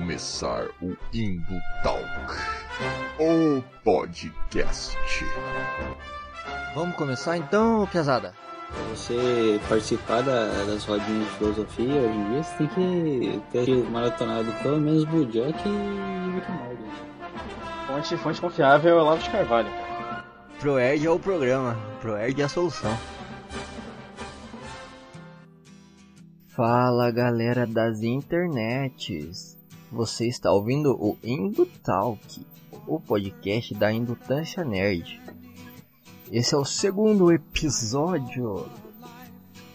começar 0.00 0.66
o 0.80 0.96
Indo 1.12 1.60
Talk, 1.82 2.02
o 3.18 3.62
podcast. 3.84 4.96
Vamos 6.74 6.96
começar 6.96 7.36
então, 7.36 7.86
pesada? 7.92 8.32
Pra 8.70 8.82
você 8.84 9.60
participar 9.68 10.22
da, 10.22 10.46
das 10.64 10.86
rodinhas 10.86 11.28
de 11.28 11.34
filosofia 11.36 12.00
hoje 12.00 12.16
em 12.16 12.30
dia, 12.30 12.42
você 12.42 12.56
tem 12.56 12.68
que 12.68 13.42
ter 13.52 13.90
maratonado 13.90 14.50
pelo 14.62 14.80
menos 14.80 15.04
Bojack 15.04 15.68
e 15.68 16.34
Rick 16.34 16.50
Morty. 16.50 16.82
Fonte, 17.86 18.16
fonte 18.16 18.40
confiável 18.40 18.98
é 18.98 19.02
Olavo 19.02 19.22
de 19.22 19.28
Carvalho. 19.28 19.70
ProErd 20.60 21.06
é 21.06 21.10
o 21.10 21.18
programa, 21.18 21.76
ProErd 22.00 22.40
é 22.40 22.44
a 22.46 22.48
solução. 22.48 22.98
Fala 26.48 27.10
galera 27.10 27.66
das 27.66 28.02
internets, 28.02 29.59
você 29.90 30.26
está 30.28 30.52
ouvindo 30.52 30.92
o 30.92 31.16
Indo 31.22 31.66
Talk, 31.82 32.44
o 32.86 33.00
podcast 33.00 33.74
da 33.74 33.92
Indutância 33.92 34.64
Nerd. 34.64 35.20
Esse 36.30 36.54
é 36.54 36.58
o 36.58 36.64
segundo 36.64 37.32
episódio. 37.32 38.66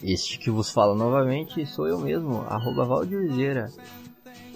Este 0.01 0.37
que 0.39 0.49
vos 0.49 0.69
fala 0.69 0.95
novamente 0.95 1.65
sou 1.65 1.87
eu 1.87 1.99
mesmo, 1.99 2.45
arroba 2.47 2.85
Valdirzeira. 2.85 3.71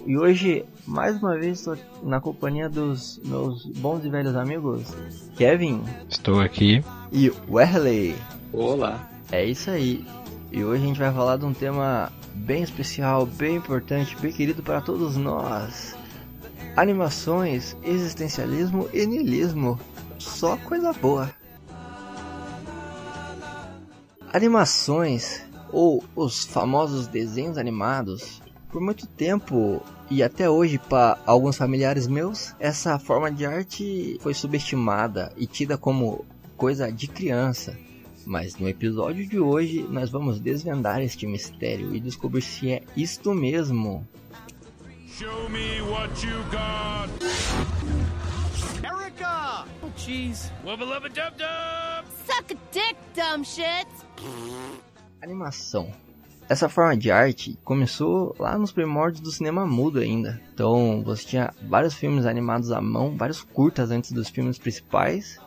E 0.06 0.18
hoje, 0.18 0.66
mais 0.88 1.18
uma 1.18 1.38
vez, 1.38 1.60
estou 1.60 1.78
na 2.04 2.22
companhia 2.22 2.70
dos 2.70 3.20
meus 3.26 3.66
bons 3.66 4.06
e 4.06 4.10
velhos 4.10 4.34
amigos 4.36 4.84
Kevin 5.36 5.84
Estou 6.08 6.40
aqui. 6.40 6.82
e 7.12 7.30
Wesley. 7.50 8.16
Olá! 8.54 9.10
É 9.32 9.44
isso 9.44 9.70
aí. 9.70 10.06
E 10.52 10.64
hoje 10.64 10.84
a 10.84 10.88
gente 10.88 11.00
vai 11.00 11.14
falar 11.14 11.38
de 11.38 11.46
um 11.46 11.54
tema 11.54 12.12
bem 12.40 12.64
especial, 12.64 13.26
bem 13.26 13.58
importante, 13.58 14.16
bem 14.18 14.32
querido 14.32 14.64
para 14.64 14.82
todos 14.82 15.18
nós. 15.18 15.96
Animações, 16.76 17.76
existencialismo 17.84 18.90
e 18.94 19.06
niilismo. 19.06 19.80
Só 20.18 20.58
coisa 20.58 20.94
boa. 20.94 21.30
Animações, 24.32 25.42
ou 25.72 26.04
os 26.16 26.46
famosos 26.46 27.08
desenhos 27.08 27.58
animados, 27.58 28.42
por 28.72 28.82
muito 28.82 29.08
tempo 29.08 29.82
e 30.10 30.24
até 30.24 30.50
hoje 30.50 30.78
para 30.78 31.20
alguns 31.26 31.58
familiares 31.58 32.08
meus, 32.08 32.56
essa 32.60 32.98
forma 33.00 33.32
de 33.32 33.46
arte 33.46 34.18
foi 34.22 34.34
subestimada 34.34 35.32
e 35.36 35.46
tida 35.46 35.78
como 35.78 36.26
coisa 36.56 36.92
de 36.92 37.08
criança. 37.08 37.76
Mas 38.30 38.58
no 38.58 38.70
episódio 38.70 39.28
de 39.28 39.40
hoje 39.40 39.82
nós 39.90 40.12
vamos 40.12 40.40
desvendar 40.40 41.02
este 41.02 41.26
mistério 41.26 41.96
e 41.96 42.00
descobrir 42.00 42.44
se 42.44 42.74
é 42.74 42.84
isto 42.96 43.34
mesmo. 43.34 44.08
Show 45.08 45.50
me 45.50 45.82
what 45.82 46.24
you 46.24 46.38
got. 46.52 47.10
Erica! 48.86 49.66
Oh, 49.82 49.90
jeez. 49.98 50.54
Wubba 50.64 50.86
lubba 50.86 51.10
dub 51.10 51.38
dub. 51.38 52.06
Suck 52.28 52.54
a 52.54 52.58
dick, 52.72 52.96
dumb 53.16 53.44
shit. 53.44 53.88
Animação. 55.24 55.92
Essa 56.48 56.70
forma 56.70 56.96
de 56.96 57.10
arte 57.10 57.58
começou 57.64 58.36
lá 58.38 58.56
nos 58.60 58.72
primórdios 58.72 59.22
do 59.22 59.32
cinema 59.32 59.66
mudo 59.66 59.98
ainda. 59.98 60.40
Então 60.54 61.02
você 61.04 61.26
tinha 61.26 61.52
vários 61.68 61.96
filmes 61.96 62.28
animados 62.28 62.72
à 62.72 62.80
mão, 62.80 63.18
vários 63.18 63.42
curtas 63.42 63.90
antes 63.90 64.12
dos 64.12 64.30
filmes 64.30 64.60
principais, 64.60 65.40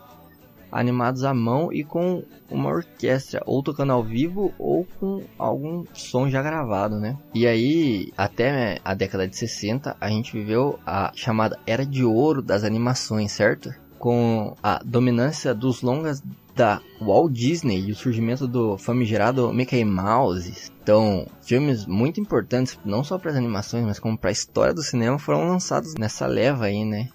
animados 0.72 1.22
à 1.22 1.34
mão 1.34 1.70
e 1.72 1.84
com 1.84 2.24
uma 2.50 2.70
orquestra, 2.70 3.42
ou 3.46 3.62
tocando 3.62 3.92
ao 3.92 4.02
vivo 4.02 4.52
ou 4.58 4.86
com 4.98 5.22
algum 5.38 5.84
som 5.92 6.28
já 6.28 6.42
gravado, 6.42 6.98
né? 6.98 7.18
E 7.34 7.46
aí, 7.46 8.10
até 8.16 8.80
a 8.84 8.94
década 8.94 9.28
de 9.28 9.36
60, 9.36 9.96
a 10.00 10.08
gente 10.08 10.32
viveu 10.32 10.78
a 10.86 11.12
chamada 11.14 11.58
Era 11.66 11.84
de 11.84 12.04
Ouro 12.04 12.40
das 12.40 12.64
animações, 12.64 13.32
certo? 13.32 13.70
Com 13.98 14.56
a 14.62 14.80
dominância 14.84 15.54
dos 15.54 15.82
longas 15.82 16.22
da 16.54 16.80
Walt 17.00 17.32
Disney 17.32 17.80
e 17.80 17.92
o 17.92 17.96
surgimento 17.96 18.46
do 18.46 18.76
famigerado 18.76 19.52
Mickey 19.52 19.84
Mouse. 19.84 20.70
Então, 20.82 21.26
filmes 21.40 21.86
muito 21.86 22.20
importantes, 22.20 22.78
não 22.84 23.02
só 23.02 23.18
para 23.18 23.30
as 23.30 23.36
animações, 23.36 23.84
mas 23.84 23.98
como 23.98 24.18
para 24.18 24.30
a 24.30 24.32
história 24.32 24.74
do 24.74 24.82
cinema, 24.82 25.18
foram 25.18 25.48
lançados 25.48 25.94
nessa 25.94 26.26
leva 26.26 26.66
aí, 26.66 26.84
né? 26.84 27.08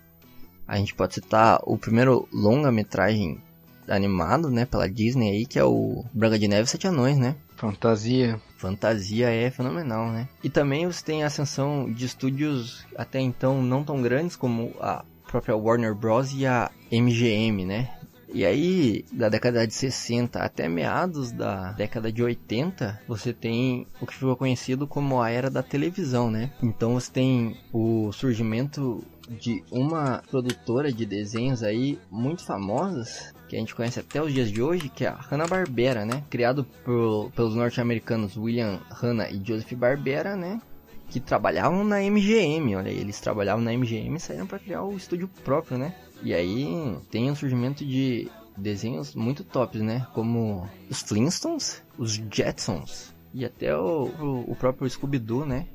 A 0.68 0.78
gente 0.78 0.96
pode 0.96 1.14
citar 1.14 1.60
o 1.64 1.78
primeiro 1.78 2.28
longa-metragem 2.34 3.42
animado, 3.88 4.50
né, 4.50 4.66
pela 4.66 4.90
Disney 4.90 5.32
aí, 5.32 5.46
que 5.46 5.60
é 5.60 5.64
o 5.64 6.04
Branca 6.14 6.38
de 6.38 6.48
Neve 6.48 6.64
e 6.64 6.68
Sete 6.68 6.88
Anões, 6.88 7.18
né? 7.18 7.36
Fantasia. 7.56 8.40
Fantasia 8.58 9.30
é 9.30 9.50
fenomenal, 9.50 10.12
né? 10.12 10.28
E 10.44 10.50
também 10.50 10.86
você 10.86 11.04
tem 11.04 11.24
a 11.24 11.28
ascensão 11.28 11.92
de 11.92 12.06
estúdios 12.06 12.86
até 12.96 13.20
então 13.20 13.62
não 13.62 13.84
tão 13.84 14.02
grandes 14.02 14.36
como 14.36 14.74
a 14.80 15.04
própria 15.28 15.56
Warner 15.56 15.94
Bros. 15.94 16.34
e 16.34 16.46
a 16.46 16.72
MGM, 16.92 17.66
né? 17.66 17.90
E 18.34 18.46
aí, 18.46 19.06
da 19.12 19.30
década 19.30 19.66
de 19.66 19.74
60 19.74 20.40
até 20.40 20.68
meados 20.68 21.32
da 21.32 21.72
década 21.72 22.12
de 22.12 22.22
80, 22.22 23.02
você 23.08 23.32
tem 23.32 23.88
o 24.02 24.06
que 24.06 24.14
ficou 24.14 24.36
conhecido 24.36 24.86
como 24.86 25.22
a 25.22 25.30
era 25.30 25.50
da 25.50 25.64
televisão, 25.64 26.30
né? 26.30 26.52
Então 26.62 26.94
você 26.94 27.12
tem 27.12 27.58
o 27.72 28.12
surgimento 28.12 29.04
de 29.30 29.64
uma 29.72 30.22
produtora 30.30 30.92
de 30.92 31.06
desenhos 31.06 31.64
aí 31.64 32.00
muito 32.12 32.46
famosas 32.46 33.34
que 33.48 33.56
a 33.56 33.60
gente 33.60 33.74
conhece 33.74 34.00
até 34.00 34.22
os 34.22 34.34
dias 34.34 34.52
de 34.52 34.62
hoje, 34.62 34.90
que 34.90 35.06
é 35.06 35.10
a 35.10 35.16
Hanna-Barbera, 35.16 36.06
né? 36.06 36.24
Criado 36.30 36.66
por, 36.84 37.32
pelos 37.32 37.56
norte-americanos 37.56 38.38
William 38.38 38.80
Hanna 38.92 39.30
e 39.30 39.42
Joseph 39.44 39.74
Barbera, 39.74 40.36
né? 40.36 40.62
Que 41.10 41.20
trabalhavam 41.20 41.84
na 41.84 42.02
MGM, 42.02 42.76
olha 42.76 42.92
aí, 42.92 43.00
eles 43.00 43.20
trabalhavam 43.22 43.64
na 43.64 43.72
MGM 43.72 44.18
e 44.18 44.20
saíram 44.20 44.46
para 44.46 44.60
criar 44.60 44.84
o 44.84 44.98
estúdio 44.98 45.30
próprio, 45.44 45.78
né? 45.78 45.96
E 46.22 46.34
aí 46.34 46.98
tem 47.10 47.32
o 47.32 47.36
surgimento 47.36 47.86
de 47.86 48.30
desenhos 48.58 49.16
muito 49.16 49.44
tops, 49.44 49.82
né? 49.82 50.06
Como 50.14 50.68
os 50.90 51.02
Flintstones, 51.02 51.82
os 51.98 52.14
Jetsons 52.14 53.16
e 53.34 53.46
até 53.46 53.76
o, 53.78 54.08
o, 54.20 54.52
o 54.52 54.56
próprio 54.56 54.90
Scooby-Doo, 54.90 55.46
né? 55.46 55.68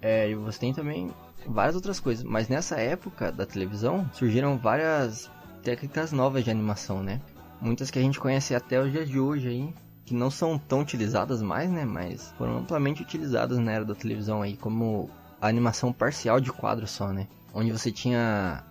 É, 0.00 0.30
e 0.30 0.34
você 0.34 0.58
tem 0.58 0.72
também 0.72 1.12
várias 1.46 1.74
outras 1.74 2.00
coisas. 2.00 2.24
Mas 2.24 2.48
nessa 2.48 2.76
época 2.80 3.30
da 3.30 3.46
televisão 3.46 4.08
surgiram 4.12 4.56
várias 4.56 5.30
técnicas 5.62 6.12
novas 6.12 6.44
de 6.44 6.50
animação, 6.50 7.02
né? 7.02 7.20
Muitas 7.60 7.90
que 7.90 7.98
a 7.98 8.02
gente 8.02 8.20
conhece 8.20 8.54
até 8.54 8.80
os 8.80 8.92
dias 8.92 9.08
de 9.08 9.18
hoje 9.18 9.48
aí, 9.48 9.74
que 10.04 10.14
não 10.14 10.30
são 10.30 10.58
tão 10.58 10.80
utilizadas 10.80 11.42
mais, 11.42 11.70
né? 11.70 11.84
Mas 11.84 12.32
foram 12.38 12.58
amplamente 12.58 13.02
utilizadas 13.02 13.58
na 13.58 13.72
era 13.72 13.84
da 13.84 13.94
televisão 13.94 14.42
aí, 14.42 14.56
como 14.56 15.10
a 15.40 15.48
animação 15.48 15.92
parcial 15.92 16.40
de 16.40 16.52
quadro 16.52 16.86
só, 16.86 17.12
né? 17.12 17.26
Onde 17.52 17.72
você 17.72 17.90
tinha 17.90 18.62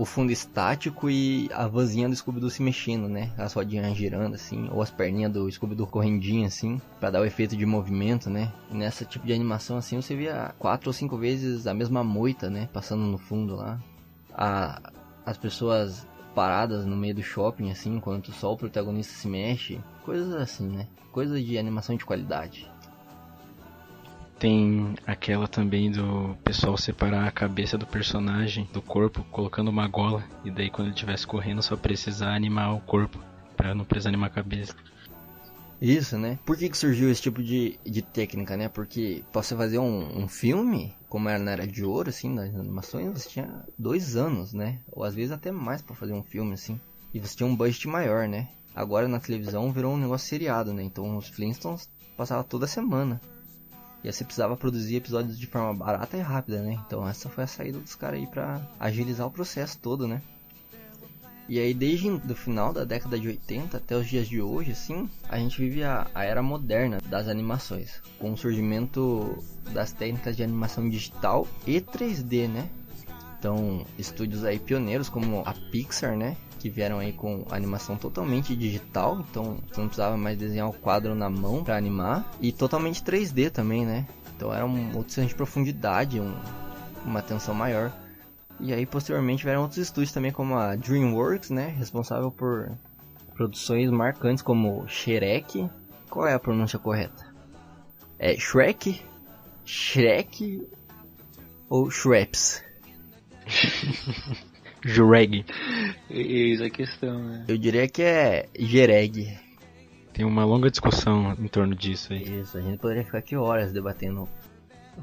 o 0.00 0.04
fundo 0.06 0.32
estático 0.32 1.10
e 1.10 1.50
a 1.52 1.66
vozinha 1.66 2.08
do 2.08 2.16
Scooby-Doo 2.16 2.48
se 2.48 2.62
mexendo, 2.62 3.06
né? 3.06 3.30
As 3.36 3.52
rodinhas 3.52 3.94
girando 3.94 4.34
assim, 4.34 4.66
ou 4.72 4.80
as 4.80 4.90
perninhas 4.90 5.30
do 5.30 5.50
Scooby-Doo 5.50 5.86
correndinho 5.86 6.46
assim, 6.46 6.80
para 6.98 7.10
dar 7.10 7.20
o 7.20 7.24
efeito 7.24 7.54
de 7.54 7.66
movimento, 7.66 8.30
né? 8.30 8.50
E 8.70 8.74
nessa 8.74 9.04
tipo 9.04 9.26
de 9.26 9.32
animação 9.32 9.76
assim, 9.76 10.00
você 10.00 10.16
via 10.16 10.54
quatro 10.58 10.88
ou 10.88 10.92
cinco 10.94 11.18
vezes 11.18 11.66
a 11.66 11.74
mesma 11.74 12.02
moita, 12.02 12.48
né? 12.48 12.66
Passando 12.72 13.02
no 13.02 13.18
fundo 13.18 13.56
lá. 13.56 13.78
A, 14.32 14.90
as 15.26 15.36
pessoas 15.36 16.06
paradas 16.34 16.86
no 16.86 16.96
meio 16.96 17.14
do 17.14 17.22
shopping 17.22 17.70
assim, 17.70 17.96
enquanto 17.96 18.32
só 18.32 18.52
o 18.52 18.56
protagonista 18.56 19.12
se 19.12 19.28
mexe, 19.28 19.80
coisas 20.04 20.34
assim, 20.34 20.68
né? 20.68 20.88
Coisas 21.12 21.44
de 21.44 21.58
animação 21.58 21.96
de 21.96 22.04
qualidade. 22.04 22.70
Tem 24.38 24.94
aquela 25.06 25.46
também 25.46 25.90
do 25.90 26.34
pessoal 26.42 26.74
separar 26.78 27.26
a 27.26 27.30
cabeça 27.30 27.76
do 27.76 27.86
personagem 27.86 28.66
do 28.72 28.80
corpo, 28.80 29.22
colocando 29.24 29.68
uma 29.68 29.86
gola. 29.86 30.24
E 30.42 30.50
daí 30.50 30.70
quando 30.70 30.86
ele 30.86 30.94
estivesse 30.94 31.26
correndo 31.26 31.60
só 31.60 31.76
precisar 31.76 32.34
animar 32.34 32.74
o 32.74 32.80
corpo. 32.80 33.18
Pra 33.54 33.74
não 33.74 33.84
precisar 33.84 34.08
animar 34.08 34.28
a 34.28 34.30
cabeça. 34.30 34.74
Isso, 35.80 36.18
né? 36.18 36.38
Por 36.44 36.58
que, 36.58 36.68
que 36.68 36.76
surgiu 36.76 37.10
esse 37.10 37.22
tipo 37.22 37.42
de, 37.42 37.80
de 37.84 38.02
técnica, 38.02 38.54
né? 38.54 38.68
Porque 38.68 39.24
pra 39.32 39.42
você 39.42 39.56
fazer 39.56 39.78
um, 39.78 40.24
um 40.24 40.28
filme, 40.28 40.94
como 41.08 41.28
era 41.28 41.38
na 41.38 41.52
era 41.52 41.66
de 41.66 41.82
ouro, 41.82 42.10
assim, 42.10 42.28
nas 42.28 42.54
animações, 42.54 43.10
você 43.10 43.28
tinha 43.30 43.64
dois 43.78 44.14
anos, 44.14 44.52
né? 44.52 44.80
Ou 44.92 45.04
às 45.04 45.14
vezes 45.14 45.32
até 45.32 45.50
mais 45.50 45.80
pra 45.80 45.96
fazer 45.96 46.12
um 46.12 46.22
filme, 46.22 46.52
assim. 46.52 46.78
E 47.14 47.18
você 47.18 47.34
tinha 47.34 47.46
um 47.46 47.56
budget 47.56 47.88
maior, 47.88 48.28
né? 48.28 48.48
Agora 48.74 49.08
na 49.08 49.18
televisão 49.18 49.72
virou 49.72 49.94
um 49.94 49.98
negócio 49.98 50.28
seriado, 50.28 50.74
né? 50.74 50.82
Então 50.82 51.16
os 51.16 51.28
Flintstones 51.28 51.88
passavam 52.14 52.44
toda 52.44 52.66
semana. 52.66 53.18
E 54.04 54.08
aí 54.08 54.12
você 54.12 54.24
precisava 54.24 54.56
produzir 54.56 54.96
episódios 54.96 55.38
de 55.38 55.46
forma 55.46 55.74
barata 55.74 56.16
e 56.16 56.20
rápida, 56.20 56.62
né? 56.62 56.78
Então 56.86 57.08
essa 57.08 57.30
foi 57.30 57.44
a 57.44 57.46
saída 57.46 57.78
dos 57.78 57.94
caras 57.94 58.20
aí 58.20 58.26
pra 58.26 58.60
agilizar 58.78 59.26
o 59.26 59.30
processo 59.30 59.78
todo, 59.78 60.06
né? 60.06 60.20
E 61.50 61.58
aí 61.58 61.74
desde 61.74 62.08
o 62.08 62.20
final 62.36 62.72
da 62.72 62.84
década 62.84 63.18
de 63.18 63.26
80 63.26 63.76
até 63.76 63.96
os 63.96 64.06
dias 64.06 64.28
de 64.28 64.40
hoje, 64.40 64.70
assim, 64.70 65.10
a 65.28 65.36
gente 65.36 65.58
vive 65.58 65.82
a, 65.82 66.06
a 66.14 66.22
era 66.22 66.40
moderna 66.40 66.98
das 67.06 67.26
animações. 67.26 68.00
Com 68.20 68.34
o 68.34 68.36
surgimento 68.36 69.36
das 69.72 69.90
técnicas 69.90 70.36
de 70.36 70.44
animação 70.44 70.88
digital 70.88 71.48
e 71.66 71.80
3D, 71.80 72.46
né? 72.46 72.70
Então, 73.36 73.84
estúdios 73.98 74.44
aí 74.44 74.60
pioneiros 74.60 75.08
como 75.08 75.42
a 75.44 75.52
Pixar, 75.72 76.16
né? 76.16 76.36
Que 76.60 76.70
vieram 76.70 77.00
aí 77.00 77.12
com 77.12 77.44
animação 77.50 77.96
totalmente 77.96 78.54
digital, 78.54 79.26
então 79.28 79.58
você 79.68 79.80
não 79.80 79.88
precisava 79.88 80.16
mais 80.16 80.38
desenhar 80.38 80.68
o 80.68 80.72
quadro 80.72 81.16
na 81.16 81.28
mão 81.28 81.64
para 81.64 81.76
animar. 81.76 82.30
E 82.40 82.52
totalmente 82.52 83.02
3D 83.02 83.50
também, 83.50 83.84
né? 83.84 84.06
Então 84.36 84.54
era 84.54 84.64
um 84.64 84.96
outro 84.96 85.12
senso 85.12 85.30
de 85.30 85.34
profundidade, 85.34 86.20
um, 86.20 86.32
uma 87.04 87.18
atenção 87.18 87.56
maior. 87.56 87.92
E 88.60 88.72
aí 88.72 88.84
posteriormente 88.84 89.44
vieram 89.44 89.62
outros 89.62 89.78
estúdios 89.78 90.12
também 90.12 90.30
como 90.30 90.54
a 90.56 90.76
DreamWorks, 90.76 91.50
né, 91.50 91.68
responsável 91.68 92.30
por 92.30 92.70
produções 93.34 93.90
marcantes 93.90 94.42
como 94.42 94.86
Shrek. 94.86 95.68
Qual 96.10 96.26
é 96.26 96.34
a 96.34 96.38
pronúncia 96.38 96.78
correta? 96.78 97.26
É 98.18 98.36
Shrek, 98.36 99.00
Shrek 99.64 100.68
ou 101.68 101.90
Shreps? 101.90 102.62
Jureg. 104.84 105.44
Eis 106.08 106.60
a 106.60 106.70
questão, 106.70 107.22
né? 107.22 107.44
Eu 107.48 107.58
diria 107.58 107.88
que 107.88 108.02
é 108.02 108.48
Jereg. 108.58 109.38
Tem 110.12 110.24
uma 110.24 110.44
longa 110.44 110.70
discussão 110.70 111.34
em 111.38 111.48
torno 111.48 111.74
disso 111.74 112.12
aí. 112.12 112.40
Isso, 112.40 112.58
a 112.58 112.60
gente 112.60 112.78
poderia 112.78 113.04
ficar 113.04 113.18
aqui 113.18 113.36
horas 113.36 113.72
debatendo. 113.72 114.28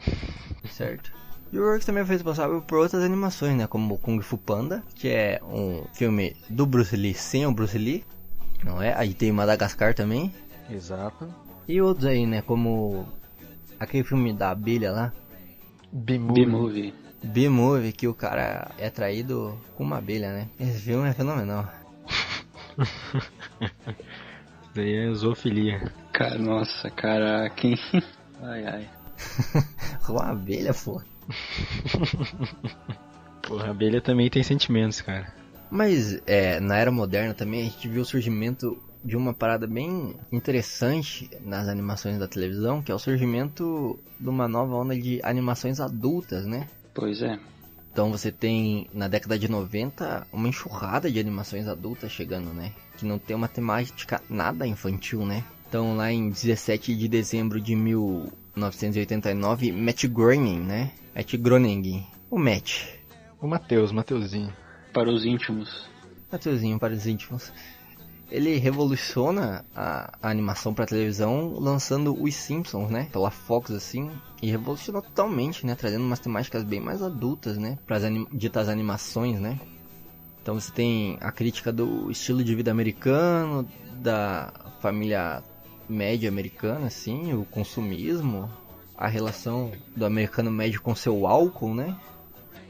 certo. 0.70 1.12
DreamWorks 1.52 1.86
também 1.86 2.06
foi 2.06 2.16
responsável 2.16 2.62
por 2.62 2.80
outras 2.80 3.04
animações, 3.04 3.56
né? 3.56 3.68
Como 3.68 3.98
Kung 3.98 4.22
Fu 4.22 4.38
Panda, 4.38 4.84
que 4.96 5.08
é 5.08 5.40
um 5.44 5.84
filme 5.94 6.36
do 6.50 6.66
Bruce 6.66 6.96
Lee 6.96 7.14
sem 7.14 7.46
o 7.46 7.52
Bruce 7.52 7.78
Lee, 7.78 8.04
não 8.64 8.82
é? 8.82 8.94
Aí 8.98 9.14
tem 9.14 9.32
Madagascar 9.32 9.94
também. 9.94 10.34
Exato. 10.70 11.34
E 11.68 11.82
outros 11.82 12.06
aí, 12.06 12.26
né? 12.26 12.42
Como 12.42 13.08
aquele 13.80 14.04
filme 14.04 14.34
da 14.34 14.52
abelha 14.52 14.92
lá, 14.92 15.14
B-Movie. 15.92 16.94
B-Movie, 17.24 17.94
que 17.94 18.08
o 18.08 18.14
cara 18.14 18.72
é 18.78 18.88
atraído 18.88 19.58
com 19.76 19.84
uma 19.84 19.98
abelha, 19.98 20.32
né? 20.34 20.50
Esse 20.60 20.82
filme 20.82 21.10
é 21.10 21.14
fenomenal. 21.14 21.68
Daí 24.76 24.96
é 24.96 25.14
zoofilia. 25.14 25.92
Cara, 26.14 26.38
nossa, 26.38 26.90
caraca, 26.92 27.66
hein? 27.66 27.78
Ai, 28.42 28.66
ai. 28.66 28.90
Com 30.06 30.14
uma 30.14 30.30
abelha, 30.30 30.74
pô. 30.74 31.02
Porra, 33.44 33.68
a 33.68 33.72
abelha 33.72 34.02
também 34.02 34.30
tem 34.30 34.44
sentimentos, 34.44 35.02
cara. 35.02 35.34
Mas 35.70 36.22
é, 36.26 36.60
na 36.60 36.78
era 36.78 36.92
moderna 36.92 37.34
também 37.34 37.62
a 37.62 37.64
gente 37.66 37.88
viu 37.88 38.02
o 38.02 38.06
surgimento 38.06 38.78
de 39.04 39.16
uma 39.16 39.34
parada 39.34 39.68
bem 39.68 40.16
interessante 40.32 41.30
nas 41.42 41.68
animações 41.68 42.20
da 42.20 42.28
televisão, 42.28 42.82
que 42.82 42.92
é 42.92 42.96
o 42.96 43.00
surgimento 43.00 44.00
de 44.20 44.30
uma 44.30 44.48
nova 44.48 44.76
onda 44.76 44.96
de 44.96 45.20
animações 45.24 45.80
adultas, 45.80 46.46
né? 46.46 46.68
Pois 46.94 47.22
é. 47.22 47.40
Então 47.92 48.12
você 48.12 48.32
tem 48.32 48.88
na 48.94 49.08
década 49.08 49.40
de 49.40 49.50
90 49.50 50.28
uma 50.32 50.48
enxurrada 50.48 51.10
de 51.10 51.20
animações 51.20 51.68
adultas 51.68 52.12
chegando, 52.12 52.54
né? 52.54 52.74
Que 52.98 53.06
não 53.06 53.18
tem 53.18 53.36
uma 53.36 53.48
temática 53.48 54.22
nada 54.30 54.68
infantil, 54.68 55.26
né? 55.26 55.44
Então 55.68 55.96
lá 55.96 56.12
em 56.12 56.30
17 56.30 56.96
de 56.96 57.08
dezembro 57.08 57.60
de 57.60 57.76
1989, 58.58 59.72
Matt 59.72 60.06
Groening, 60.08 60.60
né? 60.60 60.92
Matt 61.16 61.36
Groening, 61.36 62.06
o 62.30 62.40
Matt, 62.40 62.88
O 63.40 63.48
Matheus, 63.48 63.92
Mateuzinho. 63.92 64.52
Para 64.92 65.10
os 65.10 65.24
íntimos. 65.24 65.88
Mateuzinho 66.32 66.80
para 66.80 66.94
os 66.94 67.06
íntimos. 67.06 67.54
Ele 68.30 68.58
revoluciona 68.58 69.64
a, 69.74 70.18
a 70.22 70.30
animação 70.30 70.74
para 70.74 70.86
televisão 70.86 71.54
lançando 71.60 72.22
os 72.22 72.36
Simpsons, 72.36 72.90
né? 72.90 73.08
Pela 73.12 73.32
Fox 73.32 73.72
assim, 73.72 74.12
e 74.42 74.50
revolucionou 74.50 75.02
totalmente, 75.02 75.66
né? 75.66 75.76
Trazendo 75.76 76.04
umas 76.04 76.20
temáticas 76.20 76.64
bem 76.64 76.82
mais 76.82 77.02
adultas, 77.02 77.58
né? 77.58 77.78
Para 77.86 77.98
as 77.98 78.04
anim 78.04 78.28
ditas 78.34 78.68
animações, 78.68 79.40
né? 79.40 79.60
Então 80.42 80.60
você 80.60 80.72
tem 80.72 81.18
a 81.22 81.32
crítica 81.32 81.72
do 81.72 82.10
estilo 82.10 82.44
de 82.44 82.56
vida 82.56 82.72
americano, 82.72 83.68
da 84.02 84.52
família 84.82 85.44
média 85.90 86.30
americana, 86.30 86.88
assim, 86.88 87.34
o 87.34 87.46
consumismo, 87.46 88.50
a 88.96 89.08
relação 89.08 89.72
do 89.96 90.06
americano 90.06 90.52
médio 90.52 90.82
com 90.82 90.96
seu 90.96 91.28
álcool, 91.28 91.74
né? 91.74 91.96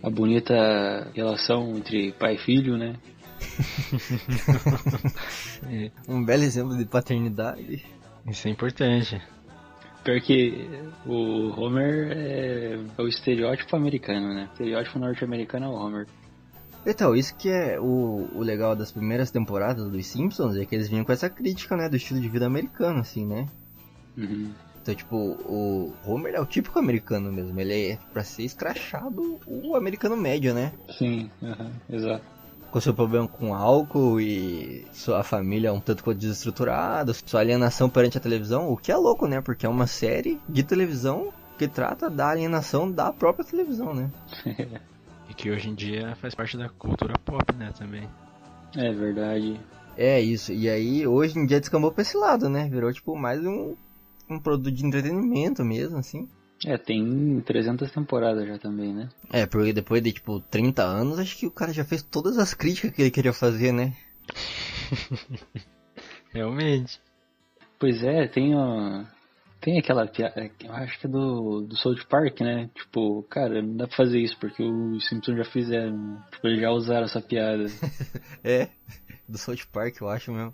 A 0.03 0.09
bonita 0.09 1.09
relação 1.13 1.77
entre 1.77 2.11
pai 2.13 2.35
e 2.35 2.37
filho, 2.37 2.77
né? 2.77 2.95
Um 6.07 6.23
belo 6.23 6.43
exemplo 6.43 6.77
de 6.77 6.85
paternidade. 6.85 7.83
Isso 8.27 8.47
é 8.47 8.51
importante. 8.51 9.19
Pior 10.03 10.21
que 10.21 10.69
o 11.05 11.49
Homer 11.59 12.11
é, 12.15 12.79
é 12.97 13.01
o 13.01 13.07
estereótipo 13.07 13.75
americano, 13.75 14.33
né? 14.33 14.47
O 14.49 14.53
estereótipo 14.53 14.99
norte-americano 14.99 15.65
é 15.65 15.69
o 15.69 15.73
Homer. 15.73 16.07
Então, 16.89 17.13
isso 17.13 17.35
que 17.35 17.49
é 17.49 17.77
o, 17.77 18.29
o 18.33 18.41
legal 18.41 18.73
das 18.73 18.93
primeiras 18.93 19.29
temporadas 19.29 19.91
dos 19.91 20.07
Simpsons, 20.07 20.55
é 20.55 20.65
que 20.65 20.73
eles 20.73 20.87
vinham 20.87 21.03
com 21.03 21.11
essa 21.11 21.29
crítica, 21.29 21.75
né, 21.75 21.89
do 21.89 21.97
estilo 21.97 22.21
de 22.21 22.29
vida 22.29 22.45
americano, 22.45 23.01
assim, 23.01 23.25
né? 23.25 23.45
Uhum. 24.17 24.53
Então, 24.81 24.95
tipo, 24.95 25.17
o 25.17 25.93
Homer 26.05 26.35
é 26.35 26.39
o 26.39 26.45
típico 26.45 26.79
americano 26.79 27.29
mesmo, 27.29 27.59
ele 27.59 27.89
é 27.89 27.99
pra 28.13 28.23
ser 28.23 28.43
escrachado 28.43 29.37
o 29.45 29.75
americano 29.75 30.15
médio, 30.15 30.53
né? 30.53 30.71
Sim, 30.97 31.29
aham, 31.43 31.71
exato. 31.89 32.23
Com 32.71 32.79
seu 32.79 32.93
problema 32.93 33.27
com 33.27 33.53
álcool 33.53 34.21
e 34.21 34.87
sua 34.93 35.23
família 35.23 35.73
um 35.73 35.81
tanto 35.81 36.05
quanto 36.05 36.19
desestruturada, 36.19 37.13
sua 37.13 37.41
alienação 37.41 37.89
perante 37.89 38.17
a 38.17 38.21
televisão, 38.21 38.71
o 38.71 38.77
que 38.77 38.93
é 38.93 38.95
louco, 38.95 39.27
né? 39.27 39.41
Porque 39.41 39.65
é 39.65 39.69
uma 39.69 39.87
série 39.87 40.39
de 40.47 40.63
televisão 40.63 41.33
que 41.57 41.67
trata 41.67 42.09
da 42.09 42.29
alienação 42.29 42.89
da 42.89 43.11
própria 43.11 43.43
televisão, 43.43 43.93
né? 43.93 44.09
Que 45.37 45.51
hoje 45.51 45.69
em 45.69 45.75
dia 45.75 46.15
faz 46.15 46.35
parte 46.35 46.57
da 46.57 46.67
cultura 46.67 47.13
pop, 47.19 47.55
né, 47.55 47.71
também. 47.77 48.09
É 48.75 48.91
verdade. 48.91 49.59
É 49.95 50.19
isso, 50.19 50.51
e 50.51 50.69
aí 50.69 51.07
hoje 51.07 51.39
em 51.39 51.45
dia 51.45 51.59
descambou 51.59 51.91
pra 51.91 52.01
esse 52.01 52.17
lado, 52.17 52.49
né? 52.49 52.67
Virou 52.69 52.91
tipo 52.91 53.15
mais 53.15 53.43
um, 53.45 53.75
um 54.29 54.39
produto 54.39 54.71
de 54.71 54.85
entretenimento 54.85 55.63
mesmo, 55.63 55.97
assim. 55.97 56.27
É, 56.65 56.77
tem 56.77 57.39
300 57.41 57.91
temporadas 57.91 58.47
já 58.47 58.57
também, 58.57 58.93
né? 58.93 59.09
É, 59.31 59.45
porque 59.45 59.73
depois 59.73 60.01
de 60.01 60.11
tipo 60.11 60.39
30 60.39 60.83
anos, 60.83 61.19
acho 61.19 61.37
que 61.37 61.45
o 61.45 61.51
cara 61.51 61.71
já 61.71 61.85
fez 61.85 62.01
todas 62.01 62.37
as 62.37 62.53
críticas 62.53 62.91
que 62.91 63.01
ele 63.01 63.11
queria 63.11 63.33
fazer, 63.33 63.71
né? 63.71 63.93
Realmente. 66.33 66.99
Pois 67.79 68.03
é, 68.03 68.27
tem 68.27 68.55
ó, 68.55 69.03
tem 69.59 69.79
aquela 69.79 70.07
piada, 70.07 70.49
eu 70.63 70.73
acho 70.73 70.99
que 70.99 71.07
é 71.07 71.09
do, 71.09 71.61
do 71.61 71.75
South 71.75 72.05
Park, 72.09 72.41
né? 72.41 72.69
Tipo, 72.75 73.23
cara, 73.23 73.61
não 73.61 73.75
dá 73.75 73.87
pra 73.87 73.97
fazer 73.97 74.19
isso 74.19 74.37
porque 74.39 74.63
os 74.63 75.07
Simpsons 75.07 75.37
já 75.37 75.45
fizeram. 75.45 76.23
Tipo, 76.31 76.47
eles 76.47 76.61
já 76.61 76.71
usaram 76.71 77.05
essa 77.05 77.21
piada. 77.21 77.65
É, 78.43 78.69
do 79.27 79.37
South 79.37 79.65
Park, 79.71 79.99
eu 79.99 80.09
acho 80.09 80.31
mesmo. 80.31 80.53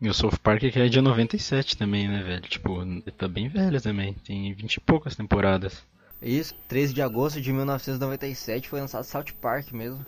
E 0.00 0.08
o 0.08 0.14
South 0.14 0.38
Park 0.42 0.60
que 0.60 0.78
é 0.78 0.88
de 0.88 1.00
97 1.00 1.76
também, 1.76 2.08
né, 2.08 2.22
velho? 2.22 2.42
Tipo, 2.42 2.80
tá 3.12 3.28
bem 3.28 3.48
velho 3.48 3.80
também. 3.80 4.14
Tem 4.14 4.52
20 4.54 4.76
e 4.76 4.80
poucas 4.80 5.14
temporadas. 5.14 5.86
Isso, 6.22 6.54
13 6.68 6.94
de 6.94 7.02
agosto 7.02 7.40
de 7.40 7.52
1997 7.52 8.68
foi 8.68 8.80
lançado 8.80 9.04
South 9.04 9.32
Park 9.40 9.72
mesmo. 9.72 10.04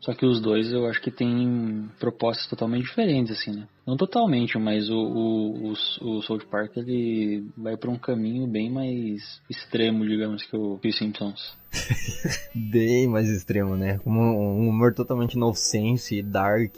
Só 0.00 0.12
que 0.12 0.26
os 0.26 0.40
dois 0.40 0.70
eu 0.70 0.86
acho 0.86 1.00
que 1.00 1.10
tem 1.10 1.88
propostas 1.98 2.46
totalmente 2.46 2.84
diferentes, 2.84 3.38
assim, 3.38 3.52
né? 3.52 3.66
Não 3.86 3.96
totalmente, 3.96 4.58
mas 4.58 4.90
o, 4.90 4.96
o, 4.96 5.72
o, 5.72 6.18
o 6.18 6.22
South 6.22 6.46
Park 6.50 6.76
ele 6.76 7.46
vai 7.56 7.76
pra 7.76 7.90
um 7.90 7.98
caminho 7.98 8.46
bem 8.46 8.70
mais 8.70 9.40
extremo, 9.48 10.06
digamos, 10.06 10.44
que 10.44 10.56
o, 10.56 10.78
que 10.78 10.88
os 10.88 10.98
Simpsons. 10.98 11.56
Bem 12.54 13.08
mais 13.08 13.28
extremo, 13.28 13.76
né? 13.76 13.98
Como 13.98 14.20
um 14.20 14.68
humor 14.68 14.94
totalmente 14.94 15.36
nonsense, 15.36 16.22
dark. 16.22 16.76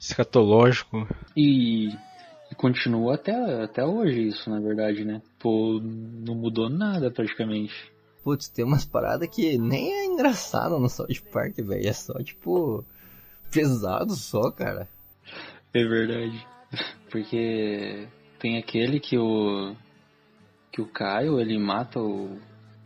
Escatológico. 0.00 1.06
E, 1.36 1.88
e 2.50 2.54
continua 2.56 3.14
até, 3.14 3.62
até 3.62 3.84
hoje 3.84 4.28
isso, 4.28 4.50
na 4.50 4.60
verdade, 4.60 5.04
né? 5.04 5.22
Pô, 5.38 5.80
não 5.82 6.34
mudou 6.34 6.68
nada 6.68 7.10
praticamente. 7.10 7.74
Putz, 8.24 8.48
tem 8.48 8.64
umas 8.64 8.84
paradas 8.86 9.28
que 9.28 9.58
nem 9.58 9.92
é 9.92 10.06
engraçado 10.06 10.78
no 10.80 10.88
South 10.88 11.08
Park, 11.30 11.56
velho. 11.58 11.86
É 11.86 11.92
só, 11.92 12.14
tipo, 12.22 12.82
pesado 13.52 14.14
só, 14.14 14.50
cara. 14.50 14.88
É 15.74 15.84
verdade. 15.84 16.46
Porque 17.10 18.08
tem 18.40 18.56
aquele 18.58 18.98
que 18.98 19.18
o. 19.18 19.76
que 20.72 20.80
o 20.80 20.86
Caio 20.86 21.38
ele 21.38 21.58
mata 21.58 22.00
o- 22.00 22.38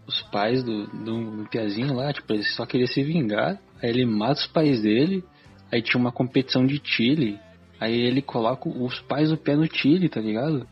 os 0.06 0.20
pais 0.22 0.62
do, 0.64 0.86
do 0.86 1.46
Piazinho 1.50 1.94
lá, 1.94 2.12
tipo, 2.12 2.32
ele 2.32 2.42
só 2.42 2.66
queria 2.66 2.86
se 2.86 3.02
vingar. 3.02 3.58
Aí 3.82 3.90
ele 3.90 4.04
mata 4.04 4.40
os 4.40 4.46
pais 4.46 4.82
dele. 4.82 5.22
Aí 5.70 5.80
tinha 5.82 6.00
uma 6.00 6.10
competição 6.10 6.66
de 6.66 6.80
Chile. 6.82 7.38
Aí 7.78 7.94
ele 7.94 8.20
coloca 8.22 8.68
os 8.68 8.98
pais 9.02 9.28
do 9.30 9.36
pé 9.36 9.54
no 9.54 9.66
Chile, 9.72 10.08
tá 10.08 10.20
ligado? 10.20 10.66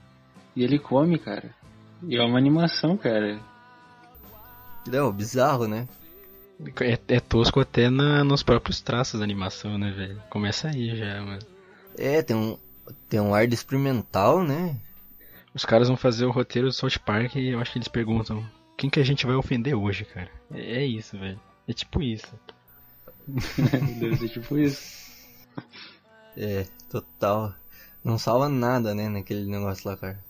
E 0.57 0.65
ele 0.65 0.79
come, 0.79 1.19
cara. 1.19 1.55
E 2.09 2.17
é 2.17 2.23
uma 2.23 2.39
animação, 2.39 2.97
cara. 2.97 3.39
Não, 4.91 5.13
bizarro, 5.13 5.67
né? 5.67 5.89
É, 6.81 7.17
é 7.17 7.21
tosco 7.21 7.61
até 7.61 7.91
na, 7.91 8.25
nos 8.25 8.43
próprios 8.43 8.81
traços 8.81 9.21
da 9.21 9.25
animação, 9.25 9.77
né, 9.77 9.91
velho? 9.91 10.23
Começa 10.31 10.69
aí 10.69 10.97
já, 10.97 11.23
mano. 11.23 11.43
É, 11.99 12.23
tem 12.23 12.37
um, 12.37 12.59
tem 13.09 13.21
um 13.21 13.35
ar 13.35 13.47
de 13.47 13.55
experimental, 13.55 14.43
né? 14.43 14.77
Os 15.55 15.65
caras 15.65 15.89
vão 15.89 15.97
fazer 15.97 16.25
o 16.27 16.31
roteiro 16.31 16.69
do 16.69 16.73
South 16.73 16.99
Park 17.05 17.37
e 17.37 17.49
eu 17.49 17.61
acho 17.61 17.73
que 17.73 17.79
eles 17.79 17.89
perguntam 17.89 18.45
quem 18.77 18.91
que 18.91 19.01
a 19.01 19.05
gente 19.05 19.27
vai 19.27 19.35
ofender 19.35 19.75
hoje, 19.75 20.05
cara. 20.05 20.31
É, 20.53 20.83
é 20.83 20.87
isso, 20.87 21.19
velho. 21.19 21.41
É 21.67 21.73
tipo 21.73 22.03
isso. 22.03 22.29
Deve 23.99 24.17
ser 24.17 24.29
tipo 24.29 24.59
isso. 24.59 25.07
É, 26.37 26.67
total. 26.91 27.55
Não 28.05 28.19
salva 28.19 28.49
nada, 28.49 28.95
né, 28.95 29.09
naquele 29.09 29.47
negócio 29.47 29.89
lá, 29.91 29.97
cara. 29.97 30.26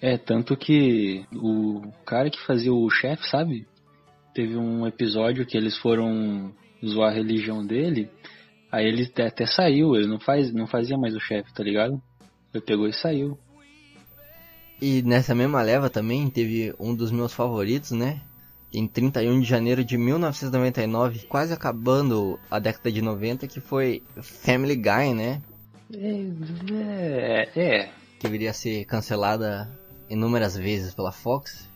É, 0.00 0.16
tanto 0.16 0.56
que 0.56 1.26
o 1.34 1.82
cara 2.06 2.30
que 2.30 2.40
fazia 2.46 2.72
o 2.72 2.88
chefe, 2.88 3.28
sabe? 3.28 3.66
teve 4.34 4.56
um 4.56 4.86
episódio 4.86 5.46
que 5.46 5.56
eles 5.56 5.76
foram 5.78 6.52
zoar 6.84 7.10
a 7.10 7.14
religião 7.14 7.64
dele, 7.64 8.10
aí 8.70 8.86
ele 8.86 9.04
até, 9.04 9.26
até 9.26 9.46
saiu, 9.46 9.94
ele 9.96 10.06
não, 10.06 10.20
faz, 10.20 10.52
não 10.52 10.66
fazia 10.66 10.96
mais 10.96 11.14
o 11.14 11.20
chefe, 11.20 11.52
tá 11.52 11.62
ligado? 11.62 12.00
Ele 12.52 12.64
pegou 12.64 12.88
e 12.88 12.92
saiu. 12.92 13.38
E 14.80 15.02
nessa 15.02 15.34
mesma 15.34 15.60
leva 15.62 15.90
também 15.90 16.30
teve 16.30 16.74
um 16.78 16.94
dos 16.94 17.12
meus 17.12 17.34
favoritos, 17.34 17.90
né? 17.90 18.22
Em 18.72 18.86
31 18.86 19.40
de 19.40 19.46
janeiro 19.46 19.84
de 19.84 19.98
1999, 19.98 21.26
quase 21.26 21.52
acabando 21.52 22.38
a 22.50 22.58
década 22.58 22.90
de 22.90 23.02
90, 23.02 23.46
que 23.46 23.60
foi 23.60 24.02
Family 24.22 24.76
Guy, 24.76 25.14
né? 25.14 25.42
É, 25.92 27.50
é, 27.56 27.60
é. 27.60 27.90
Que 28.18 28.28
viria 28.28 28.50
a 28.50 28.54
ser 28.54 28.84
cancelada 28.84 29.68
inúmeras 30.10 30.56
vezes 30.56 30.92
pela 30.92 31.12
Fox 31.12 31.68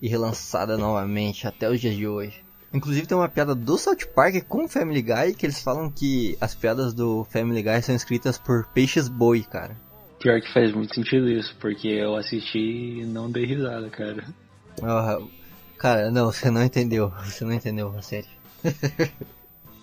e 0.00 0.08
relançada 0.08 0.76
novamente 0.76 1.46
até 1.46 1.70
os 1.70 1.80
dias 1.80 1.94
de 1.94 2.08
hoje. 2.08 2.42
Inclusive 2.74 3.06
tem 3.06 3.16
uma 3.16 3.28
piada 3.28 3.54
do 3.54 3.76
South 3.76 4.08
Park 4.14 4.42
com 4.48 4.66
Family 4.66 5.02
Guy 5.02 5.34
que 5.34 5.44
eles 5.44 5.62
falam 5.62 5.90
que 5.90 6.36
as 6.40 6.54
piadas 6.54 6.94
do 6.94 7.24
Family 7.24 7.62
Guy 7.62 7.82
são 7.82 7.94
escritas 7.94 8.38
por 8.38 8.66
peixes 8.68 9.08
boi, 9.08 9.42
cara. 9.42 9.76
Pior 10.18 10.40
que 10.40 10.52
faz 10.52 10.72
muito 10.72 10.94
sentido 10.94 11.28
isso, 11.28 11.54
porque 11.60 11.88
eu 11.88 12.16
assisti 12.16 13.00
e 13.00 13.04
não 13.04 13.30
dei 13.30 13.44
risada, 13.44 13.90
cara. 13.90 14.24
Ah, 14.82 15.18
cara, 15.76 16.10
não, 16.10 16.32
você 16.32 16.50
não 16.50 16.64
entendeu. 16.64 17.12
Você 17.24 17.44
não 17.44 17.52
entendeu, 17.52 17.94
sério. 18.00 18.28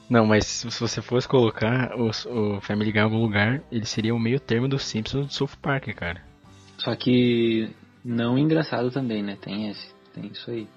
Não, 0.09 0.25
mas 0.25 0.47
se 0.47 0.79
você 0.79 1.03
fosse 1.03 1.27
colocar 1.27 1.95
o, 1.95 2.09
o 2.09 2.61
Family 2.61 2.91
Guy 2.91 2.99
em 2.99 3.03
algum 3.03 3.21
lugar, 3.21 3.61
ele 3.71 3.85
seria 3.85 4.15
o 4.15 4.19
meio 4.19 4.39
termo 4.39 4.67
do 4.67 4.79
Simpsons 4.79 5.27
do 5.27 5.31
South 5.31 5.55
Park, 5.61 5.85
cara. 5.93 6.23
Só 6.79 6.95
que 6.95 7.69
não 8.09 8.37
engraçado 8.37 8.89
também, 8.89 9.21
né? 9.21 9.37
Tem 9.39 9.69
esse, 9.69 9.93
tem 10.13 10.27
isso 10.27 10.49
aí. 10.49 10.67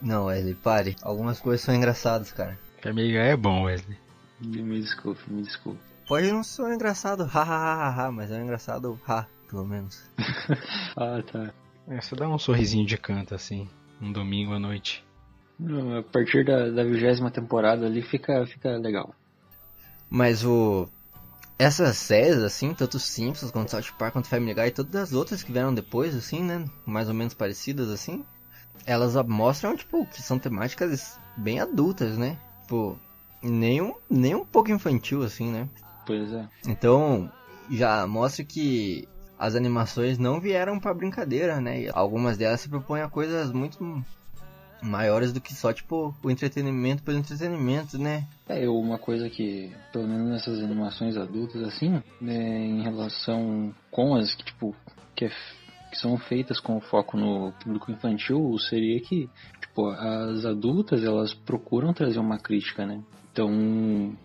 Não, 0.00 0.24
Wesley, 0.26 0.54
pare. 0.54 0.96
Algumas 1.00 1.38
coisas 1.38 1.64
são 1.64 1.74
engraçadas, 1.74 2.32
cara. 2.32 2.58
Guy 2.82 3.16
é 3.16 3.36
bom, 3.36 3.62
Wesley. 3.62 3.96
Me 4.40 4.80
desculpe, 4.80 5.20
me 5.28 5.42
desculpe. 5.42 5.78
Pode 6.08 6.30
não 6.32 6.42
ser 6.42 6.62
um 6.62 6.74
engraçado, 6.74 7.22
ha, 7.22 7.42
ha, 7.42 7.42
ha, 7.42 7.88
ha, 7.88 8.06
ha, 8.06 8.10
mas 8.10 8.32
é 8.32 8.34
um 8.34 8.42
engraçado, 8.42 9.00
ha, 9.06 9.26
pelo 9.48 9.64
menos. 9.64 10.02
ah, 10.96 11.22
tá. 11.22 11.54
É, 11.86 12.00
só 12.00 12.16
dá 12.16 12.28
um 12.28 12.38
sorrisinho 12.38 12.84
de 12.84 12.98
canto, 12.98 13.34
assim, 13.34 13.68
um 14.00 14.10
domingo 14.10 14.52
à 14.52 14.58
noite. 14.58 15.04
Não, 15.58 15.98
A 15.98 16.02
partir 16.02 16.44
da 16.44 16.68
da 16.70 16.82
vigésima 16.82 17.30
temporada 17.30 17.86
ali 17.86 18.02
fica, 18.02 18.44
fica 18.46 18.76
legal. 18.76 19.14
Mas 20.10 20.44
o. 20.44 20.88
Essas 21.62 21.96
séries, 21.96 22.38
assim, 22.38 22.74
tanto 22.74 22.98
Simpsons 22.98 23.52
quanto 23.52 23.70
South 23.70 23.94
Park 23.96 24.14
quanto 24.14 24.26
Family 24.26 24.52
Guy 24.52 24.66
e 24.66 24.70
todas 24.72 25.00
as 25.00 25.12
outras 25.12 25.44
que 25.44 25.52
vieram 25.52 25.72
depois, 25.72 26.12
assim, 26.12 26.42
né? 26.42 26.64
Mais 26.84 27.06
ou 27.06 27.14
menos 27.14 27.34
parecidas, 27.34 27.88
assim. 27.88 28.24
Elas 28.84 29.14
mostram, 29.28 29.76
tipo, 29.76 30.04
que 30.06 30.20
são 30.20 30.40
temáticas 30.40 31.20
bem 31.36 31.60
adultas, 31.60 32.18
né? 32.18 32.36
Tipo, 32.62 32.98
nem 33.40 33.80
um, 33.80 33.94
nem 34.10 34.34
um 34.34 34.44
pouco 34.44 34.72
infantil, 34.72 35.22
assim, 35.22 35.52
né? 35.52 35.68
Pois 36.04 36.32
é. 36.32 36.48
Então, 36.66 37.30
já 37.70 38.08
mostra 38.08 38.44
que 38.44 39.08
as 39.38 39.54
animações 39.54 40.18
não 40.18 40.40
vieram 40.40 40.80
pra 40.80 40.92
brincadeira, 40.92 41.60
né? 41.60 41.82
E 41.82 41.90
algumas 41.92 42.36
delas 42.36 42.60
se 42.60 42.68
propõem 42.68 43.02
a 43.02 43.08
coisas 43.08 43.52
muito 43.52 44.04
maiores 44.82 45.32
do 45.32 45.40
que 45.40 45.54
só, 45.54 45.72
tipo, 45.72 46.14
o 46.22 46.30
entretenimento 46.30 47.02
pelo 47.02 47.18
entretenimento, 47.18 47.96
né? 47.96 48.26
É, 48.48 48.68
uma 48.68 48.98
coisa 48.98 49.30
que, 49.30 49.70
pelo 49.92 50.08
menos 50.08 50.28
nessas 50.28 50.58
animações 50.58 51.16
adultas, 51.16 51.62
assim, 51.62 52.02
né, 52.20 52.66
em 52.66 52.82
relação 52.82 53.72
com 53.90 54.14
as 54.14 54.34
que, 54.34 54.44
tipo, 54.44 54.74
que, 55.14 55.26
é 55.26 55.28
que 55.90 55.98
são 55.98 56.16
feitas 56.16 56.58
com 56.58 56.80
foco 56.80 57.16
no 57.16 57.52
público 57.62 57.92
infantil, 57.92 58.58
seria 58.58 59.00
que, 59.00 59.28
tipo, 59.60 59.88
as 59.88 60.44
adultas, 60.44 61.04
elas 61.04 61.32
procuram 61.32 61.92
trazer 61.92 62.18
uma 62.18 62.38
crítica, 62.38 62.84
né? 62.84 63.00
Então, 63.32 64.16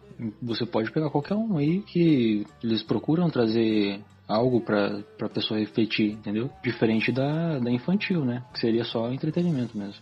você 0.41 0.65
pode 0.65 0.91
pegar 0.91 1.09
qualquer 1.09 1.35
um 1.35 1.57
aí 1.57 1.81
que 1.81 2.45
eles 2.63 2.81
procuram 2.83 3.29
trazer 3.29 4.01
algo 4.27 4.59
pra, 4.61 5.01
pra 5.17 5.29
pessoa 5.29 5.59
refletir, 5.59 6.11
entendeu? 6.11 6.49
Diferente 6.63 7.11
da, 7.11 7.59
da 7.59 7.71
infantil, 7.71 8.25
né? 8.25 8.43
Que 8.53 8.59
seria 8.59 8.83
só 8.83 9.11
entretenimento 9.11 9.77
mesmo. 9.77 10.01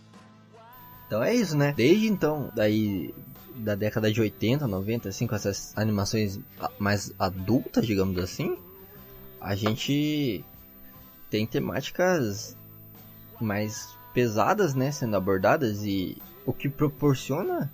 Então 1.06 1.22
é 1.22 1.34
isso, 1.34 1.56
né? 1.56 1.72
Desde 1.76 2.08
então, 2.08 2.50
daí 2.54 3.14
da 3.56 3.74
década 3.74 4.12
de 4.12 4.20
80, 4.20 4.66
90, 4.66 5.08
assim, 5.08 5.26
com 5.26 5.34
essas 5.34 5.72
animações 5.76 6.38
mais 6.78 7.12
adultas, 7.18 7.86
digamos 7.86 8.18
assim, 8.18 8.58
a 9.40 9.54
gente 9.54 10.44
tem 11.30 11.46
temáticas 11.46 12.56
mais 13.40 13.96
pesadas, 14.12 14.74
né, 14.74 14.90
sendo 14.90 15.16
abordadas 15.16 15.84
e 15.84 16.16
o 16.44 16.52
que 16.52 16.68
proporciona 16.68 17.70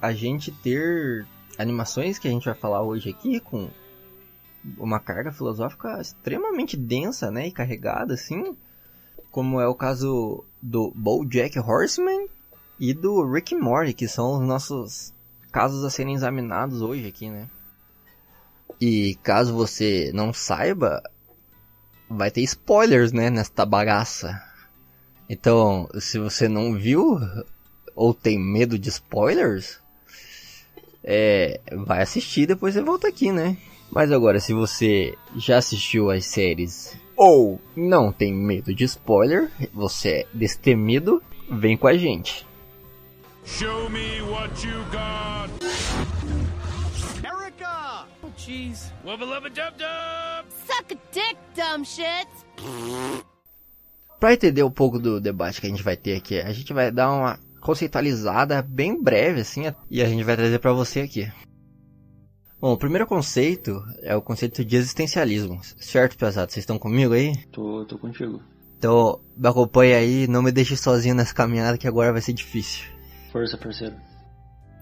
a 0.00 0.12
gente 0.12 0.50
ter 0.50 1.26
animações 1.58 2.18
que 2.18 2.28
a 2.28 2.30
gente 2.30 2.44
vai 2.44 2.54
falar 2.54 2.82
hoje 2.82 3.10
aqui 3.10 3.40
com 3.40 3.68
uma 4.78 5.00
carga 5.00 5.32
filosófica 5.32 6.00
extremamente 6.00 6.76
densa, 6.76 7.30
né, 7.30 7.48
e 7.48 7.52
carregada 7.52 8.14
assim, 8.14 8.56
como 9.30 9.60
é 9.60 9.66
o 9.66 9.74
caso 9.74 10.44
do 10.62 10.92
BoJack 10.94 11.58
Horseman 11.58 12.28
e 12.80 12.94
do 12.94 13.30
Rick 13.30 13.54
Morty, 13.54 13.92
que 13.92 14.08
são 14.08 14.40
os 14.40 14.40
nossos 14.40 15.12
casos 15.52 15.84
a 15.84 15.90
serem 15.90 16.14
examinados 16.14 16.80
hoje 16.80 17.06
aqui, 17.06 17.28
né? 17.28 17.46
E 18.80 19.18
caso 19.22 19.52
você 19.54 20.10
não 20.14 20.32
saiba, 20.32 21.02
vai 22.08 22.30
ter 22.30 22.40
spoilers, 22.40 23.12
né, 23.12 23.28
nesta 23.28 23.66
bagaça. 23.66 24.42
Então, 25.28 25.86
se 26.00 26.18
você 26.18 26.48
não 26.48 26.74
viu 26.74 27.20
ou 27.94 28.14
tem 28.14 28.38
medo 28.38 28.78
de 28.78 28.88
spoilers, 28.88 29.78
é, 31.04 31.60
vai 31.84 32.00
assistir 32.00 32.46
depois 32.46 32.72
você 32.72 32.80
volta 32.80 33.08
aqui, 33.08 33.30
né? 33.30 33.58
Mas 33.90 34.10
agora, 34.10 34.40
se 34.40 34.54
você 34.54 35.14
já 35.36 35.58
assistiu 35.58 36.10
as 36.10 36.24
séries 36.24 36.96
ou 37.14 37.60
não 37.76 38.10
tem 38.10 38.32
medo 38.32 38.74
de 38.74 38.84
spoiler, 38.84 39.50
você 39.74 40.08
é 40.08 40.26
destemido, 40.32 41.22
vem 41.50 41.76
com 41.76 41.86
a 41.86 41.96
gente. 41.96 42.48
Show 43.58 43.90
me 43.90 44.22
what 44.22 44.64
you 44.64 44.82
got. 44.90 45.50
Erica! 47.22 48.06
Oh, 48.22 48.30
jeez. 48.36 48.92
Wubba 49.04 49.24
lubba 49.24 49.50
dub 49.50 49.76
dub. 49.76 50.46
Suck 50.66 50.92
a 50.92 50.98
dick, 51.12 51.36
dumb 51.54 51.84
shit! 51.84 52.28
Pra 54.18 54.32
entender 54.32 54.62
um 54.62 54.70
pouco 54.70 54.98
do 54.98 55.20
debate 55.20 55.60
que 55.60 55.66
a 55.66 55.70
gente 55.70 55.82
vai 55.82 55.96
ter 55.96 56.16
aqui, 56.16 56.40
a 56.40 56.52
gente 56.52 56.72
vai 56.72 56.90
dar 56.90 57.10
uma 57.10 57.38
conceitualizada 57.60 58.62
bem 58.62 59.02
breve, 59.02 59.40
assim, 59.40 59.62
e 59.90 60.02
a 60.02 60.06
gente 60.06 60.24
vai 60.24 60.36
trazer 60.36 60.58
pra 60.58 60.72
você 60.72 61.00
aqui. 61.00 61.30
Bom, 62.60 62.72
o 62.72 62.78
primeiro 62.78 63.06
conceito 63.06 63.82
é 64.02 64.14
o 64.14 64.22
conceito 64.22 64.64
de 64.64 64.76
existencialismo. 64.76 65.60
Certo, 65.78 66.16
pesado? 66.16 66.52
Vocês 66.52 66.62
estão 66.62 66.78
comigo 66.78 67.14
aí? 67.14 67.34
Tô, 67.46 67.84
tô 67.84 67.98
contigo. 67.98 68.42
Então, 68.78 69.20
me 69.36 69.48
acompanhe 69.48 69.92
aí, 69.92 70.26
não 70.26 70.42
me 70.42 70.52
deixe 70.52 70.76
sozinho 70.76 71.14
nessa 71.14 71.34
caminhada 71.34 71.76
que 71.76 71.88
agora 71.88 72.12
vai 72.12 72.22
ser 72.22 72.32
difícil. 72.32 72.99
Força, 73.32 73.56
parceiro. 73.56 73.94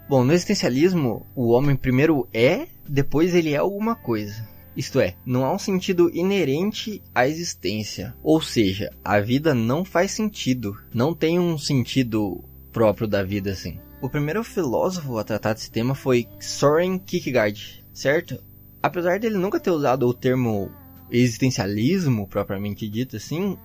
Bom, 0.08 0.24
no 0.24 0.32
existencialismo, 0.32 1.26
o 1.34 1.50
homem 1.50 1.76
primeiro 1.76 2.26
é, 2.32 2.66
depois 2.88 3.34
ele 3.34 3.52
é 3.52 3.58
alguma 3.58 3.94
coisa. 3.94 4.48
Isto 4.74 5.00
é, 5.00 5.16
não 5.26 5.44
há 5.44 5.52
um 5.52 5.58
sentido 5.58 6.08
inerente 6.14 7.02
à 7.14 7.26
existência. 7.26 8.14
Ou 8.22 8.40
seja, 8.40 8.90
a 9.04 9.20
vida 9.20 9.52
não 9.52 9.84
faz 9.84 10.12
sentido. 10.12 10.76
Não 10.94 11.12
tem 11.12 11.38
um 11.38 11.58
sentido 11.58 12.42
próprio 12.72 13.06
da 13.06 13.22
vida 13.22 13.50
assim. 13.50 13.78
O 14.00 14.08
primeiro 14.08 14.44
filósofo 14.44 15.18
a 15.18 15.24
tratar 15.24 15.54
desse 15.54 15.70
tema 15.70 15.94
foi 15.94 16.28
Soren 16.40 16.98
Kierkegaard, 16.98 17.84
certo? 17.92 18.42
Apesar 18.80 19.18
dele 19.18 19.36
nunca 19.36 19.58
ter 19.58 19.72
usado 19.72 20.06
o 20.06 20.14
termo 20.14 20.70
existencialismo 21.10 22.28
propriamente 22.28 22.88
dito 22.88 23.16
assim, 23.16 23.58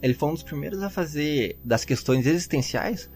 ele 0.00 0.14
foi 0.14 0.28
um 0.28 0.34
dos 0.34 0.44
primeiros 0.44 0.82
a 0.82 0.88
fazer 0.88 1.58
das 1.64 1.84
questões 1.84 2.26
existenciais 2.26 3.10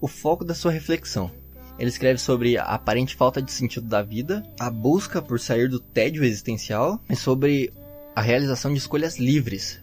o 0.00 0.08
foco 0.08 0.44
da 0.44 0.54
sua 0.54 0.72
reflexão. 0.72 1.30
Ele 1.78 1.88
escreve 1.88 2.18
sobre 2.18 2.58
a 2.58 2.64
aparente 2.64 3.16
falta 3.16 3.40
de 3.40 3.50
sentido 3.50 3.86
da 3.86 4.02
vida, 4.02 4.42
a 4.58 4.70
busca 4.70 5.22
por 5.22 5.40
sair 5.40 5.68
do 5.68 5.80
tédio 5.80 6.24
existencial 6.24 7.02
e 7.08 7.16
sobre 7.16 7.72
a 8.14 8.20
realização 8.20 8.72
de 8.72 8.78
escolhas 8.78 9.18
livres. 9.18 9.80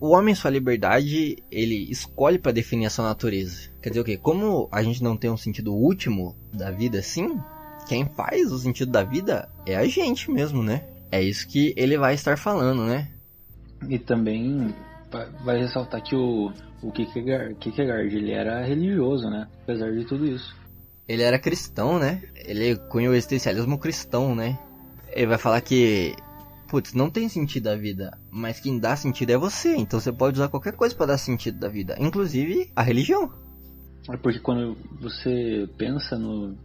O 0.00 0.10
homem, 0.10 0.32
em 0.32 0.34
sua 0.34 0.50
liberdade, 0.50 1.36
ele 1.50 1.90
escolhe 1.90 2.38
para 2.38 2.52
definir 2.52 2.86
a 2.86 2.90
sua 2.90 3.04
natureza. 3.04 3.68
Quer 3.82 3.90
dizer 3.90 4.00
o 4.00 4.04
quê? 4.04 4.16
Como 4.16 4.66
a 4.72 4.82
gente 4.82 5.02
não 5.02 5.14
tem 5.14 5.30
um 5.30 5.36
sentido 5.36 5.74
último 5.74 6.34
da 6.54 6.70
vida 6.70 7.00
assim, 7.00 7.38
quem 7.86 8.06
faz 8.06 8.50
o 8.50 8.58
sentido 8.58 8.90
da 8.90 9.04
vida 9.04 9.46
é 9.66 9.76
a 9.76 9.86
gente 9.86 10.30
mesmo, 10.30 10.62
né? 10.62 10.84
É 11.12 11.22
isso 11.22 11.46
que 11.46 11.74
ele 11.76 11.98
vai 11.98 12.14
estar 12.14 12.38
falando, 12.38 12.86
né? 12.86 13.10
E 13.88 13.98
também 13.98 14.74
vai 15.44 15.58
ressaltar 15.58 16.02
que 16.02 16.14
o, 16.14 16.52
o 16.82 16.92
Kierkegaard, 16.92 17.54
Kierkegaard, 17.56 18.16
ele 18.16 18.32
era 18.32 18.64
religioso, 18.64 19.28
né? 19.28 19.48
Apesar 19.62 19.92
de 19.92 20.04
tudo 20.04 20.26
isso. 20.26 20.54
ele 21.08 21.22
era 21.22 21.38
cristão, 21.38 21.98
né? 21.98 22.22
Ele 22.36 22.76
cunhou 22.88 23.12
o 23.12 23.16
existencialismo 23.16 23.78
cristão, 23.78 24.34
né? 24.34 24.58
Ele 25.08 25.26
vai 25.26 25.38
falar 25.38 25.60
que, 25.60 26.14
putz, 26.68 26.94
não 26.94 27.10
tem 27.10 27.28
sentido 27.28 27.68
a 27.68 27.76
vida, 27.76 28.16
mas 28.30 28.60
quem 28.60 28.78
dá 28.78 28.94
sentido 28.94 29.30
é 29.30 29.36
você. 29.36 29.74
Então 29.74 29.98
você 29.98 30.12
pode 30.12 30.38
usar 30.38 30.48
qualquer 30.48 30.74
coisa 30.74 30.94
para 30.94 31.06
dar 31.06 31.18
sentido 31.18 31.58
da 31.58 31.68
vida, 31.68 31.96
inclusive 31.98 32.70
a 32.76 32.82
religião. 32.82 33.32
É 34.08 34.16
porque 34.16 34.38
quando 34.38 34.76
você 35.00 35.68
pensa 35.76 36.16
no, 36.16 36.56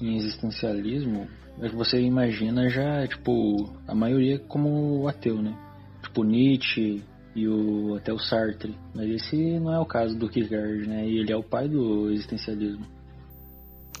em 0.00 0.16
existencialismo, 0.16 1.26
é 1.60 1.68
que 1.68 1.74
você 1.74 2.00
imagina 2.00 2.68
já, 2.68 3.06
tipo, 3.06 3.72
a 3.86 3.94
maioria 3.94 4.38
como 4.38 5.08
ateu, 5.08 5.40
né? 5.40 5.56
Tipo 6.02 6.24
Nietzsche 6.24 7.02
e 7.34 7.48
o, 7.48 7.96
até 7.96 8.12
o 8.12 8.18
Sartre. 8.18 8.76
Mas 8.94 9.10
esse 9.10 9.58
não 9.58 9.72
é 9.72 9.78
o 9.78 9.86
caso 9.86 10.16
do 10.16 10.28
Kierkegaard, 10.28 10.86
né? 10.86 11.06
E 11.06 11.18
ele 11.18 11.32
é 11.32 11.36
o 11.36 11.42
pai 11.42 11.68
do 11.68 12.10
existencialismo. 12.10 12.86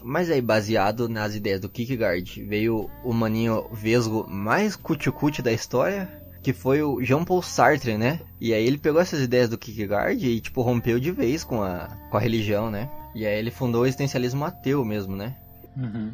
Mas 0.02 0.30
aí, 0.30 0.40
baseado 0.40 1.08
nas 1.08 1.34
ideias 1.34 1.60
do 1.60 1.68
Kierkegaard, 1.68 2.44
veio 2.44 2.90
o 3.02 3.12
maninho 3.12 3.68
vesgo 3.72 4.26
mais 4.28 4.76
cuticute 4.76 5.40
da 5.40 5.50
história, 5.50 6.22
que 6.42 6.52
foi 6.52 6.82
o 6.82 7.02
Jean-Paul 7.02 7.42
Sartre, 7.42 7.96
né? 7.96 8.20
E 8.38 8.52
aí 8.52 8.66
ele 8.66 8.76
pegou 8.76 9.00
essas 9.00 9.20
ideias 9.20 9.48
do 9.48 9.56
Kierkegaard 9.56 10.24
e, 10.24 10.40
tipo, 10.40 10.60
rompeu 10.60 11.00
de 11.00 11.10
vez 11.10 11.42
com 11.42 11.62
a, 11.62 11.88
com 12.10 12.16
a 12.16 12.20
religião, 12.20 12.70
né? 12.70 12.90
E 13.14 13.24
aí 13.24 13.38
ele 13.38 13.50
fundou 13.50 13.82
o 13.82 13.86
existencialismo 13.86 14.44
ateu 14.44 14.84
mesmo, 14.84 15.16
né? 15.16 15.36
Uhum. 15.76 16.12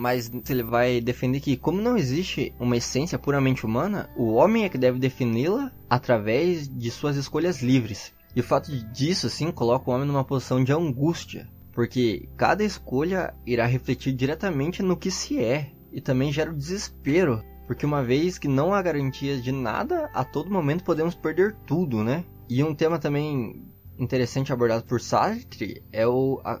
Mas 0.00 0.30
ele 0.48 0.62
vai 0.62 0.98
defender 0.98 1.40
que, 1.40 1.58
como 1.58 1.82
não 1.82 1.94
existe 1.94 2.54
uma 2.58 2.78
essência 2.78 3.18
puramente 3.18 3.66
humana, 3.66 4.08
o 4.16 4.32
homem 4.32 4.64
é 4.64 4.68
que 4.70 4.78
deve 4.78 4.98
defini-la 4.98 5.70
através 5.90 6.66
de 6.66 6.90
suas 6.90 7.16
escolhas 7.16 7.60
livres. 7.60 8.14
E 8.34 8.40
o 8.40 8.42
fato 8.42 8.72
disso, 8.94 9.26
assim, 9.26 9.52
coloca 9.52 9.90
o 9.90 9.92
homem 9.92 10.06
numa 10.06 10.24
posição 10.24 10.64
de 10.64 10.72
angústia, 10.72 11.46
porque 11.70 12.30
cada 12.34 12.64
escolha 12.64 13.34
irá 13.44 13.66
refletir 13.66 14.14
diretamente 14.14 14.82
no 14.82 14.96
que 14.96 15.10
se 15.10 15.38
é, 15.38 15.70
e 15.92 16.00
também 16.00 16.32
gera 16.32 16.50
o 16.50 16.56
desespero, 16.56 17.44
porque 17.66 17.84
uma 17.84 18.02
vez 18.02 18.38
que 18.38 18.48
não 18.48 18.72
há 18.72 18.80
garantias 18.80 19.44
de 19.44 19.52
nada, 19.52 20.08
a 20.14 20.24
todo 20.24 20.50
momento 20.50 20.82
podemos 20.82 21.14
perder 21.14 21.54
tudo, 21.66 22.02
né? 22.02 22.24
E 22.48 22.64
um 22.64 22.74
tema 22.74 22.98
também 22.98 23.66
interessante 23.98 24.50
abordado 24.50 24.84
por 24.84 24.98
Sartre 24.98 25.82
é 25.92 26.06
o, 26.06 26.40
a, 26.42 26.58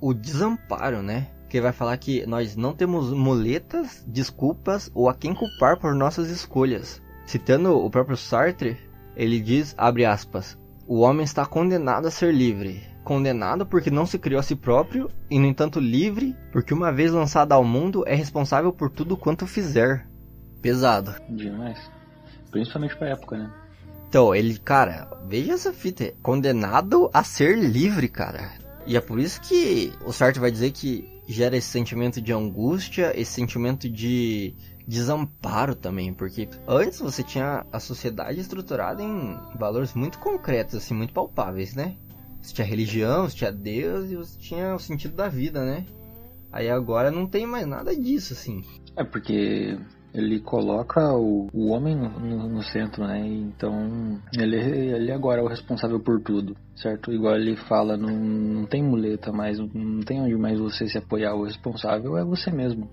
o 0.00 0.14
desamparo, 0.14 1.02
né? 1.02 1.28
Que 1.48 1.60
vai 1.60 1.72
falar 1.72 1.96
que 1.96 2.26
nós 2.26 2.56
não 2.56 2.74
temos 2.74 3.12
muletas, 3.12 4.04
desculpas 4.06 4.90
ou 4.94 5.08
a 5.08 5.14
quem 5.14 5.34
culpar 5.34 5.78
por 5.78 5.94
nossas 5.94 6.30
escolhas. 6.30 7.00
Citando 7.26 7.76
o 7.76 7.90
próprio 7.90 8.16
Sartre, 8.16 8.76
ele 9.16 9.40
diz, 9.40 9.74
abre 9.76 10.04
aspas, 10.04 10.58
o 10.86 11.00
homem 11.00 11.24
está 11.24 11.44
condenado 11.44 12.06
a 12.06 12.10
ser 12.10 12.32
livre. 12.32 12.82
Condenado 13.04 13.66
porque 13.66 13.90
não 13.90 14.06
se 14.06 14.18
criou 14.18 14.38
a 14.38 14.42
si 14.42 14.54
próprio 14.54 15.10
e, 15.30 15.38
no 15.38 15.46
entanto, 15.46 15.80
livre 15.80 16.36
porque, 16.52 16.74
uma 16.74 16.92
vez 16.92 17.12
lançado 17.12 17.52
ao 17.52 17.64
mundo, 17.64 18.04
é 18.06 18.14
responsável 18.14 18.72
por 18.72 18.90
tudo 18.90 19.16
quanto 19.16 19.46
fizer. 19.46 20.06
Pesado. 20.60 21.14
Demais. 21.28 21.78
Principalmente 22.50 22.96
pra 22.96 23.08
época, 23.08 23.38
né? 23.38 23.50
Então, 24.08 24.34
ele, 24.34 24.58
cara, 24.58 25.08
veja 25.26 25.52
essa 25.52 25.72
fita. 25.72 26.12
Condenado 26.22 27.10
a 27.12 27.22
ser 27.22 27.58
livre, 27.58 28.08
cara. 28.08 28.52
E 28.86 28.96
é 28.96 29.00
por 29.00 29.18
isso 29.18 29.40
que 29.42 29.92
o 30.04 30.12
Sartre 30.12 30.40
vai 30.40 30.50
dizer 30.50 30.70
que 30.70 31.17
gera 31.28 31.56
esse 31.56 31.68
sentimento 31.68 32.22
de 32.22 32.32
angústia, 32.32 33.12
esse 33.14 33.32
sentimento 33.32 33.88
de 33.88 34.54
desamparo 34.86 35.74
também, 35.74 36.14
porque 36.14 36.48
antes 36.66 36.98
você 36.98 37.22
tinha 37.22 37.66
a 37.70 37.78
sociedade 37.78 38.40
estruturada 38.40 39.02
em 39.02 39.38
valores 39.58 39.92
muito 39.92 40.18
concretos, 40.18 40.76
assim, 40.76 40.94
muito 40.94 41.12
palpáveis, 41.12 41.74
né? 41.74 41.96
Você 42.40 42.54
tinha 42.54 42.66
religião, 42.66 43.28
você 43.28 43.36
tinha 43.36 43.52
Deus 43.52 44.10
e 44.10 44.16
você 44.16 44.38
tinha 44.38 44.74
o 44.74 44.78
sentido 44.78 45.14
da 45.14 45.28
vida, 45.28 45.62
né? 45.62 45.84
Aí 46.50 46.70
agora 46.70 47.10
não 47.10 47.26
tem 47.26 47.46
mais 47.46 47.66
nada 47.66 47.94
disso, 47.94 48.32
assim. 48.32 48.64
É 48.96 49.04
porque 49.04 49.78
ele 50.14 50.40
coloca 50.40 51.12
o, 51.12 51.48
o 51.52 51.68
homem 51.68 51.94
no, 51.94 52.08
no- 52.18 52.48
no 52.48 52.62
centro, 52.62 53.06
né? 53.06 53.20
Então 53.26 54.20
ele, 54.36 54.56
ele 54.56 55.12
agora 55.12 55.40
é 55.40 55.44
o 55.44 55.48
responsável 55.48 56.00
por 56.00 56.20
tudo, 56.20 56.56
certo? 56.74 57.12
Igual 57.12 57.36
ele 57.36 57.56
fala, 57.56 57.96
não, 57.96 58.10
não 58.16 58.66
tem 58.66 58.82
muleta 58.82 59.30
mais, 59.32 59.58
não 59.58 60.00
tem 60.00 60.20
onde 60.20 60.36
mais 60.36 60.58
você 60.58 60.88
se 60.88 60.98
apoiar. 60.98 61.34
O 61.34 61.44
responsável 61.44 62.16
é 62.16 62.24
você 62.24 62.50
mesmo. 62.50 62.88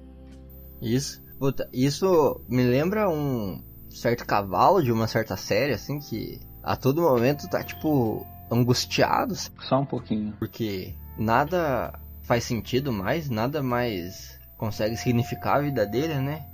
Isso. 0.82 1.24
Puta, 1.40 1.68
isso 1.74 2.42
me 2.48 2.64
lembra 2.64 3.10
um 3.10 3.62
certo 3.90 4.26
cavalo 4.26 4.82
de 4.84 4.92
uma 4.92 5.08
certa 5.08 5.36
série, 5.36 5.74
assim, 5.74 6.00
que 6.00 6.40
a 6.64 6.76
todo 6.78 7.02
momento 7.02 7.48
tá, 7.50 7.62
tipo, 7.64 8.26
angustiado, 8.52 9.36
Só 9.62 9.80
um 9.82 9.86
pouquinho. 9.86 10.34
porque 10.40 10.94
nada 11.18 11.94
faz 12.24 12.44
sentido 12.46 12.92
mais, 12.92 13.30
nada 13.30 13.62
mais 13.62 14.40
consegue 14.58 14.96
significar 14.98 15.58
a 15.58 15.62
vida 15.62 15.86
dele, 15.86 16.16
né? 16.16 16.46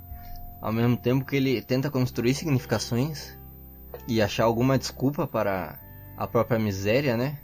Ao 0.62 0.72
mesmo 0.72 0.96
tempo 0.96 1.24
que 1.24 1.34
ele 1.34 1.60
tenta 1.60 1.90
construir 1.90 2.34
significações 2.34 3.36
e 4.06 4.22
achar 4.22 4.44
alguma 4.44 4.78
desculpa 4.78 5.26
para 5.26 5.76
a 6.16 6.26
própria 6.28 6.58
miséria, 6.58 7.16
né? 7.16 7.38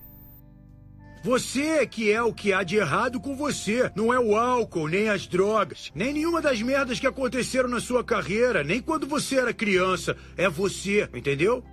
Você 1.25 1.85
que 1.85 2.13
é 2.13 2.23
o 2.23 2.33
que 2.33 2.53
há 2.53 2.63
de 2.63 2.77
errado 2.77 3.21
com 3.21 3.37
você. 3.37 3.91
Não 3.97 4.15
é 4.15 4.21
o 4.21 4.37
álcool, 4.37 4.87
nem 4.87 5.09
as 5.09 5.27
drogas, 5.27 5.91
nem 5.95 6.13
nenhuma 6.13 6.41
das 6.41 6.63
merdas 6.63 7.01
que 7.01 7.09
aconteceram 7.09 7.69
na 7.69 7.81
sua 7.81 8.05
carreira, 8.05 8.63
nem 8.63 8.81
quando 8.81 9.05
você 9.05 9.37
era 9.37 9.53
criança. 9.53 10.17
É 10.37 10.49
você, 10.49 11.09
entendeu? 11.13 11.65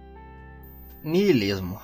Nihilismo. 1.04 1.80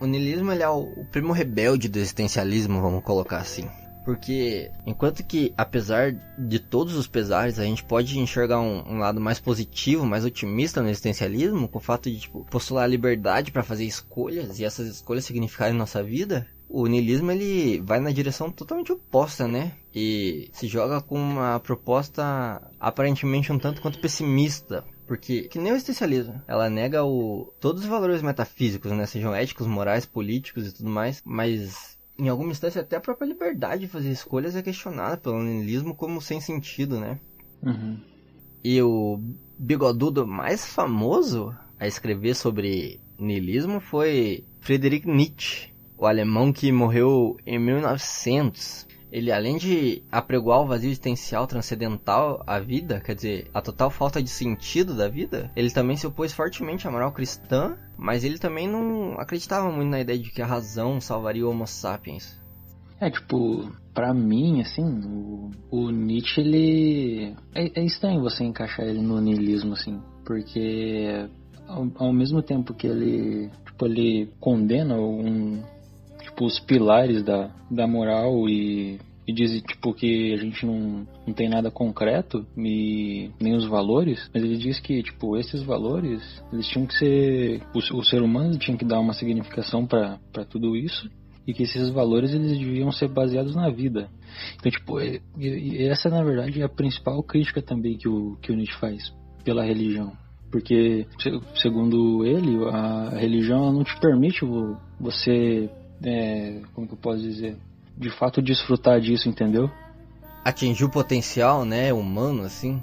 O 0.00 0.06
nihilismo 0.06 0.52
é 0.52 0.68
o 0.68 1.06
primo 1.10 1.32
rebelde 1.32 1.88
do 1.88 1.98
existencialismo, 1.98 2.82
vamos 2.82 3.02
colocar 3.02 3.38
assim. 3.38 3.68
Porque 4.08 4.70
enquanto 4.86 5.22
que, 5.22 5.52
apesar 5.54 6.14
de 6.38 6.58
todos 6.58 6.94
os 6.94 7.06
pesares, 7.06 7.58
a 7.58 7.64
gente 7.64 7.84
pode 7.84 8.18
enxergar 8.18 8.58
um, 8.58 8.94
um 8.94 8.96
lado 8.96 9.20
mais 9.20 9.38
positivo, 9.38 10.06
mais 10.06 10.24
otimista 10.24 10.80
no 10.80 10.88
existencialismo, 10.88 11.68
com 11.68 11.76
o 11.76 11.82
fato 11.82 12.10
de 12.10 12.20
tipo, 12.20 12.42
postular 12.50 12.84
a 12.84 12.86
liberdade 12.86 13.52
para 13.52 13.62
fazer 13.62 13.84
escolhas 13.84 14.58
e 14.58 14.64
essas 14.64 14.86
escolhas 14.88 15.26
significarem 15.26 15.76
nossa 15.76 16.02
vida, 16.02 16.46
o 16.70 16.86
niilismo 16.86 17.30
ele 17.30 17.82
vai 17.82 18.00
na 18.00 18.10
direção 18.10 18.50
totalmente 18.50 18.90
oposta, 18.92 19.46
né? 19.46 19.74
E 19.94 20.48
se 20.54 20.66
joga 20.66 21.02
com 21.02 21.20
uma 21.20 21.60
proposta 21.60 22.62
aparentemente 22.80 23.52
um 23.52 23.58
tanto 23.58 23.82
quanto 23.82 24.00
pessimista. 24.00 24.86
Porque, 25.06 25.42
que 25.48 25.58
nem 25.58 25.72
o 25.72 25.74
existencialismo, 25.74 26.42
ela 26.48 26.70
nega 26.70 27.04
o, 27.04 27.52
todos 27.60 27.82
os 27.82 27.88
valores 27.88 28.22
metafísicos, 28.22 28.90
né? 28.92 29.04
Sejam 29.04 29.34
éticos, 29.34 29.66
morais, 29.66 30.06
políticos 30.06 30.66
e 30.66 30.74
tudo 30.74 30.88
mais. 30.88 31.20
Mas, 31.26 31.97
em 32.18 32.28
alguma 32.28 32.50
instância, 32.50 32.80
até 32.80 32.96
a 32.96 33.00
própria 33.00 33.26
liberdade 33.26 33.82
de 33.82 33.88
fazer 33.88 34.10
escolhas 34.10 34.56
é 34.56 34.62
questionada 34.62 35.16
pelo 35.16 35.42
niilismo 35.42 35.94
como 35.94 36.20
sem 36.20 36.40
sentido, 36.40 36.98
né? 36.98 37.20
Uhum. 37.62 37.98
E 38.64 38.82
o 38.82 39.20
bigodudo 39.56 40.26
mais 40.26 40.66
famoso 40.66 41.54
a 41.78 41.86
escrever 41.86 42.34
sobre 42.34 43.00
niilismo 43.18 43.78
foi 43.78 44.44
Friedrich 44.60 45.06
Nietzsche, 45.06 45.72
o 45.96 46.06
alemão 46.06 46.52
que 46.52 46.72
morreu 46.72 47.36
em 47.46 47.58
1900. 47.58 48.87
Ele, 49.10 49.32
além 49.32 49.56
de 49.56 50.02
apregoar 50.12 50.60
o 50.60 50.66
vazio 50.66 50.88
existencial 50.88 51.46
transcendental 51.46 52.42
à 52.46 52.58
vida, 52.58 53.00
quer 53.00 53.14
dizer, 53.14 53.50
a 53.54 53.62
total 53.62 53.90
falta 53.90 54.22
de 54.22 54.28
sentido 54.28 54.94
da 54.94 55.08
vida, 55.08 55.50
ele 55.56 55.70
também 55.70 55.96
se 55.96 56.06
opôs 56.06 56.32
fortemente 56.32 56.86
à 56.86 56.90
moral 56.90 57.12
cristã, 57.12 57.76
mas 57.96 58.22
ele 58.22 58.38
também 58.38 58.68
não 58.68 59.18
acreditava 59.18 59.70
muito 59.72 59.90
na 59.90 60.00
ideia 60.00 60.18
de 60.18 60.30
que 60.30 60.42
a 60.42 60.46
razão 60.46 61.00
salvaria 61.00 61.46
o 61.46 61.50
Homo 61.50 61.66
sapiens. 61.66 62.38
É, 63.00 63.10
tipo, 63.10 63.70
pra 63.94 64.12
mim, 64.12 64.60
assim, 64.60 64.82
o, 64.82 65.50
o 65.70 65.90
Nietzsche, 65.90 66.40
ele. 66.40 67.36
É, 67.54 67.80
é 67.80 67.84
estranho 67.84 68.20
você 68.20 68.44
encaixar 68.44 68.86
ele 68.86 69.00
no 69.00 69.20
niilismo, 69.20 69.74
assim, 69.74 70.02
porque 70.24 71.28
ao, 71.68 71.86
ao 71.94 72.12
mesmo 72.12 72.42
tempo 72.42 72.74
que 72.74 72.88
ele, 72.88 73.50
tipo, 73.64 73.86
ele 73.86 74.32
condena 74.40 74.96
um, 74.96 75.62
tipo, 76.38 76.46
os 76.46 76.60
pilares 76.60 77.22
da, 77.24 77.50
da 77.68 77.86
moral 77.86 78.48
e, 78.48 78.98
e 79.26 79.32
diz, 79.32 79.60
tipo, 79.62 79.92
que 79.92 80.32
a 80.32 80.36
gente 80.36 80.64
não, 80.64 81.06
não 81.26 81.34
tem 81.34 81.48
nada 81.48 81.70
concreto, 81.70 82.46
e 82.56 83.30
nem 83.40 83.56
os 83.56 83.66
valores, 83.66 84.30
mas 84.32 84.44
ele 84.44 84.56
diz 84.56 84.78
que, 84.78 85.02
tipo, 85.02 85.36
esses 85.36 85.62
valores, 85.62 86.22
eles 86.52 86.68
tinham 86.68 86.86
que 86.86 86.94
ser, 86.94 87.62
o, 87.74 87.78
o 87.98 88.04
ser 88.04 88.22
humano 88.22 88.56
tinha 88.56 88.76
que 88.76 88.84
dar 88.84 89.00
uma 89.00 89.12
significação 89.12 89.84
pra 89.84 90.18
tudo 90.48 90.76
isso, 90.76 91.10
e 91.46 91.52
que 91.52 91.62
esses 91.62 91.88
valores 91.90 92.32
eles 92.32 92.58
deviam 92.58 92.92
ser 92.92 93.08
baseados 93.08 93.56
na 93.56 93.70
vida. 93.70 94.08
Então, 94.56 94.70
tipo, 94.70 95.00
e, 95.00 95.20
e 95.38 95.88
essa 95.88 96.08
na 96.10 96.22
verdade 96.22 96.60
é 96.60 96.64
a 96.64 96.68
principal 96.68 97.22
crítica 97.22 97.62
também 97.62 97.96
que 97.96 98.06
o, 98.08 98.36
que 98.42 98.52
o 98.52 98.54
Nietzsche 98.54 98.78
faz 98.78 99.12
pela 99.44 99.64
religião. 99.64 100.12
Porque, 100.52 101.06
se- 101.18 101.40
segundo 101.60 102.24
ele, 102.24 102.56
a 102.70 103.10
religião 103.18 103.72
não 103.72 103.82
te 103.82 103.98
permite 103.98 104.44
vo- 104.44 104.76
você, 105.00 105.70
é, 106.02 106.60
como 106.74 106.86
que 106.86 106.94
eu 106.94 106.98
posso 106.98 107.20
dizer, 107.20 107.56
de 107.96 108.10
fato 108.10 108.42
desfrutar 108.42 109.00
disso, 109.00 109.28
entendeu? 109.28 109.70
Atingiu 110.44 110.86
o 110.86 110.90
potencial, 110.90 111.64
né, 111.64 111.92
humano, 111.92 112.42
assim. 112.42 112.82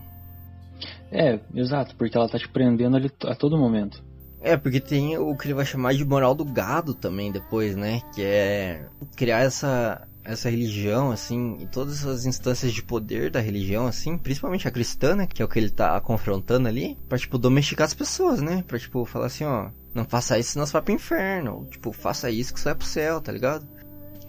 É, 1.12 1.40
exato, 1.54 1.96
porque 1.96 2.18
ela 2.18 2.28
tá 2.28 2.38
te 2.38 2.48
prendendo 2.50 2.98
ali 2.98 3.12
a 3.26 3.36
todo 3.36 3.58
momento. 3.58 4.04
É, 4.42 4.56
porque 4.56 4.80
tem 4.80 5.18
o 5.18 5.36
que 5.36 5.48
ele 5.48 5.54
vai 5.56 5.66
chamar 5.66 5.94
de 5.94 6.06
moral 6.06 6.36
do 6.36 6.46
gado 6.46 6.94
também 6.94 7.32
depois, 7.32 7.76
né? 7.76 8.02
Que 8.14 8.22
é 8.22 8.86
criar 9.16 9.40
essa, 9.40 10.08
essa 10.24 10.50
religião, 10.50 11.10
assim, 11.10 11.58
e 11.60 11.66
todas 11.66 12.00
essas 12.00 12.28
instâncias 12.28 12.72
de 12.72 12.84
poder 12.84 13.32
da 13.32 13.40
religião, 13.40 13.88
assim, 13.88 14.18
principalmente 14.18 14.68
a 14.68 14.72
cristã, 14.72 15.16
né? 15.16 15.26
Que 15.26 15.42
é 15.42 15.46
o 15.46 15.48
que 15.48 15.58
ele 15.58 15.72
tá 15.72 16.00
confrontando 16.00 16.68
ali, 16.68 16.96
pra, 17.10 17.18
tipo, 17.18 17.40
domesticar 17.40 17.86
as 17.86 17.94
pessoas, 17.94 18.42
né? 18.42 18.64
Pra, 18.68 18.78
tipo, 18.78 19.04
falar 19.06 19.28
assim, 19.28 19.46
ó, 19.46 19.70
não 19.96 20.04
faça 20.04 20.38
isso 20.38 20.52
senão 20.52 20.66
você 20.66 20.74
vai 20.74 20.82
pro 20.82 20.94
inferno. 20.94 21.66
Tipo, 21.72 21.92
faça 21.94 22.30
isso 22.30 22.54
que 22.54 22.60
você 22.60 22.66
vai 22.66 22.76
pro 22.76 22.86
céu, 22.86 23.22
tá 23.22 23.32
ligado? 23.32 23.66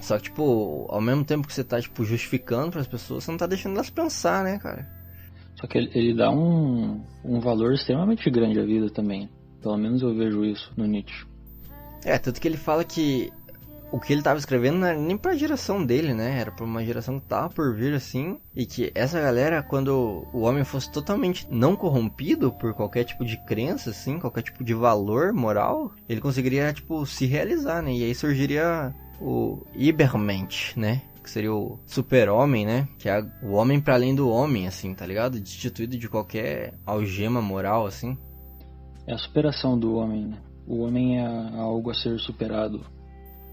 Só 0.00 0.16
que, 0.16 0.24
tipo, 0.24 0.86
ao 0.88 1.00
mesmo 1.00 1.24
tempo 1.24 1.46
que 1.46 1.52
você 1.52 1.64
tá, 1.64 1.80
tipo, 1.80 2.04
justificando 2.04 2.70
pras 2.70 2.86
pessoas, 2.86 3.24
você 3.24 3.30
não 3.30 3.38
tá 3.38 3.46
deixando 3.46 3.74
elas 3.74 3.90
pensar, 3.90 4.44
né, 4.44 4.58
cara? 4.58 4.88
Só 5.60 5.66
que 5.66 5.78
ele, 5.78 5.90
ele 5.94 6.14
dá 6.14 6.30
um, 6.30 7.02
um 7.24 7.40
valor 7.40 7.72
extremamente 7.72 8.30
grande 8.30 8.60
à 8.60 8.64
vida 8.64 8.88
também. 8.90 9.28
Pelo 9.60 9.76
menos 9.76 10.02
eu 10.02 10.14
vejo 10.14 10.44
isso 10.44 10.72
no 10.76 10.86
Nietzsche. 10.86 11.26
É, 12.04 12.18
tanto 12.18 12.40
que 12.40 12.46
ele 12.46 12.58
fala 12.58 12.84
que 12.84 13.32
o 13.96 13.98
que 13.98 14.12
ele 14.12 14.20
tava 14.20 14.38
escrevendo 14.38 14.76
não 14.76 14.86
era 14.86 14.98
nem 14.98 15.16
pra 15.16 15.34
geração 15.34 15.82
dele, 15.82 16.12
né? 16.12 16.38
Era 16.38 16.52
pra 16.52 16.66
uma 16.66 16.84
geração 16.84 17.18
que 17.18 17.24
tava 17.24 17.48
por 17.48 17.74
vir 17.74 17.94
assim. 17.94 18.38
E 18.54 18.66
que 18.66 18.92
essa 18.94 19.18
galera, 19.18 19.62
quando 19.62 20.28
o 20.34 20.42
homem 20.42 20.64
fosse 20.64 20.92
totalmente 20.92 21.48
não 21.50 21.74
corrompido 21.74 22.52
por 22.52 22.74
qualquer 22.74 23.04
tipo 23.04 23.24
de 23.24 23.42
crença, 23.46 23.88
assim, 23.88 24.20
qualquer 24.20 24.42
tipo 24.42 24.62
de 24.62 24.74
valor 24.74 25.32
moral, 25.32 25.92
ele 26.06 26.20
conseguiria, 26.20 26.74
tipo, 26.74 27.06
se 27.06 27.24
realizar, 27.24 27.80
né? 27.80 27.90
E 27.94 28.04
aí 28.04 28.14
surgiria 28.14 28.94
o 29.18 29.64
Ibermensch, 29.74 30.76
né? 30.76 31.00
Que 31.22 31.30
seria 31.30 31.54
o 31.54 31.80
super-homem, 31.86 32.66
né? 32.66 32.86
Que 32.98 33.08
é 33.08 33.26
o 33.42 33.52
homem 33.52 33.80
para 33.80 33.94
além 33.94 34.14
do 34.14 34.28
homem, 34.28 34.66
assim, 34.66 34.92
tá 34.92 35.06
ligado? 35.06 35.40
Destituído 35.40 35.96
de 35.96 36.06
qualquer 36.06 36.74
algema 36.84 37.40
moral, 37.40 37.86
assim. 37.86 38.14
É 39.06 39.14
a 39.14 39.18
superação 39.18 39.78
do 39.78 39.94
homem, 39.94 40.26
né? 40.26 40.36
O 40.66 40.82
homem 40.82 41.18
é 41.18 41.26
algo 41.58 41.90
a 41.90 41.94
ser 41.94 42.18
superado. 42.18 42.94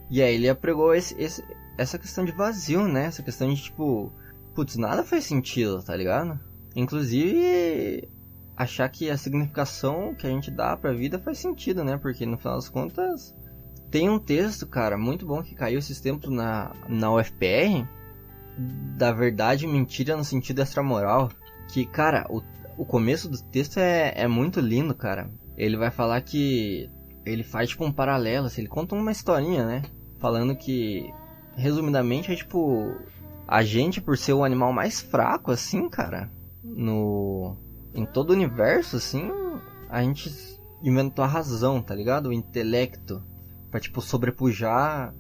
E 0.09 0.21
aí 0.21 0.35
ele 0.35 0.49
apregou 0.49 0.93
esse, 0.93 1.19
esse, 1.21 1.43
essa 1.77 1.97
questão 1.97 2.23
de 2.23 2.31
vazio, 2.31 2.87
né? 2.87 3.05
Essa 3.05 3.23
questão 3.23 3.51
de 3.53 3.61
tipo, 3.61 4.11
putz, 4.53 4.75
nada 4.77 5.03
faz 5.03 5.25
sentido, 5.25 5.81
tá 5.81 5.95
ligado? 5.95 6.39
Inclusive 6.75 8.09
achar 8.55 8.87
que 8.89 9.09
a 9.09 9.17
significação 9.17 10.13
que 10.13 10.27
a 10.27 10.29
gente 10.29 10.51
dá 10.51 10.77
pra 10.77 10.93
vida 10.93 11.19
faz 11.19 11.39
sentido, 11.39 11.83
né? 11.83 11.97
Porque 11.97 12.25
no 12.25 12.37
final 12.37 12.55
das 12.55 12.69
contas 12.69 13.35
tem 13.89 14.09
um 14.09 14.19
texto, 14.19 14.67
cara, 14.67 14.97
muito 14.97 15.25
bom 15.25 15.41
que 15.41 15.55
caiu 15.55 15.79
esses 15.79 15.99
tempos 15.99 16.29
na, 16.29 16.71
na 16.87 17.13
UFPR 17.13 17.87
da 18.97 19.11
verdade 19.11 19.65
e 19.65 19.67
mentira 19.67 20.15
no 20.15 20.23
sentido 20.23 20.61
extramoral. 20.61 21.29
Que, 21.67 21.85
cara, 21.85 22.25
o, 22.29 22.41
o 22.77 22.85
começo 22.85 23.29
do 23.29 23.41
texto 23.43 23.77
é, 23.77 24.13
é 24.15 24.27
muito 24.27 24.59
lindo, 24.59 24.93
cara. 24.95 25.29
Ele 25.55 25.77
vai 25.77 25.91
falar 25.91 26.21
que 26.21 26.89
ele 27.25 27.43
faz 27.43 27.69
tipo 27.69 27.85
um 27.85 27.91
paralelo, 27.91 28.47
assim, 28.47 28.61
ele 28.61 28.69
conta 28.69 28.95
uma 28.95 29.11
historinha, 29.11 29.65
né? 29.65 29.83
Falando 30.19 30.55
que, 30.55 31.13
resumidamente, 31.55 32.31
é 32.31 32.35
tipo. 32.35 32.95
A 33.45 33.61
gente, 33.61 34.01
por 34.01 34.17
ser 34.17 34.33
o 34.33 34.43
animal 34.43 34.71
mais 34.71 35.01
fraco, 35.01 35.51
assim, 35.51 35.89
cara, 35.89 36.31
no. 36.63 37.57
Em 37.93 38.05
todo 38.05 38.31
o 38.31 38.33
universo, 38.33 38.95
assim, 38.95 39.29
a 39.89 40.01
gente 40.01 40.31
inventou 40.81 41.23
a 41.23 41.27
razão, 41.27 41.81
tá 41.81 41.93
ligado? 41.93 42.29
O 42.29 42.33
intelecto. 42.33 43.23
Pra, 43.69 43.79
tipo, 43.79 44.01
sobrepujar 44.01 45.13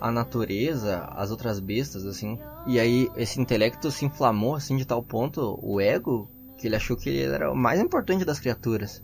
a 0.00 0.10
natureza, 0.10 1.04
as 1.12 1.30
outras 1.30 1.60
bestas, 1.60 2.06
assim. 2.06 2.38
E 2.66 2.80
aí, 2.80 3.10
esse 3.16 3.40
intelecto 3.40 3.90
se 3.90 4.04
inflamou, 4.04 4.54
assim, 4.54 4.76
de 4.76 4.86
tal 4.86 5.02
ponto, 5.02 5.58
o 5.62 5.80
ego, 5.80 6.30
que 6.58 6.66
ele 6.66 6.76
achou 6.76 6.96
que 6.96 7.08
ele 7.08 7.32
era 7.32 7.52
o 7.52 7.56
mais 7.56 7.80
importante 7.80 8.24
das 8.24 8.40
criaturas. 8.40 9.02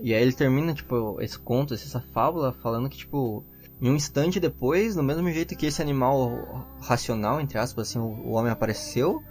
E 0.00 0.14
aí 0.14 0.22
ele 0.22 0.32
termina, 0.32 0.74
tipo, 0.74 1.20
esse 1.20 1.38
conto, 1.38 1.74
essa 1.74 2.00
fábula, 2.00 2.52
falando 2.52 2.88
que, 2.88 2.96
tipo, 2.96 3.44
em 3.80 3.90
um 3.90 3.96
instante 3.96 4.40
depois, 4.40 4.94
do 4.94 5.02
mesmo 5.02 5.30
jeito 5.30 5.56
que 5.56 5.66
esse 5.66 5.82
animal 5.82 6.66
racional, 6.80 7.40
entre 7.40 7.58
aspas, 7.58 7.88
assim, 7.88 7.98
o, 7.98 8.30
homem 8.30 8.52
apareceu, 8.52 9.22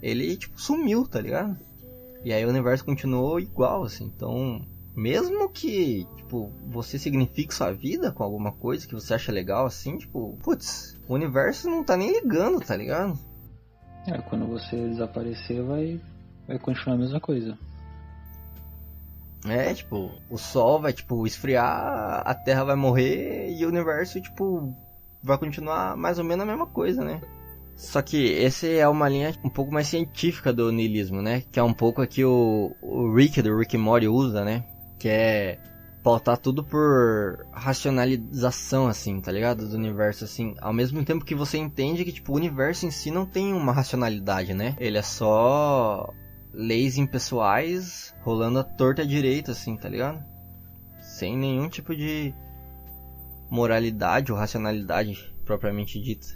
ele, 0.00 0.36
tipo, 0.36 0.60
sumiu, 0.60 1.06
tá 1.06 1.20
ligado? 1.20 1.58
E 2.24 2.32
aí 2.32 2.44
o 2.44 2.48
universo 2.48 2.84
continuou 2.84 3.40
igual, 3.40 3.84
assim, 3.84 4.04
então... 4.04 4.64
Mesmo 4.96 5.50
que, 5.50 6.06
tipo, 6.16 6.50
você 6.68 6.98
signifique 6.98 7.52
sua 7.52 7.70
vida 7.70 8.10
com 8.10 8.24
alguma 8.24 8.50
coisa 8.50 8.88
que 8.88 8.94
você 8.94 9.12
acha 9.12 9.30
legal, 9.30 9.66
assim, 9.66 9.98
tipo, 9.98 10.38
putz, 10.42 10.98
o 11.06 11.12
universo 11.12 11.68
não 11.68 11.84
tá 11.84 11.98
nem 11.98 12.10
ligando, 12.10 12.64
tá 12.64 12.74
ligado? 12.74 13.18
É, 14.06 14.16
quando 14.22 14.46
você 14.46 14.88
desaparecer 14.88 15.62
vai, 15.62 16.00
vai 16.48 16.58
continuar 16.58 16.94
a 16.94 16.98
mesma 16.98 17.20
coisa. 17.20 17.58
É, 19.44 19.72
tipo, 19.74 20.10
o 20.30 20.38
sol 20.38 20.80
vai, 20.80 20.92
tipo, 20.92 21.26
esfriar, 21.26 22.22
a 22.24 22.34
Terra 22.34 22.64
vai 22.64 22.76
morrer 22.76 23.50
e 23.50 23.64
o 23.64 23.68
universo, 23.68 24.20
tipo, 24.20 24.74
vai 25.22 25.38
continuar 25.38 25.96
mais 25.96 26.18
ou 26.18 26.24
menos 26.24 26.42
a 26.42 26.46
mesma 26.46 26.66
coisa, 26.66 27.04
né? 27.04 27.20
Só 27.76 28.00
que 28.00 28.16
esse 28.16 28.78
é 28.78 28.88
uma 28.88 29.08
linha 29.08 29.34
um 29.44 29.50
pouco 29.50 29.72
mais 29.72 29.86
científica 29.86 30.52
do 30.52 30.72
niilismo, 30.72 31.20
né? 31.20 31.42
Que 31.52 31.60
é 31.60 31.62
um 31.62 31.74
pouco 31.74 32.00
aqui 32.00 32.24
o, 32.24 32.74
o 32.80 33.14
Rick 33.14 33.42
do 33.42 33.56
Rick 33.56 33.76
Mori 33.76 34.08
usa, 34.08 34.42
né? 34.42 34.64
Que 34.98 35.08
é 35.08 35.58
pautar 36.02 36.38
tudo 36.38 36.64
por 36.64 37.44
racionalização, 37.52 38.86
assim, 38.86 39.20
tá 39.20 39.30
ligado? 39.30 39.68
Do 39.68 39.76
universo, 39.76 40.24
assim. 40.24 40.54
Ao 40.58 40.72
mesmo 40.72 41.04
tempo 41.04 41.24
que 41.24 41.34
você 41.34 41.58
entende 41.58 42.04
que, 42.04 42.12
tipo, 42.12 42.32
o 42.32 42.36
universo 42.36 42.86
em 42.86 42.90
si 42.90 43.10
não 43.10 43.26
tem 43.26 43.52
uma 43.52 43.72
racionalidade, 43.72 44.54
né? 44.54 44.74
Ele 44.78 44.96
é 44.96 45.02
só 45.02 46.08
leis 46.52 46.98
impessoais 46.98 48.14
rolando 48.22 48.58
a 48.58 48.64
torta 48.64 49.06
direita, 49.06 49.52
assim, 49.52 49.76
tá 49.76 49.88
ligado? 49.88 50.24
Sem 51.00 51.36
nenhum 51.36 51.68
tipo 51.68 51.94
de 51.94 52.34
moralidade 53.50 54.32
ou 54.32 54.38
racionalidade 54.38 55.32
propriamente 55.44 56.00
dita. 56.00 56.26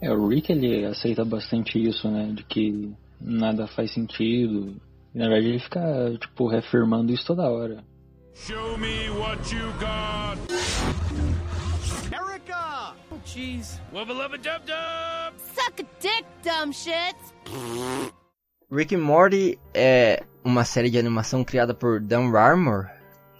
É, 0.00 0.10
o 0.10 0.28
Rick 0.28 0.50
ele 0.50 0.86
aceita 0.86 1.24
bastante 1.24 1.78
isso, 1.78 2.10
né? 2.10 2.32
De 2.32 2.42
que 2.44 2.92
nada 3.20 3.66
faz 3.66 3.92
sentido. 3.92 4.80
E, 5.14 5.18
na 5.18 5.28
verdade 5.28 5.48
ele 5.48 5.58
fica, 5.60 6.16
tipo, 6.18 6.48
reafirmando 6.48 7.12
isso 7.12 7.26
toda 7.26 7.50
hora. 7.50 7.84
Show 8.34 8.78
me 8.78 9.10
what 9.10 9.54
you 9.54 9.66
got. 9.78 10.38
Erica! 12.10 12.94
Oh, 13.10 13.18
jeez. 13.24 13.80
Wubba 13.92 14.14
lubba 14.14 14.38
dub 14.38 14.64
dub. 14.64 15.38
Suck 15.54 15.80
a 15.80 15.86
dick, 16.00 16.24
dumb 16.42 16.72
shit! 16.72 17.16
Rick 18.72 18.94
and 18.94 19.00
Morty 19.00 19.58
é 19.74 20.22
uma 20.44 20.64
série 20.64 20.90
de 20.90 20.98
animação 20.98 21.42
criada 21.42 21.74
por 21.74 21.98
Dan 21.98 22.30
Harmon, 22.32 22.84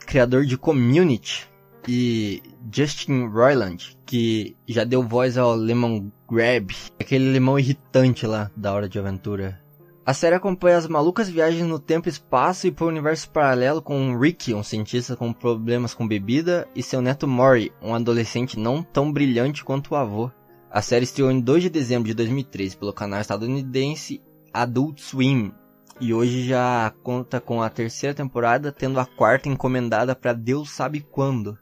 criador 0.04 0.44
de 0.44 0.58
Community, 0.58 1.48
e 1.86 2.42
Justin 2.72 3.28
Roiland, 3.28 3.96
que 4.04 4.56
já 4.66 4.82
deu 4.82 5.04
voz 5.04 5.38
ao 5.38 5.54
Lemon 5.54 6.10
Grab, 6.28 6.74
aquele 6.98 7.32
limão 7.32 7.60
irritante 7.60 8.26
lá 8.26 8.50
da 8.56 8.72
Hora 8.72 8.88
de 8.88 8.98
Aventura. 8.98 9.60
A 10.04 10.12
série 10.12 10.34
acompanha 10.34 10.78
as 10.78 10.88
malucas 10.88 11.28
viagens 11.28 11.64
no 11.64 11.78
tempo 11.78 12.08
e 12.08 12.10
espaço 12.10 12.66
e 12.66 12.72
por 12.72 12.86
um 12.86 12.88
universo 12.88 13.30
paralelo 13.30 13.80
com 13.80 14.18
Rick, 14.18 14.52
um 14.52 14.64
cientista 14.64 15.14
com 15.14 15.32
problemas 15.32 15.94
com 15.94 16.08
bebida, 16.08 16.66
e 16.74 16.82
seu 16.82 17.00
neto 17.00 17.28
Mori, 17.28 17.72
um 17.80 17.94
adolescente 17.94 18.58
não 18.58 18.82
tão 18.82 19.12
brilhante 19.12 19.64
quanto 19.64 19.92
o 19.92 19.96
avô. 19.96 20.28
A 20.68 20.82
série 20.82 21.04
estreou 21.04 21.30
em 21.30 21.40
2 21.40 21.64
de 21.64 21.70
dezembro 21.70 22.08
de 22.08 22.14
2013 22.14 22.76
pelo 22.76 22.92
canal 22.92 23.20
estadunidense 23.20 24.20
Adult 24.52 25.00
Swim 25.00 25.52
e 26.00 26.14
hoje 26.14 26.44
já 26.44 26.92
conta 27.02 27.40
com 27.40 27.62
a 27.62 27.68
terceira 27.68 28.14
temporada, 28.14 28.72
tendo 28.72 28.98
a 28.98 29.04
quarta 29.04 29.48
encomendada 29.48 30.16
para 30.16 30.32
Deus 30.32 30.70
sabe 30.70 31.00
quando. 31.00 31.58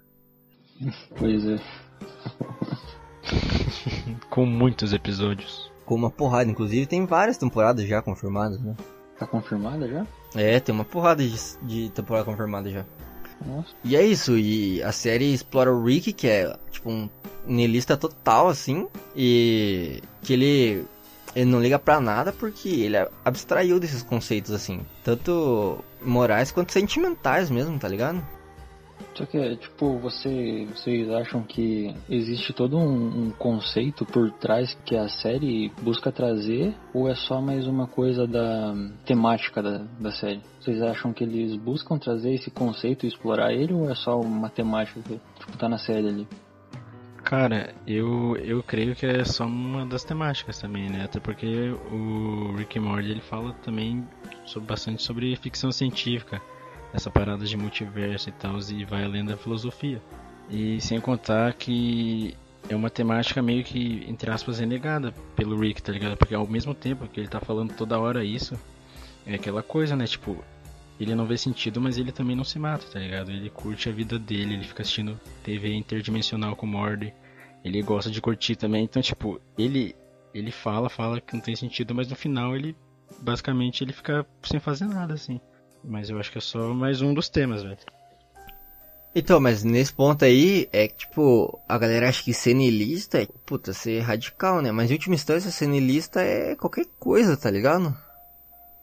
Pois 1.19 1.45
é. 1.45 1.59
Com 4.31 4.47
muitos 4.47 4.93
episódios. 4.93 5.71
Com 5.85 5.97
uma 5.97 6.11
porrada, 6.11 6.51
inclusive 6.51 6.87
tem 6.87 7.05
várias 7.05 7.37
temporadas 7.37 7.87
já 7.87 8.01
confirmadas, 8.01 8.61
né? 8.61 8.77
Tá 9.19 9.27
confirmada 9.27 9.89
já? 9.89 10.07
É, 10.37 10.61
tem 10.61 10.73
uma 10.73 10.85
porrada 10.85 11.27
de, 11.27 11.37
de 11.63 11.91
temporada 11.91 12.25
confirmada 12.25 12.71
já. 12.71 12.85
Nossa. 13.45 13.75
E 13.83 13.97
é 13.97 14.05
isso, 14.05 14.37
e 14.37 14.83
a 14.83 14.93
série 14.93 15.33
explora 15.33 15.73
o 15.73 15.85
Rick, 15.85 16.13
que 16.13 16.29
é 16.29 16.57
tipo 16.71 16.91
um 16.91 17.09
nihilista 17.47 17.97
total, 17.97 18.49
assim, 18.49 18.87
e 19.17 20.01
que 20.23 20.33
ele 20.33 20.85
ele 21.39 21.51
não 21.51 21.63
liga 21.63 21.79
pra 21.79 22.01
nada 22.01 22.33
porque 22.33 22.69
ele 22.69 22.97
abstraiu 23.25 23.79
desses 23.79 24.03
conceitos, 24.03 24.51
assim, 24.51 24.81
tanto 25.05 25.79
morais 26.03 26.51
quanto 26.51 26.73
sentimentais 26.73 27.49
mesmo, 27.49 27.79
tá 27.79 27.87
ligado? 27.87 28.21
Só 29.15 29.25
que, 29.25 29.57
tipo, 29.57 29.99
você, 29.99 30.67
vocês 30.75 31.09
acham 31.11 31.43
que 31.43 31.95
existe 32.09 32.53
todo 32.53 32.77
um, 32.77 33.27
um 33.27 33.31
conceito 33.31 34.05
por 34.05 34.31
trás 34.33 34.77
que 34.85 34.97
a 34.97 35.09
série 35.09 35.73
busca 35.81 36.11
trazer? 36.11 36.75
Ou 36.93 37.09
é 37.09 37.15
só 37.15 37.41
mais 37.41 37.67
uma 37.67 37.87
coisa 37.87 38.27
da 38.27 38.75
temática 39.05 39.63
da, 39.63 39.85
da 39.99 40.11
série? 40.13 40.41
Vocês 40.61 40.83
acham 40.83 41.13
que 41.13 41.23
eles 41.23 41.57
buscam 41.57 41.99
trazer 41.99 42.35
esse 42.35 42.51
conceito 42.51 43.07
e 43.07 43.09
explorar 43.09 43.53
ele? 43.53 43.73
Ou 43.73 43.91
é 43.91 43.95
só 43.95 44.21
uma 44.21 44.51
temática 44.51 45.01
que, 45.01 45.21
tipo, 45.39 45.57
tá 45.57 45.69
na 45.69 45.79
série 45.79 46.09
ali? 46.09 46.29
Cara, 47.29 47.75
eu, 47.87 48.39
eu 48.43 48.63
creio 48.63 48.97
que 48.97 49.05
é 49.05 49.23
só 49.23 49.45
uma 49.45 49.85
das 49.85 50.03
temáticas 50.03 50.59
também, 50.59 50.89
né? 50.89 51.05
Até 51.05 51.21
porque 51.21 51.75
o 51.93 52.55
Rick 52.57 52.81
Morty 52.81 53.11
ele 53.11 53.21
fala 53.21 53.53
também 53.63 54.03
sobre, 54.47 54.67
bastante 54.67 55.03
sobre 55.03 55.37
ficção 55.37 55.71
científica, 55.71 56.41
essa 56.91 57.11
parada 57.11 57.45
de 57.45 57.55
multiverso 57.55 58.31
e 58.31 58.33
tal, 58.33 58.59
e 58.71 58.83
vai 58.83 59.05
além 59.05 59.27
da 59.27 59.37
filosofia. 59.37 60.01
E 60.49 60.81
sem 60.81 61.03
contar 61.03 61.53
que 61.53 62.35
é 62.67 62.75
uma 62.75 62.89
temática 62.89 63.43
meio 63.43 63.63
que, 63.63 64.07
entre 64.09 64.31
aspas, 64.31 64.59
renegada 64.59 65.13
pelo 65.37 65.61
Rick, 65.61 65.83
tá 65.83 65.93
ligado? 65.93 66.17
Porque 66.17 66.35
ao 66.35 66.47
mesmo 66.47 66.73
tempo 66.73 67.07
que 67.09 67.21
ele 67.21 67.29
tá 67.29 67.41
falando 67.41 67.75
toda 67.75 67.99
hora 67.99 68.25
isso, 68.25 68.59
é 69.27 69.35
aquela 69.35 69.63
coisa, 69.63 69.95
né? 69.95 70.07
Tipo, 70.07 70.43
ele 70.99 71.15
não 71.15 71.27
vê 71.27 71.37
sentido, 71.39 71.81
mas 71.81 71.97
ele 71.97 72.11
também 72.11 72.35
não 72.35 72.45
se 72.45 72.59
mata, 72.59 72.85
tá 72.93 72.99
ligado? 72.99 73.31
Ele 73.31 73.49
curte 73.51 73.89
a 73.89 73.93
vida 73.93 74.19
dele, 74.19 74.55
ele 74.55 74.65
fica 74.65 74.83
assistindo 74.83 75.19
TV 75.45 75.73
interdimensional 75.75 76.57
com 76.57 76.67
Morty. 76.67 77.13
ele 77.65 77.83
gosta 77.83 78.11
de 78.11 78.21
curtir 78.21 78.57
também. 78.57 78.85
Então, 78.85 79.01
tipo, 79.01 79.41
ele 79.57 79.95
ele 80.35 80.51
fala, 80.51 80.91
fala 80.91 81.21
que 81.21 81.35
não 81.35 81.41
tem 81.41 81.57
sentido, 81.57 81.95
mas 81.95 82.09
no 82.09 82.17
final 82.17 82.55
ele 82.55 82.77
basicamente 83.21 83.83
ele 83.83 83.93
fica 83.93 84.27
sem 84.43 84.61
fazer 84.61 84.87
nada 84.87 85.15
assim. 85.15 85.41
Mas 85.85 86.11
eu 86.11 86.19
acho 86.19 86.31
que 86.31 86.39
é 86.39 86.41
só 86.41 86.75
mais 86.75 87.01
um 87.01 87.15
dos 87.15 87.29
temas, 87.29 87.63
velho. 87.63 87.79
Então, 89.15 89.41
mas 89.41 89.65
nesse 89.65 89.93
ponto 89.93 90.25
aí, 90.25 90.69
é 90.73 90.87
que, 90.87 90.99
tipo, 90.99 91.59
a 91.69 91.79
galera 91.79 92.09
acha 92.09 92.23
que 92.23 92.35
ser 92.35 92.55
niilista 92.55 93.23
é, 93.23 93.27
puta, 93.47 93.73
ser 93.73 94.01
radical, 94.01 94.61
né? 94.61 94.71
Mas 94.71 94.91
em 94.91 94.95
última 94.95 95.15
instância, 95.15 95.51
ser 95.51 95.67
niilista 95.67 96.21
é 96.21 96.55
qualquer 96.55 96.87
coisa, 96.99 97.37
tá 97.37 97.51
ligado? 97.51 97.97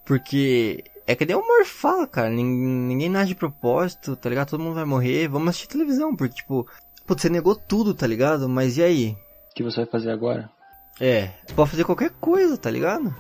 Porque 0.04 0.84
é 1.08 1.16
que 1.16 1.26
nem 1.26 1.36
o 1.36 1.46
Mor 1.46 1.66
fala, 1.66 2.08
cara, 2.08 2.30
ninguém, 2.30 2.68
ninguém 2.68 3.10
nasce 3.10 3.28
de 3.28 3.36
propósito, 3.36 4.16
tá 4.16 4.30
ligado? 4.30 4.50
Todo 4.50 4.64
mundo 4.64 4.76
vai 4.76 4.86
morrer, 4.86 5.28
vamos 5.28 5.50
assistir 5.50 5.68
televisão, 5.68 6.16
porque, 6.16 6.36
tipo, 6.36 6.68
putz, 7.06 7.22
você 7.22 7.30
negou 7.30 7.56
tudo, 7.56 7.94
tá 7.94 8.08
ligado? 8.08 8.50
Mas 8.50 8.78
e 8.78 8.84
aí? 8.84 9.18
O 9.52 9.56
que 9.56 9.64
você 9.64 9.78
vai 9.78 9.86
fazer 9.86 10.12
agora? 10.12 10.50
É, 11.00 11.30
você 11.46 11.54
pode 11.54 11.72
fazer 11.72 11.84
qualquer 11.84 12.10
coisa, 12.20 12.58
tá 12.58 12.72
ligado? 12.72 13.16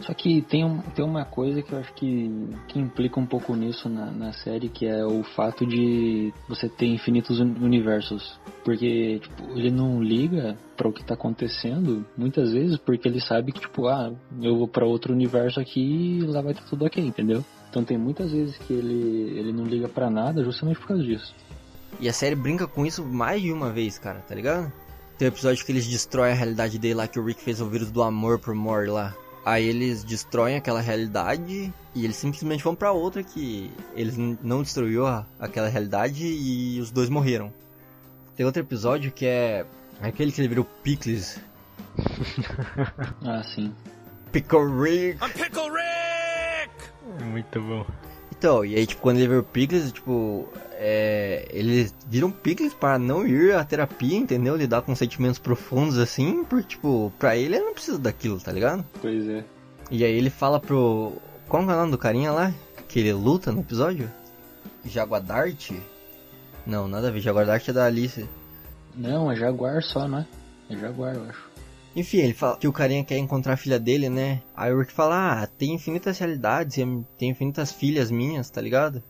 Só 0.00 0.12
que 0.14 0.42
tem, 0.42 0.64
um, 0.64 0.78
tem 0.80 1.04
uma 1.04 1.24
coisa 1.24 1.62
que 1.62 1.72
eu 1.72 1.78
acho 1.78 1.92
que, 1.94 2.30
que 2.68 2.78
implica 2.78 3.20
um 3.20 3.26
pouco 3.26 3.54
nisso 3.54 3.88
na, 3.88 4.10
na 4.10 4.32
série, 4.32 4.68
que 4.68 4.86
é 4.86 5.04
o 5.04 5.22
fato 5.22 5.64
de 5.66 6.32
você 6.48 6.68
ter 6.68 6.86
infinitos 6.86 7.38
uni- 7.38 7.58
universos. 7.64 8.38
Porque, 8.64 9.20
tipo, 9.20 9.50
ele 9.58 9.70
não 9.70 10.02
liga 10.02 10.56
para 10.76 10.88
o 10.88 10.92
que 10.92 11.04
tá 11.04 11.14
acontecendo, 11.14 12.04
muitas 12.16 12.52
vezes, 12.52 12.76
porque 12.78 13.08
ele 13.08 13.20
sabe 13.20 13.52
que, 13.52 13.60
tipo, 13.60 13.86
ah, 13.86 14.12
eu 14.40 14.56
vou 14.56 14.66
para 14.68 14.84
outro 14.86 15.12
universo 15.12 15.60
aqui 15.60 16.18
e 16.18 16.20
lá 16.22 16.40
vai 16.40 16.52
estar 16.52 16.64
tudo 16.64 16.84
ok, 16.84 17.04
entendeu? 17.04 17.44
Então 17.70 17.84
tem 17.84 17.96
muitas 17.96 18.32
vezes 18.32 18.58
que 18.58 18.72
ele, 18.72 19.38
ele 19.38 19.52
não 19.52 19.64
liga 19.64 19.88
para 19.88 20.10
nada 20.10 20.44
justamente 20.44 20.78
por 20.78 20.88
causa 20.88 21.02
disso. 21.02 21.34
E 22.00 22.08
a 22.08 22.12
série 22.12 22.34
brinca 22.34 22.66
com 22.66 22.84
isso 22.84 23.04
mais 23.04 23.40
de 23.40 23.52
uma 23.52 23.70
vez, 23.70 23.98
cara, 23.98 24.20
tá 24.20 24.34
ligado? 24.34 24.72
Tem 25.16 25.28
um 25.28 25.30
episódio 25.30 25.64
que 25.64 25.70
eles 25.70 25.86
destroem 25.86 26.32
a 26.32 26.34
realidade 26.34 26.78
dele 26.78 26.94
lá, 26.94 27.06
que 27.06 27.20
o 27.20 27.24
Rick 27.24 27.40
fez 27.42 27.60
o 27.60 27.66
vírus 27.68 27.90
do 27.90 28.02
amor 28.02 28.38
pro 28.38 28.56
Mor 28.56 28.88
lá. 28.88 29.14
Aí 29.44 29.66
eles 29.66 30.04
destroem 30.04 30.56
aquela 30.56 30.80
realidade 30.80 31.72
e 31.94 32.04
eles 32.04 32.16
simplesmente 32.16 32.62
vão 32.62 32.74
pra 32.76 32.92
outra 32.92 33.22
que 33.24 33.70
eles 33.94 34.16
não 34.16 34.62
destruiu 34.62 35.04
a- 35.06 35.26
aquela 35.38 35.68
realidade 35.68 36.24
e 36.24 36.78
os 36.80 36.90
dois 36.90 37.08
morreram. 37.08 37.52
Tem 38.36 38.46
outro 38.46 38.62
episódio 38.62 39.10
que 39.10 39.26
é 39.26 39.66
aquele 40.00 40.30
que 40.32 40.40
ele 40.40 40.48
virou 40.48 40.64
Pickles. 40.82 41.40
Ah, 43.24 43.42
sim. 43.54 43.72
Pickle 44.30 44.64
Rick! 44.80 45.18
Muito 47.24 47.60
bom. 47.60 47.86
Então, 48.30 48.64
e 48.64 48.74
aí, 48.74 48.86
tipo, 48.86 49.02
quando 49.02 49.18
ele 49.18 49.28
vira 49.28 49.40
o 49.40 49.44
Pickles, 49.44 49.92
tipo, 49.92 50.48
é, 50.84 51.46
eles 51.52 51.94
viram 52.08 52.28
Pickles 52.28 52.74
para 52.74 52.98
não 52.98 53.24
ir 53.24 53.54
à 53.54 53.64
terapia, 53.64 54.18
entendeu? 54.18 54.56
Lidar 54.56 54.82
com 54.82 54.96
sentimentos 54.96 55.38
profundos 55.38 55.96
assim, 55.96 56.42
porque, 56.42 56.70
tipo, 56.70 57.12
pra 57.20 57.36
ele 57.36 57.54
ele 57.54 57.64
não 57.64 57.72
precisa 57.72 58.00
daquilo, 58.00 58.40
tá 58.40 58.50
ligado? 58.50 58.84
Pois 59.00 59.28
é. 59.28 59.44
E 59.92 60.04
aí 60.04 60.12
ele 60.12 60.28
fala 60.28 60.58
pro. 60.58 61.12
Qual 61.48 61.64
que 61.64 61.70
é 61.70 61.74
o 61.74 61.76
nome 61.76 61.92
do 61.92 61.98
carinha 61.98 62.32
lá? 62.32 62.52
Que 62.88 62.98
ele 62.98 63.12
luta 63.12 63.52
no 63.52 63.60
episódio? 63.60 64.10
Jaguadart? 64.84 65.70
Não, 66.66 66.88
nada 66.88 67.08
a 67.08 67.10
ver, 67.12 67.20
Jaguadart 67.20 67.68
é 67.68 67.72
da 67.72 67.86
Alice. 67.86 68.28
Não, 68.96 69.30
é 69.30 69.36
Jaguar 69.36 69.82
só, 69.84 70.08
não 70.08 70.18
é? 70.18 70.26
É 70.68 70.76
Jaguar, 70.76 71.14
eu 71.14 71.22
acho. 71.30 71.48
Enfim, 71.94 72.18
ele 72.18 72.34
fala 72.34 72.56
que 72.56 72.66
o 72.66 72.72
carinha 72.72 73.04
quer 73.04 73.18
encontrar 73.18 73.52
a 73.52 73.56
filha 73.56 73.78
dele, 73.78 74.08
né? 74.08 74.42
Aí 74.56 74.72
o 74.72 74.80
Rick 74.80 74.92
fala, 74.92 75.42
ah, 75.42 75.46
tem 75.46 75.74
infinitas 75.74 76.18
realidades, 76.18 76.74
tem 77.16 77.30
infinitas 77.30 77.70
filhas 77.70 78.10
minhas, 78.10 78.50
tá 78.50 78.60
ligado? 78.60 79.00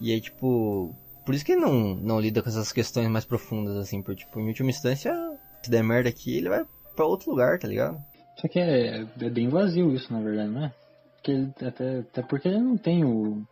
E 0.00 0.12
aí, 0.12 0.20
tipo, 0.20 0.94
por 1.24 1.34
isso 1.34 1.44
que 1.44 1.52
ele 1.52 1.60
não, 1.60 1.94
não 1.94 2.20
lida 2.20 2.42
com 2.42 2.48
essas 2.48 2.72
questões 2.72 3.08
mais 3.08 3.24
profundas, 3.24 3.76
assim, 3.76 4.02
por 4.02 4.14
tipo, 4.14 4.40
em 4.40 4.48
última 4.48 4.70
instância, 4.70 5.14
se 5.62 5.70
der 5.70 5.82
merda 5.82 6.08
aqui, 6.08 6.36
ele 6.36 6.48
vai 6.48 6.64
pra 6.94 7.06
outro 7.06 7.30
lugar, 7.30 7.58
tá 7.58 7.66
ligado? 7.66 7.98
Só 8.40 8.48
que 8.48 8.58
é, 8.58 9.06
é 9.20 9.30
bem 9.30 9.48
vazio 9.48 9.94
isso, 9.94 10.12
na 10.12 10.20
verdade, 10.20 10.50
não 10.50 10.64
é? 10.64 10.72
Porque 11.16 11.30
ele, 11.30 11.52
até, 11.66 11.98
até 12.00 12.22
porque 12.22 12.48
ele 12.48 12.58
não 12.60 12.76
tem 12.76 13.04
o, 13.04 13.42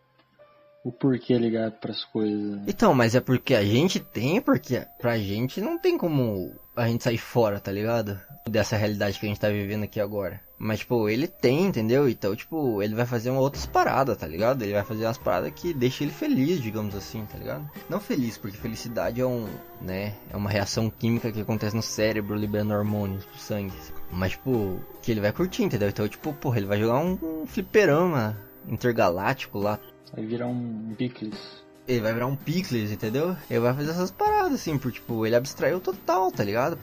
o 0.85 0.93
porquê 0.93 1.39
ligar 1.39 1.71
pras 1.71 2.05
coisas. 2.05 2.57
né? 2.57 2.65
Então, 2.67 2.93
mas 2.93 3.15
é 3.15 3.21
porque 3.21 3.55
a 3.55 3.65
gente 3.65 4.01
tem, 4.01 4.41
porque 4.41 4.85
pra 5.01 5.19
gente 5.19 5.61
não 5.61 5.79
tem 5.79 5.97
como 5.97 6.53
a 6.77 6.89
gente 6.89 7.05
sair 7.05 7.19
fora, 7.19 7.61
tá 7.61 7.71
ligado? 7.71 8.21
Dessa 8.49 8.77
realidade 8.77 9.19
que 9.19 9.27
a 9.27 9.29
gente 9.29 9.41
tá 9.41 9.49
vivendo 9.49 9.85
aqui 9.85 10.01
agora. 10.01 10.41
Mas, 10.65 10.79
tipo, 10.79 11.09
ele 11.09 11.27
tem, 11.27 11.67
entendeu? 11.67 12.09
Então, 12.09 12.37
tipo, 12.37 12.81
ele 12.81 12.95
vai 12.95 13.05
fazer 13.05 13.31
uma 13.31 13.41
outras 13.41 13.67
paradas, 13.67 14.17
tá 14.17 14.29
ligado? 14.29 14.63
Ele 14.63 14.73
vai 14.73 14.85
fazer 14.85 15.05
umas 15.07 15.19
paradas 15.19 15.53
que 15.57 15.75
deixam 15.75 16.07
ele 16.07 16.15
feliz, 16.15 16.63
digamos 16.63 16.95
assim, 16.95 17.27
tá 17.27 17.37
ligado? 17.37 17.69
Não 17.91 17.99
feliz, 17.99 18.39
porque 18.39 18.57
felicidade 18.57 19.21
é 19.21 19.27
um, 19.27 19.49
né? 19.81 20.15
É 20.31 20.37
uma 20.37 20.49
reação 20.49 20.89
química 20.89 21.33
que 21.33 21.41
acontece 21.41 21.75
no 21.75 21.83
cérebro, 21.83 22.37
liberando 22.37 22.73
hormônios 22.75 23.25
pro 23.25 23.41
sangue. 23.41 23.73
Mas, 24.13 24.33
tipo, 24.33 24.79
que 25.03 25.11
ele 25.11 25.21
vai 25.21 25.33
curtir, 25.33 25.65
entendeu? 25.65 25.89
Então, 25.89 26.07
tipo, 26.07 26.33
porra, 26.33 26.59
ele 26.59 26.67
vai 26.67 26.79
jogar 26.79 27.01
um, 27.01 27.19
um 27.21 27.45
fliperama 27.45 28.39
intergaláctico 28.69 29.59
lá, 29.59 29.81
Vai 30.15 30.25
virar 30.25 30.47
um 30.47 30.95
Pickles. 30.97 31.65
ele 31.89 32.01
vai 32.01 32.13
virar 32.13 32.27
um 32.29 32.37
Pickles, 32.37 32.93
entendeu? 32.93 33.37
Ele 33.51 33.59
vai 33.59 33.75
fazer 33.75 33.91
essas 33.91 34.13
paradas, 34.13 34.53
assim, 34.53 34.79
por 34.79 34.93
tipo, 34.93 35.27
ele 35.27 35.35
abstraiu 35.35 35.81
total, 35.81 36.31
tá 36.31 36.45
ligado? 36.45 36.79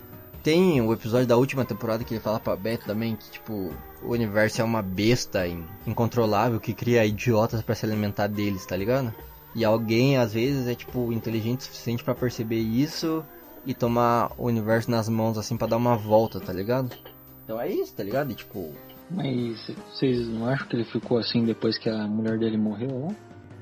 Tem 0.50 0.82
o 0.82 0.92
episódio 0.92 1.28
da 1.28 1.38
última 1.38 1.64
temporada 1.64 2.04
que 2.04 2.12
ele 2.12 2.20
fala 2.22 2.40
pra 2.40 2.56
Beth 2.56 2.80
também 2.80 3.16
que, 3.16 3.30
tipo, 3.30 3.72
o 4.02 4.10
universo 4.14 4.60
é 4.62 4.64
uma 4.64 4.82
besta 4.82 5.48
in- 5.48 5.64
incontrolável 5.86 6.60
que 6.60 6.74
cria 6.74 7.06
idiotas 7.06 7.62
pra 7.62 7.76
se 7.76 7.86
alimentar 7.86 8.26
deles, 8.26 8.66
tá 8.66 8.76
ligado? 8.76 9.14
E 9.54 9.64
alguém, 9.64 10.18
às 10.18 10.34
vezes, 10.34 10.68
é, 10.68 10.74
tipo, 10.74 11.14
inteligente 11.14 11.60
o 11.60 11.64
suficiente 11.66 12.04
pra 12.04 12.16
perceber 12.16 12.58
isso 12.58 13.24
e 13.64 13.76
tomar 13.76 14.32
o 14.40 14.48
universo 14.48 14.90
nas 14.90 15.08
mãos, 15.08 15.38
assim, 15.38 15.56
pra 15.56 15.68
dar 15.68 15.78
uma 15.78 15.96
volta, 15.96 16.40
tá 16.40 16.52
ligado? 16.52 16.96
Então 17.44 17.62
é 17.62 17.70
isso, 17.72 17.94
tá 17.94 18.02
ligado? 18.04 18.32
E, 18.32 18.34
tipo, 18.34 18.74
Mas 19.12 19.72
vocês 19.94 20.28
não 20.28 20.48
acham 20.48 20.68
que 20.68 20.76
ele 20.78 20.86
ficou 20.86 21.20
assim 21.20 21.44
depois 21.46 21.78
que 21.78 21.90
a 21.90 22.08
mulher 22.08 22.40
dele 22.40 22.58
morreu 22.58 23.06
lá? 23.08 23.16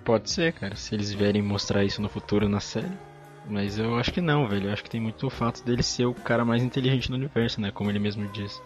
Pode 0.06 0.30
ser, 0.30 0.54
cara, 0.54 0.78
se 0.78 0.96
eles 0.96 1.12
vierem 1.12 1.42
mostrar 1.42 1.84
isso 1.84 2.02
no 2.02 2.08
futuro 2.08 2.48
na 2.48 2.62
série. 2.62 2.88
Mas 3.50 3.78
eu 3.80 3.96
acho 3.98 4.12
que 4.12 4.20
não, 4.22 4.48
velho. 4.48 4.68
Eu 4.68 4.74
acho 4.74 4.84
que 4.84 4.90
tem 4.90 5.00
muito 5.02 5.26
o 5.28 5.30
fato 5.30 5.64
dele 5.64 5.82
ser 5.82 6.06
o 6.06 6.14
cara 6.14 6.44
mais 6.44 6.62
inteligente 6.62 7.10
do 7.10 7.16
universo, 7.16 7.62
né? 7.62 7.72
Como 7.72 7.90
ele 7.90 8.00
mesmo 8.00 8.28
diz. 8.32 8.62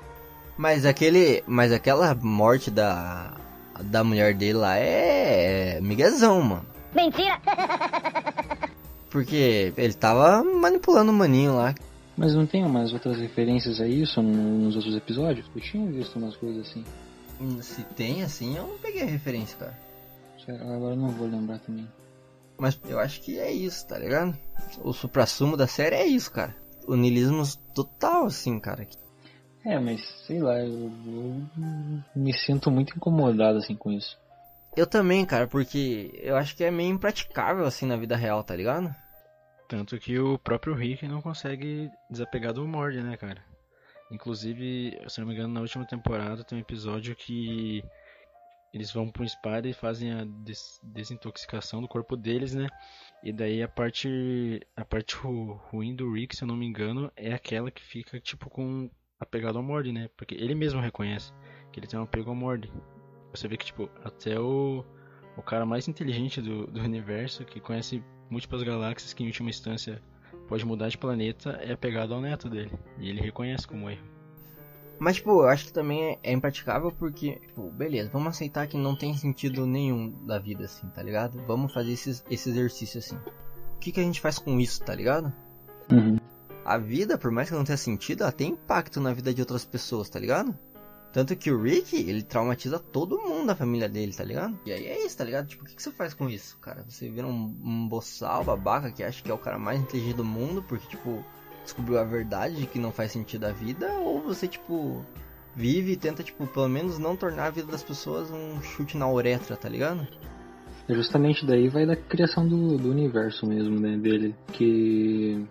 Mas 0.58 0.86
aquele. 0.86 1.44
Mas 1.48 1.72
aquela 1.72 2.16
morte 2.16 2.70
da. 2.72 3.34
Da 3.84 4.04
mulher 4.04 4.34
dele 4.36 4.54
lá 4.54 4.78
é. 4.78 5.78
é 5.78 5.82
miguezão, 5.82 6.42
mano. 6.42 6.66
Mentira! 6.96 7.40
Porque 9.10 9.74
ele 9.78 9.94
tava 9.94 10.44
manipulando 10.44 11.12
o 11.12 11.16
maninho 11.16 11.56
lá. 11.56 11.74
Mas 12.18 12.34
não 12.36 12.46
tem 12.46 12.64
umas 12.64 12.94
outras 12.94 13.18
referências 13.20 13.82
a 13.82 13.88
isso 13.88 14.22
no- 14.22 14.60
nos 14.66 14.76
outros 14.76 14.96
episódios? 14.96 15.50
Eu 15.56 15.62
tinha 15.62 15.86
visto 15.92 16.18
umas 16.20 16.36
coisas 16.36 16.68
assim. 16.68 16.84
Hum, 17.40 17.62
Se 17.62 17.82
tem 17.84 18.22
assim, 18.24 18.56
eu 18.56 18.68
não 18.68 18.78
peguei 18.78 19.02
a 19.02 19.06
referência, 19.06 19.58
cara. 19.58 19.78
Agora 20.76 20.94
eu 20.94 20.98
não 20.98 21.10
vou 21.10 21.28
lembrar 21.28 21.60
também. 21.60 21.88
Mas 22.62 22.80
eu 22.88 23.00
acho 23.00 23.20
que 23.22 23.40
é 23.40 23.52
isso, 23.52 23.88
tá 23.88 23.98
ligado? 23.98 24.38
O 24.84 24.94
supra-sumo 24.94 25.58
da 25.58 25.66
série 25.66 25.96
é 25.96 26.06
isso, 26.06 26.32
cara. 26.32 26.56
O 26.88 26.96
niilismo 26.96 27.42
total, 27.74 28.26
assim, 28.26 28.60
cara. 28.60 28.88
É, 29.66 29.80
mas 29.80 30.00
sei 30.28 30.40
lá, 30.40 30.60
eu, 30.60 30.92
eu 31.08 31.42
me 32.16 32.32
sinto 32.32 32.70
muito 32.70 32.96
incomodado 32.96 33.58
assim 33.58 33.76
com 33.76 33.92
isso. 33.92 34.16
Eu 34.78 34.86
também, 34.86 35.26
cara, 35.26 35.48
porque 35.48 36.12
eu 36.22 36.36
acho 36.38 36.56
que 36.56 36.64
é 36.64 36.70
meio 36.70 36.94
impraticável, 36.94 37.66
assim, 37.66 37.88
na 37.88 37.98
vida 37.98 38.16
real, 38.16 38.44
tá 38.44 38.56
ligado? 38.56 38.96
Tanto 39.68 39.98
que 39.98 40.20
o 40.20 40.38
próprio 40.38 40.76
Rick 40.76 41.08
não 41.08 41.20
consegue 41.20 41.90
desapegar 42.12 42.54
do 42.54 42.68
Mord, 42.68 43.02
né, 43.02 43.18
cara? 43.18 43.42
Inclusive, 44.12 45.02
se 45.08 45.20
não 45.20 45.28
me 45.28 45.34
engano, 45.34 45.52
na 45.52 45.62
última 45.62 45.84
temporada 45.84 46.44
tem 46.44 46.60
um 46.60 46.62
episódio 46.62 47.16
que 47.16 47.84
eles 48.74 48.92
vão 48.92 49.10
para 49.12 49.24
um 49.24 49.28
spa 49.28 49.60
e 49.60 49.74
fazem 49.74 50.12
a 50.14 50.24
des- 50.26 50.80
desintoxicação 50.84 51.82
do 51.82 51.88
corpo 51.88 52.16
deles, 52.16 52.54
né? 52.54 52.68
E 53.24 53.32
daí 53.34 53.62
a 53.62 53.68
parte 53.68 54.60
a 54.76 54.86
parte 54.86 55.16
ru- 55.16 55.54
ruim 55.70 55.96
do 55.96 56.12
Rick, 56.14 56.36
se 56.36 56.44
eu 56.44 56.48
não 56.48 56.56
me 56.56 56.66
engano, 56.66 57.12
é 57.16 57.34
aquela 57.34 57.70
que 57.72 57.82
fica 57.82 58.20
tipo 58.20 58.50
com 58.50 58.90
apegado 59.20 59.58
ao 59.58 59.64
Mord, 59.64 59.92
né? 59.92 60.10
Porque 60.18 60.36
ele 60.36 60.56
mesmo 60.56 60.80
reconhece 60.82 61.32
que 61.72 61.80
ele 61.80 61.88
tem 61.88 62.00
um 62.00 62.04
apego 62.04 62.30
ao 62.30 62.36
Mord. 62.36 62.72
Você 63.34 63.48
vê 63.48 63.58
que 63.58 63.66
tipo 63.66 63.90
até 64.04 64.40
o 64.40 64.84
o 65.38 65.42
cara 65.42 65.66
mais 65.66 65.88
inteligente 65.88 66.42
do, 66.42 66.68
do 66.68 66.82
universo, 66.84 67.46
que 67.46 67.60
conhece 67.60 68.04
múltiplas 68.30 68.64
galáxias, 68.64 69.14
que 69.14 69.24
em 69.24 69.28
última 69.28 69.50
instância 69.50 70.02
pode 70.48 70.66
mudar 70.66 70.90
de 70.90 70.98
planeta, 70.98 71.52
é 71.62 71.72
apegado 71.72 72.14
ao 72.14 72.20
neto 72.22 72.50
dele. 72.50 72.72
E 73.00 73.10
ele 73.10 73.22
reconhece 73.22 73.66
como 73.68 73.90
erro. 73.90 74.11
Mas, 75.02 75.16
tipo, 75.16 75.32
eu 75.32 75.48
acho 75.48 75.66
que 75.66 75.74
também 75.74 76.12
é, 76.12 76.20
é 76.22 76.32
impraticável 76.32 76.92
porque, 76.92 77.40
tipo, 77.48 77.72
beleza, 77.72 78.12
vamos 78.14 78.28
aceitar 78.28 78.68
que 78.68 78.78
não 78.78 78.96
tem 78.96 79.18
sentido 79.18 79.66
nenhum 79.66 80.12
da 80.28 80.38
vida, 80.38 80.66
assim, 80.66 80.88
tá 80.90 81.02
ligado? 81.02 81.42
Vamos 81.48 81.74
fazer 81.74 81.94
esses, 81.94 82.24
esse 82.30 82.52
exercício 82.52 83.00
assim. 83.00 83.16
O 83.16 83.80
que, 83.80 83.92
que 83.92 84.00
a 84.00 84.04
gente 84.04 84.22
faz 84.22 84.38
com 84.38 84.60
isso, 84.60 84.84
tá 84.84 84.94
ligado? 84.94 85.34
Uhum. 85.92 86.18
A 86.64 86.78
vida, 86.78 87.18
por 87.18 87.32
mais 87.32 87.50
que 87.50 87.56
não 87.56 87.64
tenha 87.64 87.80
sentido, 87.80 88.22
ela 88.22 88.32
tem 88.32 88.52
impacto 88.52 89.02
na 89.02 89.12
vida 89.12 89.34
de 89.34 89.42
outras 89.42 89.66
pessoas, 89.66 90.08
tá 90.08 90.20
ligado? 90.20 90.56
Tanto 91.12 91.36
que 91.36 91.50
o 91.50 91.60
Rick, 91.60 91.96
ele 91.96 92.22
traumatiza 92.22 92.78
todo 92.78 93.18
mundo 93.18 93.48
da 93.48 93.56
família 93.56 93.90
dele, 93.90 94.14
tá 94.14 94.24
ligado? 94.24 94.60
E 94.68 94.72
aí 94.72 94.86
é 94.86 95.04
isso, 95.04 95.18
tá 95.18 95.24
ligado? 95.24 95.48
Tipo, 95.48 95.64
o 95.64 95.66
que, 95.66 95.74
que 95.74 95.82
você 95.82 95.92
faz 95.92 96.14
com 96.14 96.30
isso, 96.30 96.60
cara? 96.60 96.86
Você 96.88 97.10
vira 97.10 97.26
um, 97.26 97.58
um 97.64 97.90
boçal, 97.90 98.44
babaca, 98.44 98.92
que 98.92 99.04
acha 99.04 99.24
que 99.24 99.32
é 99.32 99.34
o 99.34 99.40
cara 99.40 99.58
mais 99.58 99.82
inteligente 99.82 100.18
do 100.18 100.24
mundo, 100.24 100.62
porque, 100.62 100.88
tipo, 100.90 101.26
descobriu 101.72 101.98
a 101.98 102.04
verdade 102.04 102.56
de 102.56 102.68
que 102.68 102.78
não 102.78 102.92
faz 102.92 103.12
sentido 103.12 103.46
a 103.46 103.52
vida, 103.52 103.92
ou 104.00 104.22
você, 104.22 104.48
tipo, 104.48 105.04
vive 105.56 105.94
e 105.94 105.98
tenta, 105.98 106.22
tipo, 106.22 106.46
pelo 106.46 106.68
menos 106.68 107.00
não 107.00 107.16
tornar 107.16 107.46
a 107.46 107.50
vida 107.50 107.72
das 107.72 107.84
pessoas 107.84 108.30
um 108.30 108.62
chute 108.62 108.98
na 108.98 109.10
uretra, 109.10 109.56
tá 109.56 109.70
ligado? 109.70 110.06
É 110.88 110.94
justamente 110.94 111.46
daí 111.46 111.70
vai 111.70 111.86
da 111.86 111.96
criação 111.96 112.48
do, 112.48 112.78
do 112.78 112.90
universo 112.90 113.46
mesmo, 113.46 113.80
né, 113.80 113.98
dele. 113.98 114.36
Que 114.52 115.46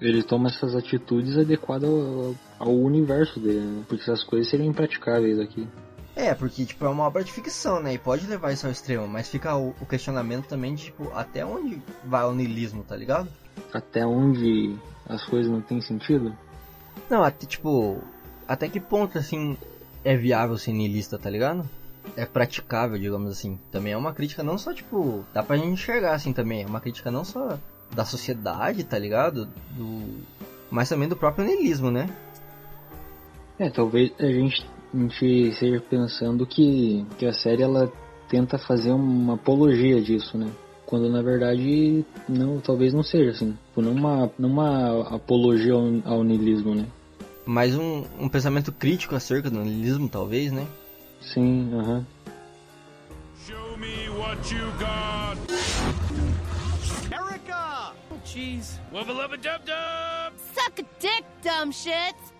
ele 0.00 0.22
toma 0.22 0.48
essas 0.48 0.76
atitudes 0.76 1.36
adequadas 1.36 1.88
ao, 1.88 2.34
ao 2.60 2.74
universo 2.74 3.40
dele, 3.40 3.60
né? 3.60 3.84
Porque 3.88 4.02
essas 4.02 4.22
coisas 4.22 4.48
seriam 4.48 4.68
impraticáveis 4.68 5.40
aqui. 5.40 5.66
É, 6.14 6.34
porque, 6.34 6.64
tipo, 6.64 6.84
é 6.84 6.88
uma 6.88 7.04
obra 7.04 7.24
de 7.24 7.32
ficção, 7.32 7.80
né? 7.82 7.94
E 7.94 7.98
pode 7.98 8.26
levar 8.26 8.52
isso 8.52 8.66
ao 8.66 8.72
extremo, 8.72 9.06
mas 9.08 9.28
fica 9.28 9.56
o, 9.56 9.74
o 9.80 9.86
questionamento 9.86 10.46
também 10.46 10.74
de, 10.74 10.84
tipo, 10.84 11.10
até 11.12 11.44
onde 11.44 11.82
vai 12.04 12.24
o 12.24 12.32
niilismo, 12.32 12.84
tá 12.84 12.96
ligado? 12.96 13.28
Até 13.72 14.06
onde 14.06 14.76
as 15.08 15.24
coisas 15.24 15.50
não 15.50 15.60
têm 15.60 15.80
sentido? 15.80 16.36
Não, 17.08 17.22
até, 17.22 17.46
tipo, 17.46 17.98
até 18.46 18.68
que 18.68 18.80
ponto, 18.80 19.18
assim, 19.18 19.56
é 20.04 20.16
viável 20.16 20.56
ser 20.56 20.72
niilista, 20.72 21.18
tá 21.18 21.28
ligado? 21.28 21.68
É 22.16 22.24
praticável, 22.24 22.98
digamos 22.98 23.30
assim. 23.30 23.58
Também 23.70 23.92
é 23.92 23.96
uma 23.96 24.12
crítica 24.12 24.42
não 24.42 24.56
só, 24.56 24.72
tipo, 24.72 25.24
dá 25.34 25.42
pra 25.42 25.56
gente 25.56 25.68
enxergar 25.68 26.14
assim 26.14 26.32
também. 26.32 26.62
É 26.62 26.66
uma 26.66 26.80
crítica 26.80 27.10
não 27.10 27.24
só 27.24 27.58
da 27.94 28.04
sociedade, 28.04 28.84
tá 28.84 28.98
ligado? 28.98 29.46
Do... 29.72 30.24
Mas 30.70 30.88
também 30.88 31.08
do 31.08 31.16
próprio 31.16 31.44
niilismo, 31.44 31.90
né? 31.90 32.08
É, 33.58 33.70
talvez 33.70 34.12
a 34.18 34.26
gente, 34.26 34.66
a 34.92 34.98
gente 34.98 35.48
esteja 35.48 35.80
pensando 35.80 36.46
que, 36.46 37.06
que 37.18 37.26
a 37.26 37.32
série 37.32 37.62
ela 37.62 37.90
tenta 38.28 38.58
fazer 38.58 38.92
uma 38.92 39.34
apologia 39.34 40.00
disso, 40.00 40.36
né? 40.36 40.50
Quando 40.86 41.10
na 41.10 41.20
verdade 41.20 42.04
não, 42.28 42.60
talvez 42.60 42.94
não 42.94 43.02
seja 43.02 43.32
assim. 43.32 43.58
Tipo, 43.68 43.82
não 43.82 43.92
uma, 43.92 44.30
não 44.38 44.48
uma 44.48 45.14
apologia 45.14 45.72
ao, 45.72 45.82
ao 46.04 46.22
niilismo, 46.24 46.74
né? 46.74 46.86
Mais 47.44 47.76
um, 47.76 48.04
um 48.18 48.28
pensamento 48.28 48.72
crítico 48.72 49.14
acerca 49.14 49.50
do 49.50 49.60
niilismo, 49.60 50.08
talvez, 50.08 50.52
né? 50.52 50.66
Sim, 51.20 51.70
aham. 51.74 52.06
Show 53.46 53.76
me 53.78 54.08
what 54.10 54.54
you 54.54 54.66
got. 54.78 55.38
Erica! 57.12 57.92
Oh, 58.10 58.16
jeez. 58.24 58.80
Wubba 58.92 59.12
lubba 59.12 59.36
dub 59.36 59.64
dub. 59.64 60.34
Suck 60.54 60.80
a 60.80 60.84
dick, 61.00 61.24
dumb 61.42 61.72
shits! 61.72 62.32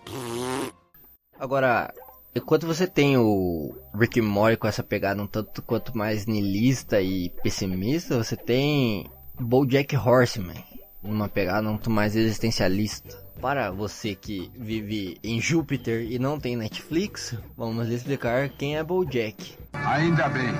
Agora, 1.39 1.93
enquanto 2.37 2.65
você 2.65 2.87
tem 2.87 3.17
o 3.17 3.75
Rick 3.93 4.21
Morty 4.21 4.57
com 4.57 4.67
essa 4.67 4.83
pegada 4.83 5.21
um 5.21 5.27
tanto 5.27 5.61
quanto 5.61 5.97
mais 5.97 6.25
niilista 6.25 7.01
e 7.01 7.29
pessimista, 7.43 8.23
você 8.23 8.35
tem 8.35 9.05
BoJack 9.39 9.95
Horseman 9.95 10.63
numa 11.03 11.29
pegada 11.29 11.67
um 11.67 11.73
tanto 11.73 11.89
mais 11.89 12.15
existencialista. 12.15 13.25
Para 13.39 13.69
você 13.69 14.15
que 14.15 14.51
vive 14.55 15.17
em 15.23 15.39
Júpiter 15.39 16.01
e 16.09 16.17
não 16.17 16.39
tem 16.39 16.55
Netflix, 16.55 17.35
vamos 17.55 17.87
lhe 17.87 17.95
explicar 17.95 18.49
quem 18.49 18.77
é 18.77 18.83
BoJack. 18.83 19.57
Ainda 19.73 20.27
bem. 20.27 20.51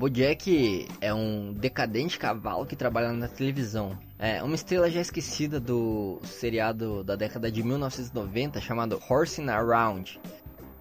Bojack 0.00 0.88
é 1.00 1.12
um 1.12 1.52
decadente 1.52 2.18
cavalo 2.18 2.64
que 2.64 2.74
trabalha 2.74 3.12
na 3.12 3.28
televisão. 3.28 3.98
É 4.18 4.42
uma 4.42 4.54
estrela 4.54 4.90
já 4.90 5.00
esquecida 5.00 5.60
do 5.60 6.20
seriado 6.24 7.04
da 7.04 7.16
década 7.16 7.50
de 7.52 7.62
1990 7.62 8.60
chamado 8.62 8.98
Horsing 9.08 9.48
Around. 9.48 10.18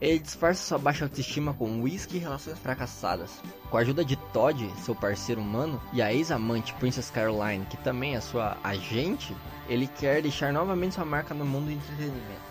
Ele 0.01 0.19
disfarça 0.19 0.63
sua 0.63 0.77
baixa 0.77 1.03
autoestima 1.03 1.53
com 1.53 1.81
whisky 1.81 2.15
e 2.15 2.19
relações 2.19 2.57
fracassadas. 2.57 3.41
Com 3.69 3.77
a 3.77 3.81
ajuda 3.81 4.05
de 4.05 4.15
Todd, 4.15 4.71
seu 4.77 4.95
parceiro 4.95 5.41
humano, 5.41 5.81
e 5.91 6.01
a 6.01 6.13
ex-amante 6.13 6.73
Princess 6.75 7.09
Caroline, 7.09 7.65
que 7.65 7.75
também 7.77 8.15
é 8.15 8.21
sua 8.21 8.57
agente, 8.63 9.35
ele 9.67 9.87
quer 9.87 10.21
deixar 10.21 10.53
novamente 10.53 10.95
sua 10.95 11.03
marca 11.03 11.33
no 11.33 11.45
mundo 11.45 11.65
do 11.65 11.73
entretenimento. 11.73 12.49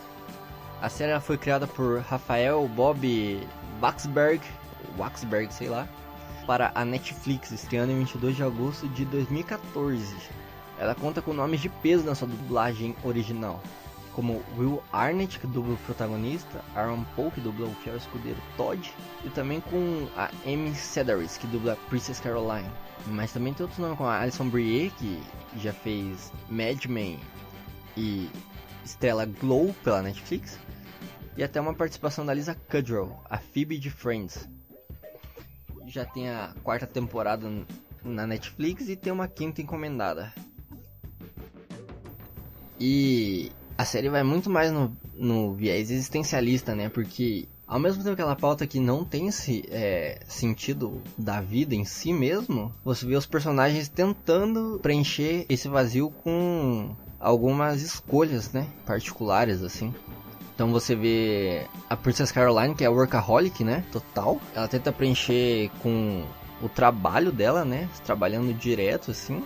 A 0.82 0.90
série 0.90 1.18
foi 1.20 1.38
criada 1.38 1.66
por 1.66 2.00
Rafael 2.02 2.68
Bob 2.68 3.40
Waxberg, 3.80 4.42
Waxberg, 4.98 5.52
sei 5.52 5.68
lá, 5.68 5.88
para 6.46 6.70
a 6.74 6.84
Netflix, 6.84 7.50
estreando 7.50 7.92
em 7.92 7.98
22 7.98 8.36
de 8.36 8.42
agosto 8.42 8.88
de 8.88 9.06
2014. 9.06 10.14
Ela 10.78 10.94
conta 10.94 11.22
com 11.22 11.32
nomes 11.32 11.60
de 11.60 11.68
peso 11.68 12.04
na 12.04 12.14
sua 12.14 12.28
dublagem 12.28 12.94
original, 13.02 13.60
como 14.18 14.42
Will 14.56 14.82
Arnett, 14.92 15.38
que 15.38 15.46
dubla 15.46 15.74
o 15.74 15.78
protagonista, 15.78 16.60
Aaron 16.74 17.04
Paul, 17.14 17.30
que 17.30 17.40
dubla 17.40 17.68
o 17.68 17.74
fiel 17.76 17.96
escudeiro 17.96 18.40
Todd, 18.56 18.92
e 19.24 19.30
também 19.30 19.60
com 19.60 20.08
a 20.16 20.28
Amy 20.44 20.74
Sedaris, 20.74 21.38
que 21.38 21.46
dubla 21.46 21.78
Princess 21.88 22.18
Caroline. 22.18 22.68
Mas 23.06 23.32
também 23.32 23.54
tem 23.54 23.62
outros 23.62 23.78
nomes, 23.78 23.96
como 23.96 24.10
a 24.10 24.18
Alison 24.18 24.48
Brie, 24.48 24.90
que 24.98 25.22
já 25.58 25.72
fez 25.72 26.32
Mad 26.50 26.84
Men 26.86 27.20
e 27.96 28.28
estrela 28.84 29.24
Glow 29.24 29.72
pela 29.84 30.02
Netflix, 30.02 30.58
e 31.36 31.44
até 31.44 31.60
uma 31.60 31.72
participação 31.72 32.26
da 32.26 32.34
Lisa 32.34 32.56
Kudrow, 32.56 33.22
a 33.30 33.38
Phoebe 33.38 33.78
de 33.78 33.88
Friends. 33.88 34.48
Já 35.86 36.04
tem 36.04 36.28
a 36.28 36.52
quarta 36.64 36.88
temporada 36.88 37.48
na 38.02 38.26
Netflix 38.26 38.88
e 38.88 38.96
tem 38.96 39.12
uma 39.12 39.28
quinta 39.28 39.62
encomendada. 39.62 40.34
E 42.80 43.52
a 43.78 43.84
série 43.84 44.08
vai 44.08 44.24
muito 44.24 44.50
mais 44.50 44.72
no, 44.72 44.94
no 45.14 45.54
viés 45.54 45.88
existencialista, 45.88 46.74
né? 46.74 46.88
Porque 46.88 47.46
ao 47.64 47.78
mesmo 47.78 48.02
tempo 48.02 48.16
que 48.16 48.22
ela 48.22 48.34
pauta 48.34 48.66
que 48.66 48.80
não 48.80 49.04
tem 49.04 49.28
esse 49.28 49.64
é, 49.70 50.18
sentido 50.26 51.00
da 51.16 51.40
vida 51.40 51.76
em 51.76 51.84
si 51.84 52.12
mesmo, 52.12 52.74
você 52.84 53.06
vê 53.06 53.14
os 53.14 53.24
personagens 53.24 53.88
tentando 53.88 54.80
preencher 54.82 55.46
esse 55.48 55.68
vazio 55.68 56.10
com 56.24 56.96
algumas 57.20 57.80
escolhas, 57.80 58.52
né? 58.52 58.66
Particulares, 58.84 59.62
assim. 59.62 59.94
Então 60.54 60.72
você 60.72 60.96
vê 60.96 61.64
a 61.88 61.96
Princess 61.96 62.32
Caroline, 62.32 62.74
que 62.74 62.84
é 62.84 62.88
workaholic, 62.88 63.62
né? 63.62 63.84
Total. 63.92 64.40
Ela 64.56 64.66
tenta 64.66 64.90
preencher 64.90 65.70
com 65.80 66.24
o 66.60 66.68
trabalho 66.68 67.30
dela, 67.30 67.64
né? 67.64 67.88
Trabalhando 68.04 68.52
direto, 68.52 69.12
assim. 69.12 69.44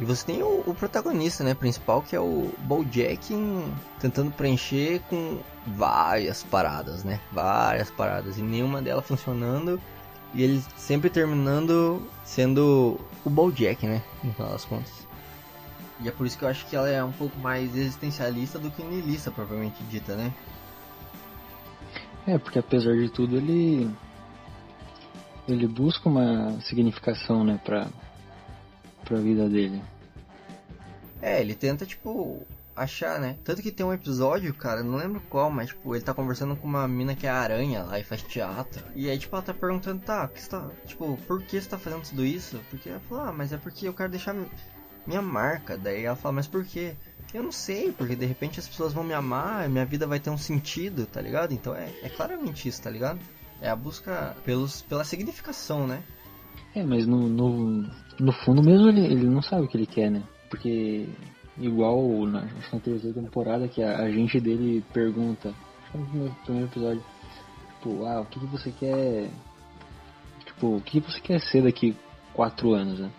E 0.00 0.04
você 0.04 0.24
tem 0.24 0.42
o, 0.42 0.62
o 0.64 0.74
protagonista, 0.74 1.42
né? 1.42 1.54
Principal, 1.54 2.02
que 2.02 2.14
é 2.14 2.20
o 2.20 2.52
Bojack 2.60 3.34
em- 3.34 3.74
tentando 3.98 4.30
preencher 4.30 5.00
com 5.10 5.40
várias 5.66 6.44
paradas, 6.44 7.02
né? 7.02 7.20
Várias 7.32 7.90
paradas. 7.90 8.38
E 8.38 8.42
nenhuma 8.42 8.80
delas 8.80 9.04
funcionando. 9.06 9.80
E 10.32 10.42
ele 10.42 10.62
sempre 10.76 11.10
terminando 11.10 12.00
sendo 12.24 13.00
o 13.24 13.30
Bojack, 13.30 13.84
né? 13.86 14.00
No 14.22 14.32
final 14.34 14.52
das 14.52 14.64
contas. 14.64 14.92
E 16.00 16.08
é 16.08 16.12
por 16.12 16.26
isso 16.26 16.38
que 16.38 16.44
eu 16.44 16.48
acho 16.48 16.64
que 16.66 16.76
ela 16.76 16.88
é 16.88 17.02
um 17.02 17.10
pouco 17.10 17.36
mais 17.40 17.76
existencialista 17.76 18.56
do 18.56 18.70
que 18.70 18.84
niilista, 18.84 19.32
propriamente 19.32 19.82
dita, 19.84 20.14
né? 20.14 20.32
É, 22.24 22.38
porque 22.38 22.58
apesar 22.60 22.94
de 22.94 23.08
tudo 23.08 23.36
ele. 23.36 23.90
Ele 25.48 25.66
busca 25.66 26.08
uma 26.08 26.60
significação, 26.60 27.42
né, 27.42 27.58
pra, 27.64 27.88
pra 29.08 29.18
vida 29.18 29.48
dele. 29.48 29.82
É, 31.20 31.40
ele 31.40 31.54
tenta, 31.54 31.84
tipo, 31.84 32.46
achar, 32.76 33.18
né? 33.18 33.36
Tanto 33.42 33.60
que 33.62 33.72
tem 33.72 33.84
um 33.84 33.92
episódio, 33.92 34.54
cara, 34.54 34.82
não 34.82 34.96
lembro 34.96 35.20
qual, 35.28 35.50
mas, 35.50 35.68
tipo, 35.68 35.94
ele 35.94 36.04
tá 36.04 36.14
conversando 36.14 36.54
com 36.54 36.66
uma 36.66 36.86
mina 36.86 37.14
que 37.16 37.26
é 37.26 37.30
aranha 37.30 37.82
lá 37.82 37.98
e 37.98 38.04
faz 38.04 38.22
teatro. 38.22 38.84
E 38.94 39.10
aí, 39.10 39.18
tipo, 39.18 39.34
ela 39.34 39.44
tá 39.44 39.52
perguntando, 39.52 40.00
tá, 40.00 40.28
que 40.28 40.48
tá, 40.48 40.68
tipo, 40.86 41.16
por 41.26 41.42
que 41.42 41.60
você 41.60 41.68
tá 41.68 41.78
fazendo 41.78 42.02
tudo 42.08 42.24
isso? 42.24 42.60
Porque 42.70 42.88
ela 42.88 43.00
falou, 43.00 43.24
ah, 43.24 43.32
mas 43.32 43.52
é 43.52 43.56
porque 43.56 43.88
eu 43.88 43.94
quero 43.94 44.10
deixar 44.10 44.32
mi- 44.32 44.48
minha 45.06 45.22
marca. 45.22 45.76
Daí 45.76 46.04
ela 46.04 46.14
fala, 46.16 46.34
mas 46.34 46.46
por 46.46 46.64
quê? 46.64 46.94
Eu 47.34 47.42
não 47.42 47.52
sei, 47.52 47.90
porque 47.92 48.14
de 48.16 48.24
repente 48.24 48.60
as 48.60 48.68
pessoas 48.68 48.92
vão 48.92 49.04
me 49.04 49.12
amar, 49.12 49.68
minha 49.68 49.84
vida 49.84 50.06
vai 50.06 50.18
ter 50.20 50.30
um 50.30 50.38
sentido, 50.38 51.04
tá 51.04 51.20
ligado? 51.20 51.52
Então 51.52 51.74
é, 51.74 51.90
é 52.02 52.08
claramente 52.08 52.68
isso, 52.68 52.80
tá 52.80 52.88
ligado? 52.88 53.18
É 53.60 53.68
a 53.68 53.76
busca 53.76 54.36
pelos, 54.44 54.80
pela 54.82 55.04
significação, 55.04 55.86
né? 55.86 56.02
É, 56.78 56.84
mas 56.84 57.08
no, 57.08 57.28
no, 57.28 57.90
no 58.20 58.32
fundo 58.32 58.62
mesmo 58.62 58.88
ele, 58.88 59.04
ele 59.04 59.26
não 59.26 59.42
sabe 59.42 59.64
o 59.64 59.68
que 59.68 59.76
ele 59.76 59.86
quer, 59.86 60.10
né? 60.10 60.22
Porque 60.48 61.08
igual 61.58 62.24
na, 62.24 62.42
acho 62.42 62.70
que 62.70 62.76
na 62.76 62.80
terceira 62.80 63.20
temporada 63.20 63.66
que 63.66 63.82
a 63.82 63.98
agente 63.98 64.38
dele 64.38 64.84
pergunta, 64.92 65.52
acho 65.82 65.92
que 65.92 66.16
no 66.16 66.34
primeiro, 66.44 66.68
episódio, 66.68 67.02
tipo, 67.74 68.04
ah, 68.04 68.20
o 68.20 68.26
que, 68.26 68.38
que 68.38 68.46
você 68.46 68.70
quer. 68.70 69.28
Tipo, 70.46 70.76
o 70.76 70.80
que 70.80 71.00
você 71.00 71.20
quer 71.20 71.40
ser 71.40 71.64
daqui 71.64 71.96
quatro 72.32 72.74
anos, 72.74 73.00
né? 73.00 73.10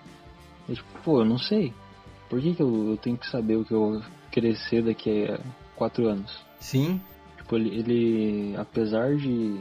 E, 0.70 0.76
tipo, 0.76 0.88
pô, 1.03 1.20
eu 1.20 1.26
não 1.26 1.38
sei. 1.38 1.74
Por 2.30 2.39
que, 2.39 2.55
que 2.55 2.62
eu, 2.62 2.91
eu 2.91 2.97
tenho 2.97 3.18
que 3.18 3.28
saber 3.28 3.57
o 3.57 3.66
que 3.66 3.74
eu 3.74 4.01
querer 4.32 4.55
ser 4.55 4.84
daqui 4.84 5.26
a 5.26 5.38
quatro 5.76 6.07
anos? 6.07 6.45
Sim, 6.62 7.01
Tipo, 7.38 7.57
ele, 7.57 7.80
ele 7.80 8.57
apesar 8.57 9.16
de 9.18 9.60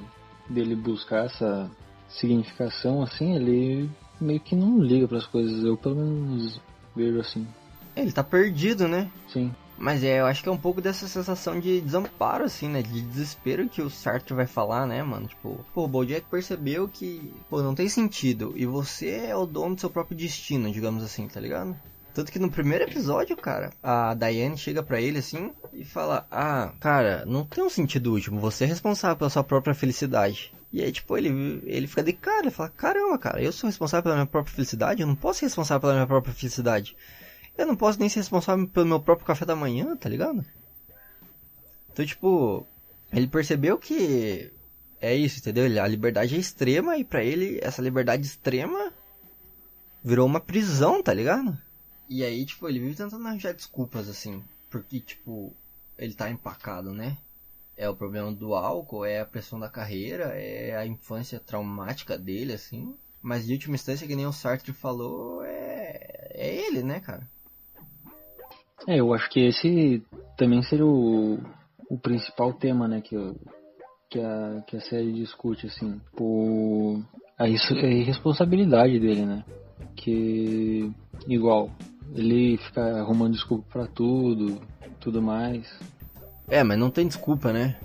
dele 0.48 0.76
buscar 0.76 1.24
essa 1.24 1.70
significação 2.08 3.02
assim, 3.02 3.34
ele 3.34 3.90
meio 4.20 4.40
que 4.40 4.56
não 4.56 4.80
liga 4.80 5.06
para 5.06 5.18
as 5.18 5.26
coisas. 5.26 5.64
Eu 5.64 5.76
pelo 5.76 5.96
menos 5.96 6.60
vejo 6.94 7.20
assim. 7.20 7.46
ele 7.96 8.12
tá 8.12 8.24
perdido, 8.24 8.88
né? 8.88 9.10
Sim. 9.28 9.52
Mas 9.78 10.02
é, 10.02 10.18
eu 10.18 10.26
acho 10.26 10.42
que 10.42 10.48
é 10.48 10.52
um 10.52 10.58
pouco 10.58 10.80
dessa 10.80 11.06
sensação 11.06 11.60
de 11.60 11.80
desamparo, 11.80 12.44
assim, 12.44 12.68
né? 12.68 12.82
De 12.82 13.00
desespero 13.00 13.68
que 13.68 13.80
o 13.80 13.88
Sartre 13.88 14.34
vai 14.34 14.46
falar, 14.46 14.86
né, 14.86 15.00
mano? 15.04 15.28
Tipo, 15.28 15.64
pô, 15.72 15.84
o 15.84 15.88
Bojack 15.88 16.26
percebeu 16.28 16.88
que, 16.88 17.32
pô, 17.48 17.62
não 17.62 17.76
tem 17.76 17.88
sentido. 17.88 18.52
E 18.56 18.66
você 18.66 19.26
é 19.28 19.36
o 19.36 19.46
dono 19.46 19.76
do 19.76 19.80
seu 19.80 19.88
próprio 19.88 20.16
destino, 20.16 20.72
digamos 20.72 21.04
assim, 21.04 21.28
tá 21.28 21.38
ligado? 21.38 21.76
Tanto 22.12 22.32
que 22.32 22.40
no 22.40 22.50
primeiro 22.50 22.82
episódio, 22.82 23.36
cara, 23.36 23.70
a 23.80 24.12
Diane 24.14 24.58
chega 24.58 24.82
pra 24.82 25.00
ele 25.00 25.18
assim 25.18 25.52
e 25.72 25.84
fala: 25.84 26.26
Ah, 26.28 26.72
cara, 26.80 27.24
não 27.24 27.44
tem 27.44 27.62
um 27.62 27.70
sentido 27.70 28.12
último, 28.12 28.40
você 28.40 28.64
é 28.64 28.66
responsável 28.66 29.16
pela 29.16 29.30
sua 29.30 29.44
própria 29.44 29.72
felicidade. 29.72 30.52
E 30.72 30.82
aí, 30.82 30.92
tipo, 30.92 31.16
ele, 31.16 31.62
ele 31.64 31.86
fica 31.86 32.02
de 32.02 32.12
cara, 32.12 32.42
ele 32.42 32.50
fala: 32.50 32.68
Caramba, 32.68 33.18
cara, 33.18 33.42
eu 33.42 33.52
sou 33.52 33.68
responsável 33.68 34.02
pela 34.02 34.14
minha 34.16 34.26
própria 34.26 34.54
felicidade? 34.54 35.00
Eu 35.00 35.06
não 35.06 35.16
posso 35.16 35.40
ser 35.40 35.46
responsável 35.46 35.80
pela 35.80 35.94
minha 35.94 36.06
própria 36.06 36.34
felicidade. 36.34 36.96
Eu 37.56 37.66
não 37.66 37.74
posso 37.74 37.98
nem 37.98 38.08
ser 38.08 38.20
responsável 38.20 38.68
pelo 38.68 38.86
meu 38.86 39.00
próprio 39.00 39.26
café 39.26 39.44
da 39.44 39.56
manhã, 39.56 39.96
tá 39.96 40.08
ligado? 40.08 40.44
Então, 41.90 42.04
tipo, 42.06 42.66
ele 43.12 43.26
percebeu 43.26 43.78
que 43.78 44.52
é 45.00 45.14
isso, 45.14 45.40
entendeu? 45.40 45.82
A 45.82 45.88
liberdade 45.88 46.36
é 46.36 46.38
extrema 46.38 46.96
e 46.96 47.04
pra 47.04 47.24
ele 47.24 47.58
essa 47.62 47.82
liberdade 47.82 48.26
extrema 48.26 48.92
virou 50.04 50.26
uma 50.26 50.40
prisão, 50.40 51.02
tá 51.02 51.12
ligado? 51.12 51.58
E 52.08 52.22
aí, 52.22 52.44
tipo, 52.46 52.68
ele 52.68 52.78
vive 52.78 52.94
tentando 52.94 53.26
arranjar 53.26 53.52
desculpas, 53.52 54.08
assim, 54.08 54.42
porque, 54.70 55.00
tipo, 55.00 55.52
ele 55.98 56.14
tá 56.14 56.30
empacado, 56.30 56.92
né? 56.92 57.18
É 57.78 57.88
o 57.88 57.94
problema 57.94 58.32
do 58.32 58.54
álcool, 58.54 59.04
é 59.04 59.20
a 59.20 59.24
pressão 59.24 59.58
da 59.58 59.68
carreira, 59.68 60.32
é 60.34 60.76
a 60.76 60.84
infância 60.84 61.38
traumática 61.38 62.18
dele, 62.18 62.52
assim. 62.52 62.92
Mas 63.22 63.46
de 63.46 63.52
última 63.52 63.76
instância, 63.76 64.06
que 64.06 64.16
nem 64.16 64.26
o 64.26 64.32
Sartre 64.32 64.72
falou, 64.72 65.44
é, 65.44 66.30
é 66.34 66.66
ele, 66.66 66.82
né, 66.82 66.98
cara? 66.98 67.22
É, 68.86 68.96
eu 68.96 69.14
acho 69.14 69.30
que 69.30 69.40
esse 69.40 70.02
também 70.36 70.60
seria 70.62 70.84
o, 70.84 71.38
o 71.88 71.98
principal 71.98 72.52
tema, 72.52 72.88
né, 72.88 73.00
que, 73.00 73.16
que, 74.10 74.20
a, 74.20 74.62
que 74.66 74.76
a 74.76 74.80
série 74.80 75.12
discute, 75.12 75.66
assim, 75.66 76.00
por 76.16 77.00
a, 77.38 77.44
a 77.44 77.48
irresponsabilidade 77.48 78.98
dele, 78.98 79.24
né, 79.24 79.44
que, 79.94 80.90
igual, 81.28 81.70
ele 82.14 82.56
fica 82.58 83.00
arrumando 83.00 83.34
desculpa 83.34 83.64
pra 83.70 83.86
tudo, 83.86 84.60
tudo 85.00 85.22
mais, 85.22 85.68
É, 86.48 86.62
mas 86.64 86.78
não 86.78 86.90
tem 86.90 87.06
desculpa, 87.06 87.52
né? 87.52 87.76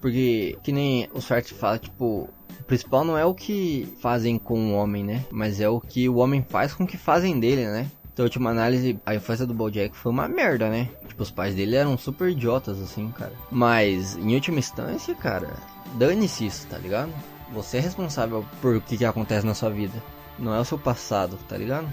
Porque, 0.00 0.58
que 0.62 0.72
nem 0.72 1.08
o 1.12 1.20
Sartre 1.20 1.54
fala, 1.54 1.78
tipo, 1.78 2.28
o 2.60 2.64
principal 2.64 3.04
não 3.04 3.16
é 3.16 3.24
o 3.24 3.34
que 3.34 3.92
fazem 4.00 4.38
com 4.38 4.72
o 4.72 4.74
homem, 4.74 5.04
né? 5.04 5.24
Mas 5.30 5.60
é 5.60 5.68
o 5.68 5.80
que 5.80 6.08
o 6.08 6.16
homem 6.16 6.44
faz 6.48 6.74
com 6.74 6.84
o 6.84 6.86
que 6.86 6.96
fazem 6.96 7.38
dele, 7.38 7.66
né? 7.66 7.90
Então, 8.12 8.24
última 8.24 8.50
análise, 8.50 9.00
a 9.06 9.14
infância 9.14 9.46
do 9.46 9.54
Bojack 9.54 9.96
foi 9.96 10.12
uma 10.12 10.28
merda, 10.28 10.68
né? 10.68 10.88
Tipo, 11.08 11.22
os 11.22 11.30
pais 11.30 11.54
dele 11.54 11.76
eram 11.76 11.96
super 11.96 12.28
idiotas, 12.28 12.80
assim, 12.80 13.10
cara. 13.10 13.32
Mas, 13.50 14.16
em 14.16 14.34
última 14.34 14.58
instância, 14.58 15.14
cara, 15.14 15.54
dane-se 15.94 16.46
isso, 16.46 16.66
tá 16.66 16.76
ligado? 16.76 17.12
Você 17.52 17.78
é 17.78 17.80
responsável 17.80 18.44
por 18.60 18.76
o 18.76 18.80
que, 18.80 18.98
que 18.98 19.04
acontece 19.04 19.46
na 19.46 19.54
sua 19.54 19.70
vida. 19.70 20.02
Não 20.38 20.54
é 20.54 20.60
o 20.60 20.64
seu 20.64 20.78
passado, 20.78 21.38
tá 21.48 21.56
ligado? 21.56 21.86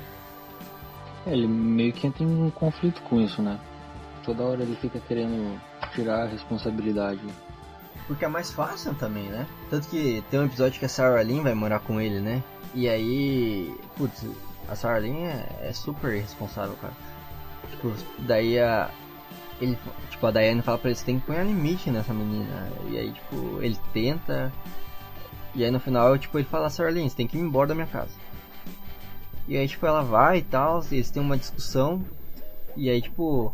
É, 1.26 1.32
ele 1.32 1.48
meio 1.48 1.94
que 1.94 2.08
entra 2.08 2.24
em 2.24 2.44
um 2.44 2.50
conflito 2.50 3.02
com 3.04 3.20
isso, 3.20 3.42
né, 3.42 3.60
toda 4.30 4.44
hora 4.44 4.62
ele 4.62 4.76
fica 4.76 5.00
querendo 5.00 5.60
tirar 5.94 6.24
a 6.24 6.28
responsabilidade, 6.28 7.22
Porque 8.08 8.26
é 8.26 8.28
mais 8.28 8.52
fácil 8.52 8.94
também, 8.96 9.26
né? 9.26 9.46
Tanto 9.70 9.88
que 9.88 10.24
tem 10.32 10.40
um 10.40 10.46
episódio 10.46 10.80
que 10.80 10.86
a 10.86 10.90
Sarah 10.90 11.22
Lynn 11.22 11.44
vai 11.44 11.54
morar 11.54 11.80
com 11.80 12.02
ele, 12.02 12.20
né? 12.20 12.44
E 12.74 12.90
aí, 12.90 13.76
putz, 13.96 14.26
a 14.68 14.76
Sarah 14.76 15.00
Lynn 15.00 15.26
é, 15.26 15.48
é 15.62 15.74
super 15.74 16.20
responsável, 16.20 16.76
cara. 16.78 16.94
Tipo, 17.70 17.94
daí 18.20 18.60
a. 18.60 18.90
Ele, 19.62 19.78
tipo, 20.10 20.26
a 20.26 20.32
Diane 20.32 20.62
fala 20.62 20.78
pra 20.78 20.90
ele, 20.90 20.98
você 20.98 21.06
tem 21.06 21.20
que 21.20 21.26
pôr 21.26 21.36
um 21.36 21.44
limite 21.44 21.92
nessa 21.92 22.14
menina. 22.14 22.72
E 22.90 22.98
aí, 22.98 23.12
tipo, 23.12 23.62
ele 23.62 23.78
tenta. 23.94 24.52
E 25.54 25.64
aí 25.64 25.72
no 25.72 25.80
final, 25.80 26.18
tipo, 26.18 26.38
ele 26.38 26.48
fala, 26.48 26.70
Sarah 26.70 26.92
Lynn, 26.92 27.10
você 27.10 27.16
tem 27.16 27.28
que 27.28 27.38
ir 27.38 27.42
embora 27.42 27.68
da 27.68 27.76
minha 27.76 27.88
casa. 27.88 28.14
E 29.48 29.58
aí, 29.58 29.68
tipo, 29.68 29.86
ela 29.86 30.02
vai 30.02 30.38
e 30.40 30.44
tal, 30.44 30.84
eles 30.92 31.10
têm 31.12 31.22
uma 31.22 31.38
discussão. 31.38 32.04
E 32.76 32.90
aí, 32.90 33.02
tipo, 33.02 33.54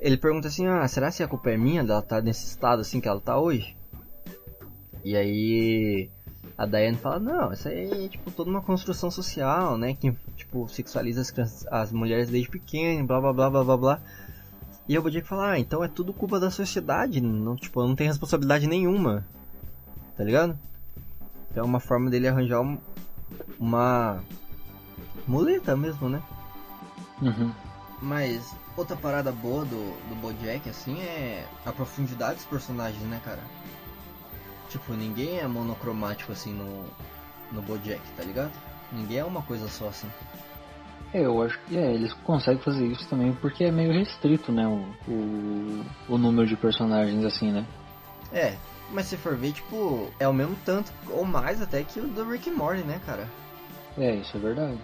ele 0.00 0.16
pergunta 0.16 0.48
assim, 0.48 0.66
ah, 0.66 0.86
será 0.88 1.10
que 1.12 1.22
a 1.22 1.28
culpa 1.28 1.50
é 1.50 1.56
minha 1.56 1.84
dela 1.84 2.00
estar 2.00 2.22
nesse 2.22 2.46
estado 2.46 2.80
assim 2.80 3.00
que 3.00 3.08
ela 3.08 3.20
tá 3.20 3.38
hoje? 3.38 3.76
E 5.04 5.16
aí 5.16 6.10
a 6.56 6.66
Diane 6.66 6.96
fala, 6.96 7.18
não, 7.18 7.52
isso 7.52 7.68
aí 7.68 8.06
é 8.06 8.08
tipo 8.08 8.30
toda 8.30 8.50
uma 8.50 8.60
construção 8.62 9.10
social, 9.10 9.76
né? 9.78 9.94
Que 9.94 10.12
tipo 10.36 10.68
sexualiza 10.68 11.20
as, 11.20 11.30
crianças- 11.30 11.66
as 11.70 11.92
mulheres 11.92 12.28
desde 12.28 12.50
pequeno, 12.50 13.06
blá 13.06 13.20
blá 13.20 13.32
blá 13.32 13.50
blá 13.50 13.64
blá 13.64 13.76
blá. 13.76 14.00
E 14.88 14.98
o 14.98 15.02
Bojack 15.02 15.26
fala, 15.28 15.52
ah, 15.52 15.58
então 15.58 15.84
é 15.84 15.88
tudo 15.88 16.12
culpa 16.12 16.40
da 16.40 16.50
sociedade, 16.50 17.20
não, 17.20 17.54
tipo, 17.54 17.80
eu 17.80 17.86
não 17.86 17.94
tenho 17.94 18.10
responsabilidade 18.10 18.66
nenhuma. 18.66 19.24
Tá 20.16 20.24
ligado? 20.24 20.58
Então 21.50 21.62
é 21.62 21.66
uma 21.66 21.78
forma 21.80 22.10
dele 22.10 22.26
arranjar 22.28 22.60
um- 22.60 22.78
uma 23.58 24.22
muleta 25.28 25.76
mesmo, 25.76 26.08
né? 26.08 26.22
uhum. 27.22 27.52
Mas 28.02 28.54
outra 28.80 28.96
parada 28.96 29.30
boa 29.30 29.64
do, 29.64 30.08
do 30.08 30.14
Bojack, 30.16 30.68
assim, 30.68 31.00
é 31.00 31.46
a 31.64 31.72
profundidade 31.72 32.36
dos 32.36 32.46
personagens, 32.46 33.02
né, 33.02 33.20
cara? 33.24 33.42
Tipo, 34.68 34.94
ninguém 34.94 35.38
é 35.38 35.46
monocromático, 35.46 36.32
assim, 36.32 36.52
no, 36.52 36.84
no 37.52 37.62
Bojack, 37.62 38.00
tá 38.16 38.22
ligado? 38.22 38.52
Ninguém 38.90 39.18
é 39.18 39.24
uma 39.24 39.42
coisa 39.42 39.68
só, 39.68 39.88
assim. 39.88 40.08
É, 41.12 41.24
eu 41.24 41.42
acho 41.42 41.58
que 41.66 41.76
é, 41.76 41.92
eles 41.92 42.12
conseguem 42.24 42.62
fazer 42.62 42.86
isso 42.86 43.06
também 43.08 43.32
porque 43.34 43.64
é 43.64 43.70
meio 43.70 43.92
restrito, 43.92 44.52
né? 44.52 44.66
O, 44.66 45.10
o, 45.10 45.84
o 46.08 46.18
número 46.18 46.46
de 46.46 46.56
personagens 46.56 47.24
assim, 47.24 47.50
né? 47.50 47.66
É, 48.32 48.56
mas 48.90 49.06
se 49.06 49.16
for 49.16 49.36
ver, 49.36 49.52
tipo, 49.52 50.08
é 50.18 50.28
o 50.28 50.32
mesmo 50.32 50.56
tanto, 50.64 50.92
ou 51.08 51.24
mais 51.24 51.60
até 51.60 51.82
que 51.82 51.98
o 51.98 52.06
do 52.06 52.28
Rick 52.30 52.48
and 52.48 52.54
Morty, 52.54 52.82
né, 52.82 53.00
cara? 53.04 53.28
É, 53.98 54.14
isso 54.14 54.36
é 54.36 54.40
verdade. 54.40 54.78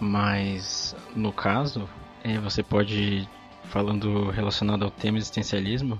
Mas 0.00 0.96
no 1.14 1.32
caso, 1.32 1.88
é, 2.24 2.38
você 2.38 2.62
pode, 2.62 3.28
falando 3.64 4.30
relacionado 4.30 4.84
ao 4.84 4.90
tema 4.90 5.18
existencialismo, 5.18 5.98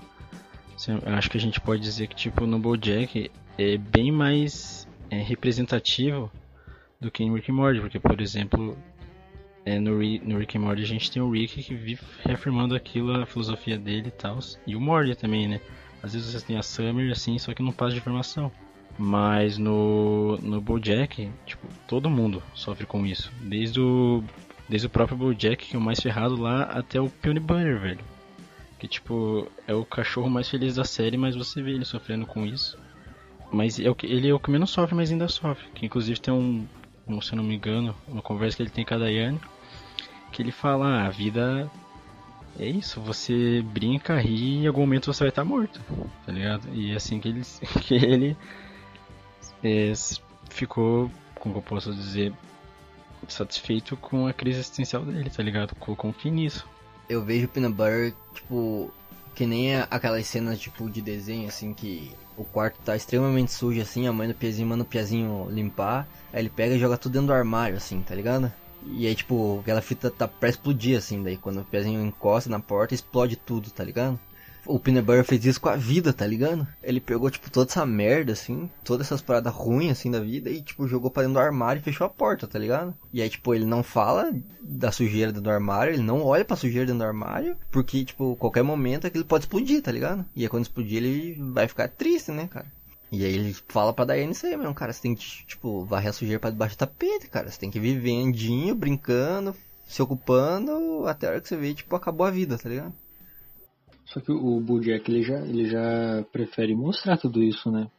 acho 1.05 1.29
que 1.29 1.37
a 1.37 1.41
gente 1.41 1.59
pode 1.61 1.81
dizer 1.81 2.07
que 2.07 2.15
tipo 2.15 2.45
no 2.45 2.57
BoJack 2.57 3.29
é 3.57 3.77
bem 3.77 4.11
mais 4.11 4.87
é, 5.09 5.21
representativo 5.21 6.31
do 6.99 7.11
que 7.11 7.23
em 7.23 7.33
Rick 7.33 7.51
and 7.51 7.55
Morty, 7.55 7.79
porque 7.79 7.99
por 7.99 8.19
exemplo 8.19 8.77
é, 9.65 9.79
no, 9.79 9.91
no 9.91 10.39
Rick 10.39 10.57
and 10.57 10.61
Morty 10.61 10.81
a 10.81 10.87
gente 10.87 11.11
tem 11.11 11.21
o 11.21 11.29
Rick 11.29 11.61
que 11.61 11.75
vive 11.75 12.01
reafirmando 12.23 12.75
aquilo, 12.75 13.21
a 13.21 13.25
filosofia 13.25 13.77
dele 13.77 14.07
e 14.07 14.11
tal, 14.11 14.39
e 14.65 14.75
o 14.75 14.81
Morty 14.81 15.15
também, 15.15 15.47
né? 15.47 15.61
Às 16.01 16.13
vezes 16.13 16.33
você 16.33 16.45
tem 16.45 16.57
a 16.57 16.63
Summer 16.63 17.11
assim, 17.11 17.37
só 17.37 17.53
que 17.53 17.61
não 17.61 17.71
passa 17.71 17.91
de 17.91 17.97
informação. 17.97 18.51
Mas 18.97 19.57
no, 19.57 20.37
no 20.37 20.59
BoJack, 20.59 21.29
tipo, 21.45 21.67
todo 21.87 22.09
mundo 22.09 22.43
sofre 22.53 22.85
com 22.85 23.05
isso. 23.05 23.31
Desde 23.41 23.79
o, 23.79 24.23
desde 24.71 24.87
o 24.87 24.89
próprio 24.89 25.17
BoJack, 25.17 25.67
que 25.67 25.75
é 25.75 25.79
o 25.79 25.81
mais 25.81 25.99
ferrado 25.99 26.41
lá, 26.41 26.63
até 26.63 26.99
o 26.99 27.09
Peony 27.09 27.41
Bunny, 27.41 27.73
velho. 27.73 27.99
Que, 28.79 28.87
tipo, 28.87 29.51
é 29.67 29.73
o 29.73 29.83
cachorro 29.83 30.29
mais 30.29 30.47
feliz 30.47 30.75
da 30.75 30.85
série, 30.85 31.17
mas 31.17 31.35
você 31.35 31.61
vê 31.61 31.71
ele 31.71 31.83
sofrendo 31.83 32.25
com 32.25 32.45
isso. 32.45 32.79
Mas 33.51 33.77
é 33.81 33.89
o 33.89 33.93
que, 33.93 34.07
ele 34.07 34.29
é 34.29 34.33
o 34.33 34.39
que 34.39 34.49
menos 34.49 34.69
sofre, 34.69 34.95
mas 34.95 35.11
ainda 35.11 35.27
sofre. 35.27 35.67
Que, 35.75 35.85
inclusive, 35.85 36.21
tem 36.21 36.33
um, 36.33 36.65
um, 37.05 37.19
se 37.19 37.33
eu 37.33 37.35
não 37.35 37.43
me 37.43 37.53
engano, 37.53 37.93
uma 38.07 38.21
conversa 38.21 38.55
que 38.55 38.63
ele 38.63 38.69
tem 38.69 38.85
com 38.85 38.93
a 38.93 38.97
Dayane, 38.97 39.41
que 40.31 40.41
ele 40.41 40.53
fala, 40.53 40.87
ah, 40.87 41.07
a 41.07 41.09
vida 41.09 41.69
é 42.57 42.65
isso, 42.65 43.01
você 43.01 43.61
brinca, 43.61 44.17
ri 44.17 44.35
e 44.35 44.63
em 44.63 44.67
algum 44.67 44.81
momento 44.81 45.11
você 45.13 45.25
vai 45.25 45.29
estar 45.29 45.43
morto, 45.43 45.81
tá 46.25 46.31
ligado? 46.31 46.65
E 46.73 46.93
é 46.93 46.95
assim 46.95 47.19
que 47.19 47.27
ele, 47.27 47.41
que 47.83 47.95
ele 47.95 48.37
é, 49.61 49.91
ficou, 50.49 51.11
como 51.35 51.57
eu 51.57 51.61
posso 51.61 51.93
dizer, 51.93 52.31
satisfeito 53.27 53.95
com 53.97 54.27
a 54.27 54.33
crise 54.33 54.59
existencial 54.59 55.03
dele, 55.05 55.29
tá 55.29 55.41
ligado? 55.43 55.75
Colocou 55.75 56.09
um 56.09 56.13
fim 56.13 56.31
nisso. 56.31 56.67
Eu 57.09 57.23
vejo 57.23 57.45
o 57.45 57.49
Peanut 57.49 57.73
Butter, 57.75 58.13
tipo, 58.33 58.91
que 59.35 59.45
nem 59.45 59.75
a- 59.75 59.87
aquelas 59.91 60.25
cenas, 60.27 60.59
tipo, 60.59 60.89
de 60.89 61.01
desenho, 61.01 61.47
assim, 61.47 61.73
que 61.73 62.11
o 62.37 62.43
quarto 62.43 62.79
tá 62.83 62.95
extremamente 62.95 63.51
sujo, 63.51 63.81
assim, 63.81 64.07
a 64.07 64.13
mãe 64.13 64.27
do 64.27 64.33
Piazinho 64.33 64.67
manda 64.67 64.83
o 64.83 64.87
Piazinho 64.87 65.47
limpar, 65.49 66.07
aí 66.33 66.41
ele 66.41 66.49
pega 66.49 66.75
e 66.75 66.79
joga 66.79 66.97
tudo 66.97 67.13
dentro 67.13 67.27
do 67.27 67.33
armário, 67.33 67.77
assim, 67.77 68.01
tá 68.01 68.15
ligado? 68.15 68.51
E 68.83 69.05
aí, 69.05 69.13
tipo, 69.13 69.59
aquela 69.59 69.81
fita 69.81 70.09
tá 70.09 70.27
pra 70.27 70.49
explodir, 70.49 70.97
assim, 70.97 71.21
daí 71.21 71.37
quando 71.37 71.61
o 71.61 71.65
Piazinho 71.65 72.01
encosta 72.03 72.49
na 72.49 72.59
porta, 72.59 72.95
explode 72.95 73.35
tudo, 73.35 73.69
tá 73.69 73.83
ligado? 73.83 74.19
O 74.65 74.79
Peanut 74.79 75.23
fez 75.23 75.43
isso 75.45 75.59
com 75.59 75.69
a 75.69 75.75
vida, 75.75 76.13
tá 76.13 76.25
ligado? 76.25 76.67
Ele 76.83 76.99
pegou, 76.99 77.29
tipo, 77.31 77.49
toda 77.49 77.69
essa 77.69 77.85
merda, 77.85 78.33
assim, 78.33 78.69
todas 78.83 79.07
essas 79.07 79.21
paradas 79.21 79.53
ruins, 79.53 79.91
assim, 79.91 80.11
da 80.11 80.19
vida 80.19 80.49
e, 80.49 80.61
tipo, 80.61 80.87
jogou 80.87 81.09
pra 81.09 81.23
dentro 81.23 81.35
do 81.35 81.39
armário 81.39 81.79
e 81.79 81.83
fechou 81.83 82.05
a 82.05 82.09
porta, 82.09 82.47
tá 82.47 82.59
ligado? 82.59 82.93
E 83.11 83.21
aí, 83.21 83.29
tipo, 83.29 83.53
ele 83.55 83.65
não 83.65 83.81
fala 83.81 84.31
da 84.61 84.91
sujeira 84.91 85.31
dentro 85.31 85.43
do 85.43 85.49
armário, 85.49 85.93
ele 85.93 86.03
não 86.03 86.23
olha 86.23 86.45
pra 86.45 86.55
sujeira 86.55 86.85
dentro 86.85 86.99
do 86.99 87.05
armário, 87.05 87.57
porque, 87.71 88.05
tipo, 88.05 88.35
qualquer 88.35 88.63
momento 88.63 89.07
aquilo 89.07 89.25
pode 89.25 89.45
explodir, 89.45 89.81
tá 89.81 89.91
ligado? 89.91 90.25
E 90.35 90.43
aí, 90.43 90.49
quando 90.49 90.63
explodir, 90.63 90.97
ele 90.97 91.37
vai 91.51 91.67
ficar 91.67 91.87
triste, 91.89 92.31
né, 92.31 92.47
cara? 92.47 92.67
E 93.11 93.25
aí 93.25 93.33
ele 93.33 93.53
fala 93.67 93.93
pra 93.93 94.05
Daiane 94.05 94.31
isso 94.31 94.45
aí 94.45 94.55
mesmo, 94.55 94.73
cara, 94.73 94.93
você 94.93 95.01
tem 95.01 95.15
que, 95.15 95.45
tipo, 95.45 95.83
varrer 95.83 96.11
a 96.11 96.13
sujeira 96.13 96.39
pra 96.39 96.49
debaixo 96.49 96.75
do 96.75 96.79
tapete, 96.79 97.27
cara. 97.27 97.51
Você 97.51 97.59
tem 97.59 97.69
que 97.69 97.77
ir 97.77 97.81
vivendinho, 97.81 98.73
brincando, 98.73 99.53
se 99.85 100.01
ocupando, 100.01 101.05
até 101.05 101.27
a 101.27 101.31
hora 101.31 101.41
que 101.41 101.49
você 101.49 101.57
vê, 101.57 101.73
tipo, 101.73 101.93
acabou 101.93 102.25
a 102.25 102.31
vida, 102.31 102.57
tá 102.57 102.69
ligado? 102.69 102.93
Só 104.11 104.19
que 104.19 104.31
o 104.31 104.59
Bojack 104.59 105.09
ele 105.09 105.23
já, 105.23 105.39
ele 105.39 105.69
já 105.69 106.25
prefere 106.33 106.75
mostrar 106.75 107.17
tudo 107.17 107.41
isso, 107.41 107.71
né? 107.71 107.89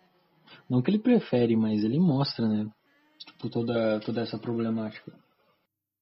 Não 0.69 0.83
que 0.83 0.91
ele 0.91 0.99
prefere, 0.99 1.57
mas 1.57 1.83
ele 1.83 1.99
mostra, 1.99 2.47
né? 2.47 2.71
Tipo, 3.19 3.49
toda, 3.49 3.99
toda 4.01 4.21
essa 4.21 4.39
problemática. 4.39 5.11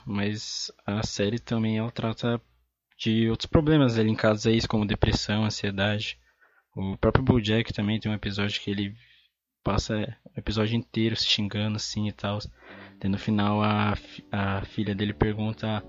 Mas 0.05 0.73
a 0.85 1.05
série 1.05 1.39
também 1.39 1.79
ela 1.79 1.93
trata 1.93 2.41
de 2.99 3.31
outros 3.31 3.47
problemas 3.47 3.97
linkados 3.97 4.47
a 4.47 4.51
isso, 4.51 4.69
como 4.69 4.85
depressão, 4.85 5.45
ansiedade. 5.45 6.19
O 6.75 6.97
próprio 6.97 7.25
BoJack 7.25 7.73
também 7.73 8.01
tem 8.01 8.11
um 8.11 8.15
episódio 8.15 8.61
que 8.61 8.71
ele 8.71 8.95
passa 9.63 9.95
o 10.35 10.41
episódio 10.41 10.77
inteiro 10.77 11.15
se 11.15 11.27
xingando 11.27 11.77
assim 11.77 12.09
e 12.09 12.13
tal. 12.13 12.39
no 13.05 13.19
final 13.19 13.63
a, 13.63 13.95
a 14.33 14.65
filha 14.65 14.95
dele 14.95 15.15
pergunta, 15.15 15.85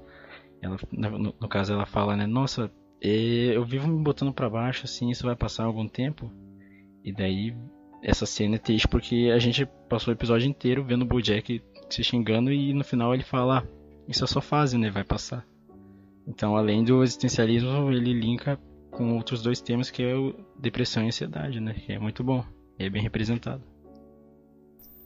ela, 0.62 0.78
no, 0.92 1.36
no 1.40 1.50
caso 1.50 1.74
ela 1.74 1.88
fala, 1.88 2.16
né, 2.16 2.28
nossa, 2.28 2.72
eu 3.02 3.66
vivo 3.66 3.88
me 3.88 4.04
botando 4.04 4.34
para 4.34 4.50
baixo 4.50 4.86
assim, 4.86 5.10
isso 5.10 5.26
vai 5.26 5.36
passar 5.36 5.64
algum 5.64 5.88
tempo? 5.88 6.32
E 7.04 7.12
daí 7.12 7.56
essa 8.04 8.26
cena 8.26 8.56
é 8.56 8.60
triste 8.60 8.88
porque 8.88 9.32
a 9.34 9.40
gente 9.40 9.66
passou 9.90 10.12
o 10.12 10.16
episódio 10.16 10.48
inteiro 10.48 10.84
vendo 10.84 11.04
o 11.04 11.06
BoJack 11.06 11.64
se 11.90 12.04
xingando 12.04 12.52
e 12.52 12.74
no 12.74 12.84
final 12.84 13.14
ele 13.14 13.24
fala, 13.24 13.60
ah, 13.60 13.64
isso 14.08 14.24
é 14.24 14.28
só 14.28 14.42
fase, 14.42 14.78
né, 14.78 14.90
vai 14.90 15.04
passar. 15.04 15.46
Então, 16.28 16.56
além 16.56 16.84
do 16.84 17.04
existencialismo, 17.04 17.92
ele 17.92 18.14
linka 18.14 18.60
com 18.92 19.16
outros 19.16 19.42
dois 19.42 19.62
temas 19.62 19.90
que 19.90 20.04
é 20.04 20.16
o 20.16 20.36
depressão 20.60 21.04
e 21.04 21.08
ansiedade, 21.08 21.60
né, 21.60 21.74
que 21.74 21.92
é 21.92 22.00
muito 22.00 22.24
bom, 22.24 22.44
é 22.78 22.90
bem 22.90 23.02
representado. 23.02 23.64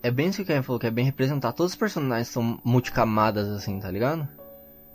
É 0.04 0.12
bem 0.12 0.28
isso 0.28 0.38
que 0.38 0.44
o 0.44 0.46
Kevin 0.46 0.62
falou, 0.62 0.80
que 0.80 0.86
é 0.86 0.92
bem 0.92 1.06
representado. 1.06 1.56
Todos 1.56 1.72
os 1.72 1.78
personagens 1.78 2.28
são 2.28 2.60
multicamadas, 2.64 3.48
assim, 3.50 3.80
tá 3.80 3.90
ligado? 3.90 4.28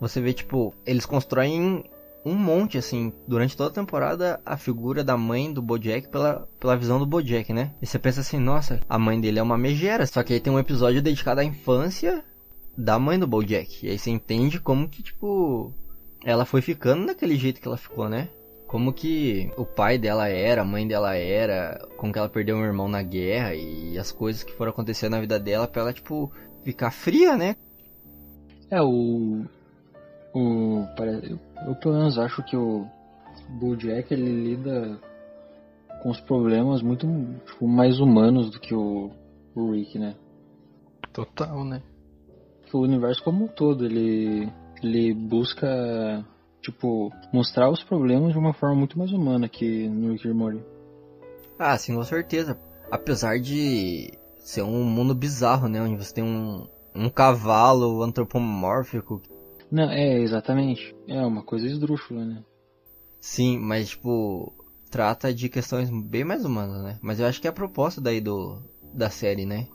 Você 0.00 0.20
vê, 0.20 0.32
tipo, 0.32 0.72
eles 0.86 1.04
constroem 1.04 1.82
um 2.24 2.34
monte, 2.34 2.76
assim, 2.76 3.12
durante 3.26 3.56
toda 3.56 3.70
a 3.70 3.72
temporada, 3.72 4.40
a 4.44 4.56
figura 4.56 5.02
da 5.02 5.16
mãe 5.16 5.52
do 5.52 5.62
Bojack 5.62 6.08
pela, 6.08 6.48
pela 6.58 6.76
visão 6.76 6.98
do 6.98 7.06
Bojack, 7.06 7.52
né? 7.52 7.74
E 7.80 7.86
você 7.86 7.98
pensa 7.98 8.20
assim, 8.20 8.38
nossa, 8.38 8.80
a 8.88 8.98
mãe 8.98 9.20
dele 9.20 9.38
é 9.38 9.42
uma 9.42 9.56
megera. 9.56 10.06
Só 10.06 10.22
que 10.22 10.34
aí 10.34 10.40
tem 10.40 10.52
um 10.52 10.58
episódio 10.58 11.00
dedicado 11.00 11.40
à 11.40 11.44
infância 11.44 12.24
da 12.76 12.98
mãe 12.98 13.18
do 13.18 13.26
Bojack. 13.26 13.86
E 13.86 13.90
aí 13.90 13.98
você 13.98 14.10
entende 14.10 14.60
como 14.60 14.88
que, 14.88 15.02
tipo, 15.02 15.72
ela 16.24 16.44
foi 16.44 16.60
ficando 16.60 17.06
daquele 17.06 17.36
jeito 17.36 17.60
que 17.60 17.66
ela 17.66 17.76
ficou, 17.76 18.08
né? 18.08 18.28
Como 18.66 18.92
que 18.92 19.50
o 19.56 19.64
pai 19.64 19.98
dela 19.98 20.28
era, 20.28 20.62
a 20.62 20.64
mãe 20.64 20.86
dela 20.86 21.16
era, 21.16 21.88
como 21.96 22.12
que 22.12 22.18
ela 22.18 22.28
perdeu 22.28 22.56
um 22.56 22.64
irmão 22.64 22.86
na 22.86 23.02
guerra 23.02 23.54
e 23.54 23.98
as 23.98 24.12
coisas 24.12 24.44
que 24.44 24.52
foram 24.52 24.70
acontecer 24.70 25.08
na 25.08 25.20
vida 25.20 25.40
dela 25.40 25.66
pra 25.66 25.82
ela, 25.82 25.92
tipo, 25.92 26.30
ficar 26.62 26.90
fria, 26.92 27.36
né? 27.36 27.56
É, 28.70 28.80
o, 28.80 29.44
o, 30.32 30.86
eu 31.66 31.74
pelo 31.74 31.94
menos 31.94 32.18
acho 32.18 32.42
que 32.42 32.56
o 32.56 32.86
Bojack 33.48 34.12
ele 34.12 34.50
lida 34.50 34.98
com 36.02 36.10
os 36.10 36.20
problemas 36.20 36.82
muito 36.82 37.06
tipo, 37.46 37.66
mais 37.66 38.00
humanos 38.00 38.50
do 38.50 38.60
que 38.60 38.74
o, 38.74 39.10
o 39.54 39.72
Rick, 39.72 39.98
né? 39.98 40.14
Total, 41.12 41.64
né? 41.64 41.82
O 42.72 42.78
universo 42.78 43.22
como 43.22 43.44
um 43.44 43.48
todo, 43.48 43.84
ele, 43.84 44.50
ele 44.82 45.12
busca 45.12 46.24
tipo 46.62 47.12
mostrar 47.32 47.70
os 47.70 47.82
problemas 47.82 48.32
de 48.32 48.38
uma 48.38 48.52
forma 48.52 48.76
muito 48.76 48.98
mais 48.98 49.12
humana 49.12 49.48
que 49.48 49.88
no 49.88 50.12
Rick 50.12 50.28
and 50.28 50.34
Morty. 50.34 50.62
Ah, 51.58 51.76
sim, 51.76 51.94
com 51.94 52.04
certeza. 52.04 52.58
Apesar 52.90 53.38
de 53.38 54.12
ser 54.38 54.62
um 54.62 54.84
mundo 54.84 55.14
bizarro, 55.14 55.68
né? 55.68 55.80
Onde 55.82 55.96
você 55.96 56.14
tem 56.14 56.24
um, 56.24 56.66
um 56.94 57.10
cavalo 57.10 58.02
antropomórfico 58.02 59.20
não, 59.70 59.90
é, 59.90 60.18
exatamente. 60.18 60.94
É 61.06 61.20
uma 61.24 61.42
coisa 61.42 61.66
esdrúxula, 61.66 62.24
né? 62.24 62.42
Sim, 63.20 63.58
mas 63.58 63.90
tipo, 63.90 64.54
trata 64.90 65.32
de 65.32 65.48
questões 65.48 65.90
bem 65.90 66.24
mais 66.24 66.44
humanas, 66.44 66.82
né? 66.82 66.98
Mas 67.02 67.20
eu 67.20 67.26
acho 67.26 67.40
que 67.40 67.46
é 67.46 67.50
a 67.50 67.54
proposta 67.54 68.00
daí 68.00 68.20
do 68.20 68.62
da 68.92 69.08
série, 69.08 69.46
né? 69.46 69.68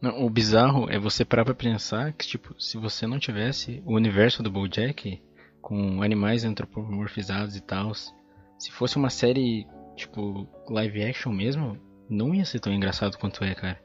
Não, 0.00 0.24
o 0.24 0.30
bizarro 0.30 0.88
é 0.90 0.98
você 0.98 1.24
parar 1.24 1.44
pra 1.44 1.54
pensar 1.54 2.12
que, 2.12 2.26
tipo, 2.26 2.54
se 2.60 2.76
você 2.76 3.06
não 3.06 3.18
tivesse 3.18 3.82
o 3.86 3.94
universo 3.94 4.42
do 4.42 4.50
BoJack 4.50 5.20
com 5.62 6.02
animais 6.02 6.44
antropomorfizados 6.44 7.56
e 7.56 7.60
tal, 7.62 7.92
se 7.94 8.70
fosse 8.70 8.96
uma 8.96 9.08
série, 9.08 9.66
tipo, 9.96 10.46
live 10.68 11.02
action 11.02 11.32
mesmo, 11.32 11.78
não 12.08 12.34
ia 12.34 12.44
ser 12.44 12.60
tão 12.60 12.72
engraçado 12.72 13.16
quanto 13.16 13.42
é, 13.42 13.54
cara. 13.54 13.80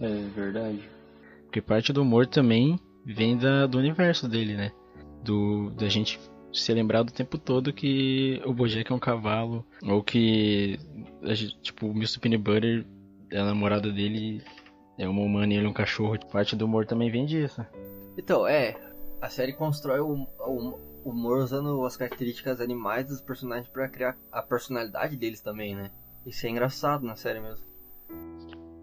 É 0.00 0.08
verdade. 0.34 0.88
Porque 1.44 1.60
parte 1.60 1.92
do 1.92 2.02
humor 2.02 2.26
também 2.26 2.80
vem 3.12 3.36
da, 3.36 3.66
do 3.66 3.78
universo 3.78 4.28
dele, 4.28 4.54
né? 4.54 4.72
Do, 5.22 5.70
da 5.70 5.88
gente 5.88 6.20
se 6.52 6.72
lembrar 6.72 7.02
do 7.02 7.12
tempo 7.12 7.38
todo 7.38 7.72
que 7.72 8.40
o 8.44 8.52
Bojack 8.52 8.90
é 8.90 8.94
um 8.94 8.98
cavalo, 8.98 9.66
ou 9.82 10.02
que, 10.02 10.78
tipo, 11.62 11.86
o 11.86 11.90
Mr. 11.90 12.20
Peanut 12.20 12.42
Butter, 12.42 12.86
a 13.32 13.44
namorada 13.44 13.92
dele 13.92 14.42
é 14.98 15.08
uma 15.08 15.22
humana 15.22 15.52
e 15.52 15.56
ele 15.56 15.66
é 15.66 15.68
um 15.68 15.74
cachorro. 15.74 16.18
Parte 16.30 16.56
do 16.56 16.64
humor 16.64 16.86
também 16.86 17.10
vem 17.10 17.26
disso. 17.26 17.64
Então, 18.16 18.46
é, 18.46 18.76
a 19.20 19.28
série 19.28 19.52
constrói 19.52 20.00
o, 20.00 20.26
o 20.40 20.78
humor 21.04 21.38
usando 21.38 21.84
as 21.84 21.96
características 21.96 22.60
animais 22.60 23.06
dos 23.06 23.20
personagens 23.20 23.68
para 23.68 23.88
criar 23.88 24.16
a 24.32 24.42
personalidade 24.42 25.16
deles 25.16 25.40
também, 25.40 25.74
né? 25.74 25.90
Isso 26.26 26.46
é 26.46 26.50
engraçado 26.50 27.06
na 27.06 27.16
série 27.16 27.40
mesmo. 27.40 27.66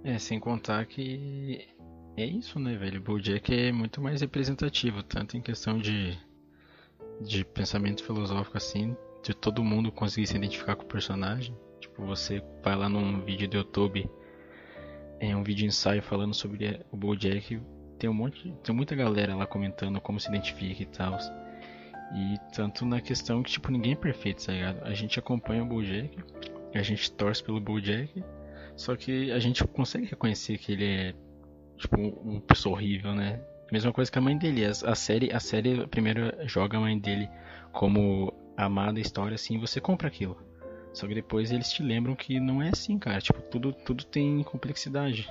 É, 0.04 0.20
sem 0.20 0.40
contar 0.40 0.86
que 0.86 1.68
é 2.18 2.26
isso, 2.26 2.60
né, 2.60 2.76
velho? 2.76 3.02
Bojack 3.02 3.54
é 3.54 3.72
muito 3.72 4.02
mais 4.02 4.22
representativo, 4.22 5.04
tanto 5.04 5.36
em 5.36 5.42
questão 5.42 5.78
de, 5.78 6.18
de 7.22 7.44
pensamento 7.44 8.04
filosófico 8.04 8.58
assim, 8.58 8.96
de 9.22 9.34
todo 9.34 9.64
mundo 9.64 9.92
conseguir 9.92 10.28
se 10.28 10.36
identificar 10.36 10.76
com 10.76 10.84
o 10.84 10.88
personagem. 10.88 11.56
Tipo, 11.80 12.06
você 12.06 12.42
vai 12.64 12.76
lá 12.76 12.88
num 12.88 13.22
vídeo 13.22 13.48
do 13.48 13.58
YouTube, 13.58 14.10
é 15.20 15.36
um 15.36 15.44
vídeo 15.44 15.66
ensaio 15.66 16.02
falando 16.02 16.34
sobre 16.34 16.80
o 16.92 16.98
Bojack, 16.98 17.62
tem 17.98 18.10
um 18.10 18.14
monte, 18.14 18.54
tem 18.64 18.76
muita 18.76 18.96
galera 18.96 19.36
lá 19.36 19.46
comentando 19.46 20.00
como 20.00 20.20
se 20.20 20.30
identifica 20.30 20.84
e 20.84 20.86
tal. 20.86 21.18
E 22.14 22.38
tanto 22.54 22.86
na 22.86 23.02
questão 23.02 23.42
que 23.42 23.52
tipo 23.52 23.72
ninguém 23.72 23.94
é 23.94 23.96
perfeito, 23.96 24.46
tá 24.46 24.54
ligado? 24.54 24.84
A 24.84 24.94
gente 24.94 25.20
acompanha 25.20 25.64
o 25.64 25.66
Bojack, 25.66 26.18
a 26.74 26.82
gente 26.82 27.12
torce 27.12 27.44
pelo 27.44 27.60
Bojack, 27.60 28.24
só 28.76 28.96
que 28.96 29.32
a 29.32 29.40
gente 29.40 29.64
consegue 29.68 30.06
reconhecer 30.06 30.58
que 30.58 30.74
ele 30.74 30.86
é 30.86 31.16
tipo, 31.78 31.96
uma 31.98 32.42
pessoa 32.42 32.76
horrível, 32.76 33.14
né? 33.14 33.42
Mesma 33.72 33.92
coisa 33.92 34.12
que 34.12 34.18
a 34.18 34.22
mãe 34.22 34.38
dele. 34.38 34.66
A, 34.66 34.70
a, 34.70 34.96
série, 34.96 35.32
a 35.32 35.40
série 35.40 35.86
primeiro 35.88 36.32
joga 36.48 36.78
a 36.78 36.82
mãe 36.82 36.98
dele 36.98 37.30
como 37.72 38.34
amada 38.56 39.00
história, 39.00 39.36
assim, 39.36 39.60
você 39.60 39.82
compra 39.82 40.08
aquilo. 40.08 40.38
Só 40.94 41.08
que 41.08 41.14
depois 41.14 41.52
eles 41.52 41.72
te 41.72 41.84
lembram 41.84 42.16
que 42.16 42.40
não 42.40 42.62
é 42.62 42.70
assim, 42.70 42.98
cara. 42.98 43.20
Tipo, 43.20 43.42
tudo, 43.42 43.74
tudo 43.74 44.06
tem 44.06 44.42
complexidade. 44.44 45.28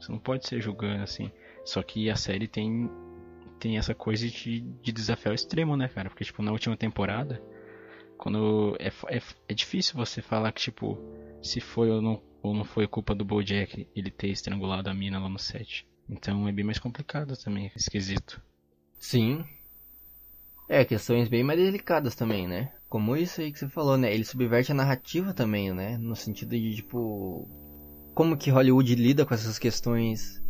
Você 0.00 0.10
não 0.10 0.18
pode 0.18 0.46
ser 0.46 0.60
julgando 0.60 1.02
assim. 1.02 1.30
Só 1.64 1.82
que 1.82 2.10
a 2.10 2.16
série 2.16 2.48
tem 2.48 2.90
tem 3.58 3.78
essa 3.78 3.94
coisa 3.94 4.28
de, 4.28 4.60
de 4.60 4.92
desafio 4.92 5.32
extremo, 5.32 5.76
né, 5.76 5.88
cara? 5.88 6.10
Porque, 6.10 6.24
tipo, 6.24 6.42
na 6.42 6.52
última 6.52 6.76
temporada, 6.76 7.42
quando 8.18 8.76
é, 8.78 8.88
é, 9.08 9.22
é 9.48 9.54
difícil 9.54 9.94
você 9.94 10.20
falar 10.20 10.52
que, 10.52 10.60
tipo, 10.60 10.98
se 11.42 11.60
foi 11.60 11.90
ou 11.90 12.02
não 12.02 12.20
ou 12.42 12.54
não 12.54 12.64
foi 12.64 12.86
culpa 12.86 13.14
do 13.14 13.24
Bojack 13.24 13.88
ele 13.94 14.10
ter 14.10 14.28
estrangulado 14.28 14.88
a 14.88 14.94
mina 14.94 15.18
lá 15.18 15.28
no 15.28 15.38
set. 15.38 15.86
Então 16.08 16.48
é 16.48 16.52
bem 16.52 16.64
mais 16.64 16.78
complicado 16.78 17.36
também, 17.36 17.70
esquisito. 17.74 18.40
Sim. 18.98 19.44
É, 20.68 20.84
questões 20.84 21.28
bem 21.28 21.44
mais 21.44 21.58
delicadas 21.58 22.14
também, 22.14 22.46
né? 22.46 22.72
Como 22.88 23.16
isso 23.16 23.40
aí 23.40 23.52
que 23.52 23.58
você 23.58 23.68
falou, 23.68 23.96
né? 23.96 24.12
Ele 24.12 24.24
subverte 24.24 24.72
a 24.72 24.74
narrativa 24.74 25.32
também, 25.32 25.72
né? 25.72 25.96
No 25.98 26.16
sentido 26.16 26.50
de, 26.50 26.76
tipo... 26.76 27.48
Como 28.14 28.36
que 28.36 28.50
Hollywood 28.50 28.94
lida 28.94 29.26
com 29.26 29.34
essas 29.34 29.58
questões 29.58 30.42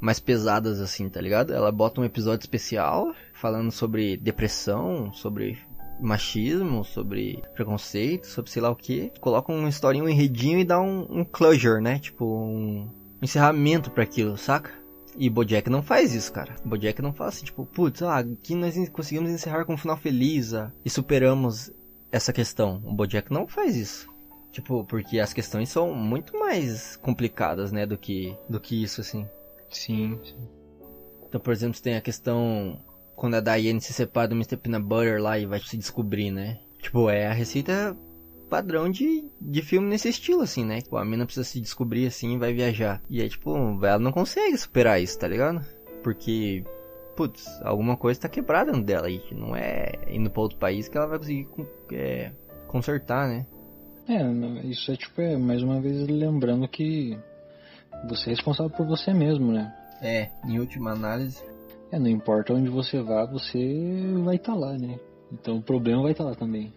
mais 0.00 0.20
pesadas 0.20 0.80
assim, 0.80 1.08
tá 1.08 1.20
ligado? 1.20 1.52
Ela 1.52 1.72
bota 1.72 2.00
um 2.00 2.04
episódio 2.04 2.44
especial 2.44 3.12
falando 3.32 3.70
sobre 3.70 4.16
depressão, 4.16 5.12
sobre 5.12 5.58
machismo, 6.00 6.84
sobre 6.84 7.42
preconceito, 7.54 8.26
sobre 8.26 8.50
sei 8.50 8.62
lá 8.62 8.70
o 8.70 8.76
que. 8.76 9.12
Coloca 9.20 9.52
uma 9.52 9.68
historinha, 9.68 10.04
um 10.04 10.08
enredinho 10.08 10.58
e 10.58 10.64
dá 10.64 10.80
um, 10.80 11.20
um 11.20 11.24
closure, 11.24 11.80
né? 11.80 11.98
Tipo, 11.98 12.24
um 12.24 12.88
encerramento 13.20 13.90
para 13.90 14.02
aquilo, 14.02 14.36
saca? 14.36 14.70
E 15.18 15.30
Bojack 15.30 15.70
não 15.70 15.82
faz 15.82 16.14
isso, 16.14 16.32
cara. 16.32 16.54
Bojack 16.64 17.00
não 17.00 17.12
faz 17.12 17.36
assim, 17.36 17.46
tipo, 17.46 17.64
putz, 17.64 18.02
ah, 18.02 18.18
aqui 18.18 18.54
nós 18.54 18.76
conseguimos 18.90 19.30
encerrar 19.30 19.64
com 19.64 19.74
um 19.74 19.78
final 19.78 19.96
feliz 19.96 20.52
ah, 20.52 20.70
e 20.84 20.90
superamos 20.90 21.72
essa 22.12 22.32
questão. 22.32 22.82
O 22.84 22.92
Bojack 22.92 23.32
não 23.32 23.46
faz 23.46 23.76
isso. 23.76 24.14
Tipo, 24.52 24.84
porque 24.84 25.18
as 25.18 25.32
questões 25.32 25.68
são 25.68 25.94
muito 25.94 26.38
mais 26.38 26.96
complicadas, 26.96 27.72
né, 27.72 27.86
do 27.86 27.96
que, 27.98 28.36
do 28.48 28.60
que 28.60 28.82
isso, 28.82 29.00
assim. 29.00 29.26
Sim, 29.68 30.18
sim. 30.22 30.36
Então, 31.28 31.40
por 31.40 31.52
exemplo, 31.52 31.76
você 31.76 31.82
tem 31.82 31.96
a 31.96 32.00
questão 32.00 32.80
quando 33.16 33.34
a 33.34 33.40
Diane 33.40 33.80
se 33.80 33.92
separa 33.92 34.28
do 34.28 34.34
Mr. 34.34 34.56
Peanut 34.58 34.84
Butter 34.84 35.20
lá 35.20 35.38
e 35.38 35.46
vai 35.46 35.58
se 35.58 35.76
descobrir, 35.76 36.30
né? 36.30 36.58
Tipo, 36.78 37.08
é 37.08 37.26
a 37.26 37.32
receita 37.32 37.96
padrão 38.48 38.88
de, 38.88 39.24
de 39.40 39.62
filme 39.62 39.88
nesse 39.88 40.08
estilo, 40.08 40.42
assim, 40.42 40.64
né? 40.64 40.80
Tipo, 40.80 40.98
a 40.98 41.04
mina 41.04 41.24
precisa 41.24 41.44
se 41.44 41.60
descobrir 41.60 42.06
assim 42.06 42.34
e 42.34 42.38
vai 42.38 42.52
viajar. 42.52 43.02
E 43.08 43.20
aí, 43.20 43.28
tipo, 43.28 43.56
ela 43.84 43.98
não 43.98 44.12
consegue 44.12 44.56
superar 44.56 45.00
isso, 45.00 45.18
tá 45.18 45.26
ligado? 45.26 45.64
Porque, 46.02 46.62
putz, 47.16 47.46
alguma 47.62 47.96
coisa 47.96 48.20
tá 48.20 48.28
quebrada 48.28 48.72
dela 48.80 49.06
aí. 49.06 49.22
Não 49.32 49.56
é 49.56 49.92
indo 50.08 50.30
pra 50.30 50.42
outro 50.42 50.58
país 50.58 50.86
que 50.86 50.96
ela 50.96 51.06
vai 51.06 51.18
conseguir 51.18 51.48
é, 51.92 52.30
consertar, 52.68 53.26
né? 53.28 53.46
É, 54.08 54.22
isso 54.66 54.92
é 54.92 54.96
tipo, 54.96 55.20
é 55.20 55.36
mais 55.36 55.62
uma 55.62 55.80
vez 55.80 56.06
lembrando 56.06 56.68
que 56.68 57.18
você 58.08 58.30
é 58.30 58.34
responsável 58.34 58.70
por 58.70 58.86
você 58.86 59.12
mesmo, 59.12 59.50
né? 59.50 59.74
É, 60.00 60.28
em 60.46 60.60
última 60.60 60.92
análise. 60.92 61.42
É, 61.96 61.98
não 61.98 62.10
importa 62.10 62.52
onde 62.52 62.68
você 62.68 63.00
vá, 63.00 63.24
você 63.24 64.12
vai 64.22 64.36
estar 64.36 64.54
lá, 64.54 64.76
né? 64.76 65.00
Então 65.32 65.56
o 65.56 65.62
problema 65.62 66.02
vai 66.02 66.12
estar 66.12 66.24
lá 66.24 66.34
também. 66.34 66.70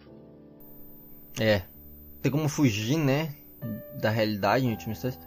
É. 1.38 1.62
Tem 2.22 2.32
como 2.32 2.48
fugir, 2.48 2.96
né? 2.96 3.34
Da 4.00 4.08
realidade 4.08 4.64
em 4.66 4.70
última 4.70 4.92
instância. 4.92 5.20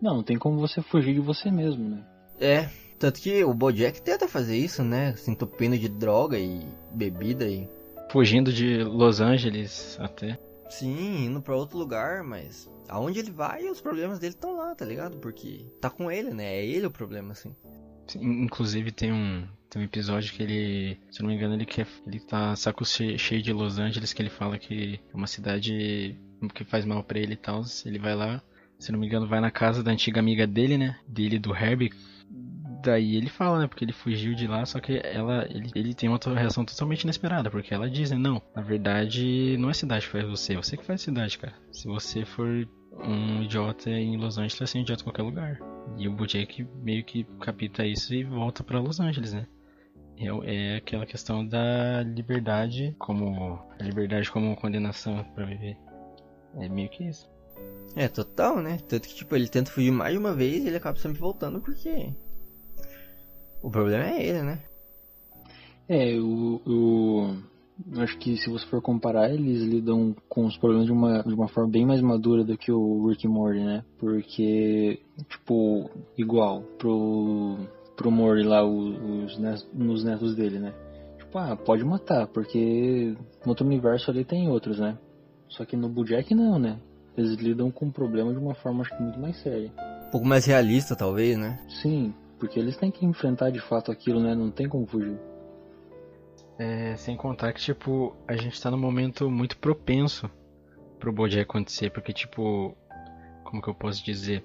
Não, 0.00 0.16
não 0.16 0.22
tem 0.22 0.38
como 0.38 0.60
você 0.60 0.80
fugir 0.80 1.14
de 1.14 1.20
você 1.20 1.50
mesmo, 1.50 1.88
né? 1.88 2.06
É. 2.38 2.68
Tanto 3.00 3.20
que 3.20 3.42
o 3.42 3.52
Bojack 3.52 4.00
tenta 4.00 4.28
fazer 4.28 4.56
isso, 4.56 4.84
né? 4.84 5.16
Se 5.16 5.28
entupindo 5.28 5.76
de 5.76 5.88
droga 5.88 6.38
e 6.38 6.64
bebida 6.94 7.48
e. 7.48 7.68
Fugindo 8.12 8.52
de 8.52 8.84
Los 8.84 9.20
Angeles 9.20 9.98
até. 10.00 10.38
Sim, 10.68 11.24
indo 11.24 11.42
pra 11.42 11.56
outro 11.56 11.76
lugar, 11.76 12.22
mas 12.22 12.70
aonde 12.88 13.18
ele 13.18 13.32
vai, 13.32 13.68
os 13.68 13.80
problemas 13.80 14.20
dele 14.20 14.34
estão 14.34 14.56
lá, 14.56 14.72
tá 14.72 14.84
ligado? 14.84 15.16
Porque 15.18 15.66
tá 15.80 15.90
com 15.90 16.10
ele, 16.10 16.30
né? 16.30 16.44
É 16.58 16.64
ele 16.64 16.86
o 16.86 16.90
problema, 16.92 17.32
assim. 17.32 17.54
Inclusive 18.16 18.90
tem 18.92 19.12
um, 19.12 19.46
tem 19.68 19.82
um 19.82 19.84
episódio 19.84 20.32
que 20.32 20.42
ele, 20.42 20.98
se 21.10 21.20
não 21.22 21.28
me 21.28 21.34
engano, 21.36 21.54
ele 21.54 21.66
quer, 21.66 21.86
ele 22.06 22.20
tá 22.20 22.54
saco 22.56 22.84
che- 22.84 23.16
cheio 23.18 23.42
de 23.42 23.52
Los 23.52 23.78
Angeles, 23.78 24.12
que 24.12 24.22
ele 24.22 24.30
fala 24.30 24.58
que 24.58 25.00
é 25.12 25.16
uma 25.16 25.26
cidade 25.26 26.16
que 26.54 26.64
faz 26.64 26.84
mal 26.84 27.02
pra 27.04 27.18
ele 27.18 27.34
e 27.34 27.36
tal. 27.36 27.62
Ele 27.84 27.98
vai 27.98 28.14
lá, 28.14 28.42
se 28.78 28.90
não 28.92 28.98
me 28.98 29.06
engano, 29.06 29.26
vai 29.26 29.40
na 29.40 29.50
casa 29.50 29.82
da 29.82 29.90
antiga 29.92 30.20
amiga 30.20 30.46
dele, 30.46 30.76
né? 30.78 30.98
Dele 31.06 31.38
do 31.38 31.54
Herbie. 31.54 31.92
Daí 32.82 33.14
ele 33.14 33.28
fala, 33.28 33.58
né? 33.60 33.66
Porque 33.66 33.84
ele 33.84 33.92
fugiu 33.92 34.34
de 34.34 34.46
lá, 34.46 34.64
só 34.64 34.80
que 34.80 35.00
ela, 35.04 35.46
ele, 35.50 35.70
ele 35.74 35.92
tem 35.94 36.08
uma 36.08 36.18
reação 36.34 36.64
totalmente 36.64 37.02
inesperada, 37.02 37.50
porque 37.50 37.74
ela 37.74 37.90
diz, 37.90 38.10
né? 38.10 38.16
Não, 38.16 38.40
na 38.56 38.62
verdade, 38.62 39.56
não 39.58 39.68
é 39.68 39.74
cidade 39.74 40.06
que 40.06 40.12
faz 40.12 40.24
você, 40.24 40.54
é 40.54 40.56
você 40.56 40.78
que 40.78 40.84
faz 40.84 41.02
cidade, 41.02 41.36
cara. 41.38 41.52
Se 41.70 41.86
você 41.86 42.24
for 42.24 42.66
um 42.92 43.42
idiota 43.42 43.90
em 43.90 44.16
Los 44.16 44.38
Angeles, 44.38 44.58
vai 44.58 44.66
ser 44.68 44.78
um 44.78 44.82
idiota 44.82 45.02
em 45.02 45.04
qualquer 45.04 45.22
lugar. 45.22 45.58
E 45.96 46.08
o 46.08 46.12
Bojack 46.12 46.66
meio 46.82 47.04
que 47.04 47.24
capta 47.40 47.84
isso 47.84 48.14
e 48.14 48.24
volta 48.24 48.62
pra 48.62 48.80
Los 48.80 49.00
Angeles, 49.00 49.32
né? 49.32 49.46
É, 50.16 50.74
é 50.74 50.76
aquela 50.76 51.06
questão 51.06 51.46
da 51.46 52.02
liberdade 52.02 52.94
como 52.98 53.58
a 53.78 53.82
liberdade 53.82 54.30
como 54.30 54.54
condenação 54.56 55.24
pra 55.34 55.46
viver. 55.46 55.76
É 56.58 56.68
meio 56.68 56.90
que 56.90 57.04
isso. 57.04 57.28
É, 57.96 58.06
total, 58.06 58.60
né? 58.60 58.78
Tanto 58.88 59.08
que, 59.08 59.14
tipo, 59.14 59.34
ele 59.34 59.48
tenta 59.48 59.70
fugir 59.70 59.90
mais 59.90 60.12
de 60.12 60.18
uma 60.18 60.34
vez 60.34 60.64
e 60.64 60.68
ele 60.68 60.76
acaba 60.76 60.98
sempre 60.98 61.18
voltando 61.18 61.60
porque. 61.60 62.12
O 63.62 63.70
problema 63.70 64.04
é 64.04 64.24
ele, 64.24 64.42
né? 64.42 64.62
É, 65.88 66.14
o, 66.16 66.62
o, 66.64 67.36
acho 67.96 68.18
que 68.18 68.36
se 68.36 68.48
você 68.50 68.66
for 68.66 68.80
comparar, 68.82 69.30
eles 69.32 69.62
lidam 69.62 70.14
com 70.28 70.46
os 70.46 70.56
problemas 70.56 70.86
de 70.86 70.92
uma, 70.92 71.22
de 71.22 71.34
uma 71.34 71.48
forma 71.48 71.70
bem 71.70 71.86
mais 71.86 72.00
madura 72.00 72.44
do 72.44 72.56
que 72.56 72.70
o 72.72 73.06
Rick 73.08 73.26
e 73.26 73.28
Morty, 73.28 73.60
né? 73.60 73.84
Porque, 73.98 75.00
tipo, 75.28 75.90
igual 76.16 76.62
pro, 76.78 77.56
pro 77.96 78.10
Morty 78.10 78.42
lá, 78.44 78.64
os, 78.64 79.38
nes- 79.38 79.68
nos 79.72 80.04
netos 80.04 80.34
dele, 80.34 80.58
né? 80.58 80.72
Tipo, 81.18 81.38
ah, 81.38 81.56
pode 81.56 81.84
matar, 81.84 82.26
porque 82.26 83.14
no 83.44 83.50
outro 83.50 83.66
universo 83.66 84.10
ali 84.10 84.24
tem 84.24 84.48
outros, 84.48 84.78
né? 84.78 84.98
Só 85.48 85.64
que 85.64 85.76
no 85.76 85.88
Bojack 85.88 86.34
não, 86.34 86.58
né? 86.58 86.78
Eles 87.16 87.34
lidam 87.34 87.70
com 87.70 87.86
o 87.86 87.92
problema 87.92 88.32
de 88.32 88.38
uma 88.38 88.54
forma, 88.54 88.82
acho 88.82 88.96
que 88.96 89.02
muito 89.02 89.18
mais 89.18 89.36
séria. 89.42 89.72
Um 90.06 90.10
pouco 90.10 90.26
mais 90.26 90.44
realista, 90.46 90.96
talvez, 90.96 91.36
né? 91.36 91.58
Sim, 91.82 92.14
porque 92.38 92.58
eles 92.58 92.76
têm 92.76 92.90
que 92.90 93.04
enfrentar 93.04 93.50
de 93.50 93.60
fato 93.60 93.90
aquilo, 93.92 94.20
né? 94.20 94.34
Não 94.34 94.50
tem 94.50 94.68
como 94.68 94.86
fugir. 94.86 95.18
É, 96.60 96.94
sem 96.94 97.16
contar 97.16 97.54
que, 97.54 97.60
tipo, 97.62 98.14
a 98.28 98.36
gente 98.36 98.60
tá 98.60 98.70
num 98.70 98.76
momento 98.76 99.30
muito 99.30 99.56
propenso 99.56 100.30
pro 100.98 101.10
Bojack 101.10 101.40
acontecer, 101.40 101.88
porque, 101.88 102.12
tipo, 102.12 102.76
como 103.42 103.62
que 103.62 103.68
eu 103.68 103.74
posso 103.74 104.04
dizer? 104.04 104.44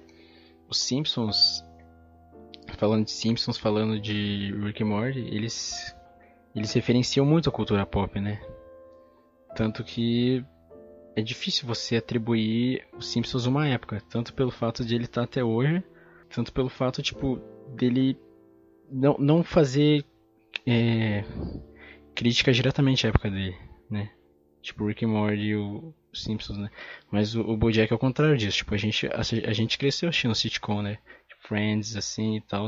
Os 0.66 0.78
Simpsons, 0.78 1.62
falando 2.78 3.04
de 3.04 3.10
Simpsons, 3.10 3.58
falando 3.58 4.00
de 4.00 4.50
Rick 4.62 4.80
e 4.80 4.84
Morty, 4.84 5.18
eles, 5.30 5.94
eles 6.54 6.72
referenciam 6.72 7.26
muito 7.26 7.50
a 7.50 7.52
cultura 7.52 7.84
pop, 7.84 8.18
né? 8.18 8.40
Tanto 9.54 9.84
que 9.84 10.42
é 11.14 11.20
difícil 11.20 11.68
você 11.68 11.96
atribuir 11.96 12.88
os 12.96 13.12
Simpsons 13.12 13.44
uma 13.44 13.68
época, 13.68 14.02
tanto 14.08 14.32
pelo 14.32 14.50
fato 14.50 14.82
de 14.86 14.94
ele 14.94 15.04
estar 15.04 15.24
até 15.24 15.44
hoje, 15.44 15.84
tanto 16.30 16.50
pelo 16.50 16.70
fato, 16.70 17.02
tipo, 17.02 17.36
dele 17.76 18.18
não, 18.90 19.18
não 19.18 19.44
fazer 19.44 20.02
é, 20.66 21.22
crítica 22.16 22.52
diretamente 22.52 23.06
à 23.06 23.10
época 23.10 23.30
dele, 23.30 23.54
né? 23.88 24.10
Tipo, 24.62 24.86
Rick 24.86 25.04
and 25.04 25.08
Morty 25.08 25.42
e 25.42 25.56
o 25.56 25.94
Simpsons, 26.12 26.58
né? 26.58 26.70
Mas 27.12 27.36
o, 27.36 27.42
o 27.42 27.56
Bojack 27.56 27.92
é 27.92 27.94
o 27.94 27.98
contrário 27.98 28.36
disso. 28.36 28.56
Tipo, 28.56 28.74
a 28.74 28.78
gente, 28.78 29.06
a, 29.06 29.20
a 29.20 29.52
gente 29.52 29.78
cresceu 29.78 30.08
assistindo 30.08 30.34
sitcom, 30.34 30.82
né? 30.82 30.98
Tipo, 31.28 31.46
Friends, 31.46 31.94
assim, 31.94 32.36
e 32.36 32.40
tal. 32.40 32.66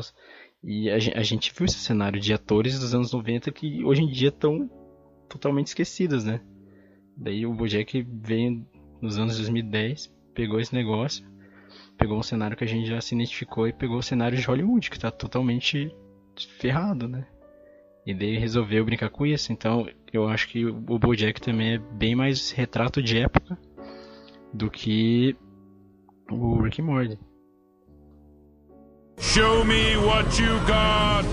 E 0.63 0.91
a, 0.91 0.95
a 0.95 1.23
gente 1.23 1.53
viu 1.53 1.65
esse 1.65 1.79
cenário 1.79 2.21
de 2.21 2.33
atores 2.33 2.79
dos 2.79 2.95
anos 2.95 3.13
90 3.13 3.51
que 3.51 3.83
hoje 3.85 4.03
em 4.03 4.09
dia 4.09 4.29
estão 4.29 4.71
totalmente 5.29 5.69
esquecidos, 5.69 6.25
né? 6.25 6.41
Daí 7.17 7.47
o 7.47 7.55
Bojack 7.55 8.07
veio 8.23 8.65
nos 9.01 9.19
anos 9.19 9.37
2010, 9.37 10.15
pegou 10.35 10.61
esse 10.61 10.75
negócio, 10.75 11.25
pegou 11.97 12.19
um 12.19 12.23
cenário 12.23 12.57
que 12.57 12.65
a 12.65 12.69
gente 12.69 12.87
já 12.87 13.01
se 13.01 13.15
identificou 13.15 13.67
e 13.67 13.73
pegou 13.73 13.99
o 13.99 14.03
cenário 14.03 14.39
de 14.39 14.45
Hollywood, 14.45 14.91
que 14.91 14.99
tá 14.99 15.11
totalmente 15.11 15.91
ferrado, 16.61 17.09
né? 17.09 17.27
E 18.09 18.15
daí 18.15 18.39
resolveu 18.39 18.87
brincar 18.87 19.11
com 19.11 19.27
isso. 19.27 19.53
Então 19.53 19.87
eu 20.11 20.27
acho 20.27 20.49
que 20.49 20.65
o 20.65 20.99
Bojack 20.99 21.43
também 21.43 21.75
é 21.75 21.79
bem 21.79 22.17
mais 22.17 22.51
retrato 22.51 23.03
de 23.03 23.19
época 23.19 23.59
do 24.51 24.71
que 24.71 25.37
o 26.31 26.59
Rick 26.63 26.81
and 26.81 26.87
Morty. 26.87 27.19
Show 29.19 29.63
me 29.63 29.95
what 29.99 30.41
you 30.41 30.59
got. 30.61 31.27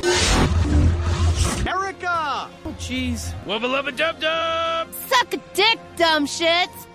Erica! 1.66 2.50
Oh, 2.66 2.74
jeez. 2.78 3.34
Wubba 3.48 3.68
lubba 3.68 3.92
dub 3.94 4.20
dub. 4.20 4.94
Suck 5.08 5.34
a 5.34 5.40
dick, 5.54 5.80
dumb 5.96 6.28
shits! 6.28 6.90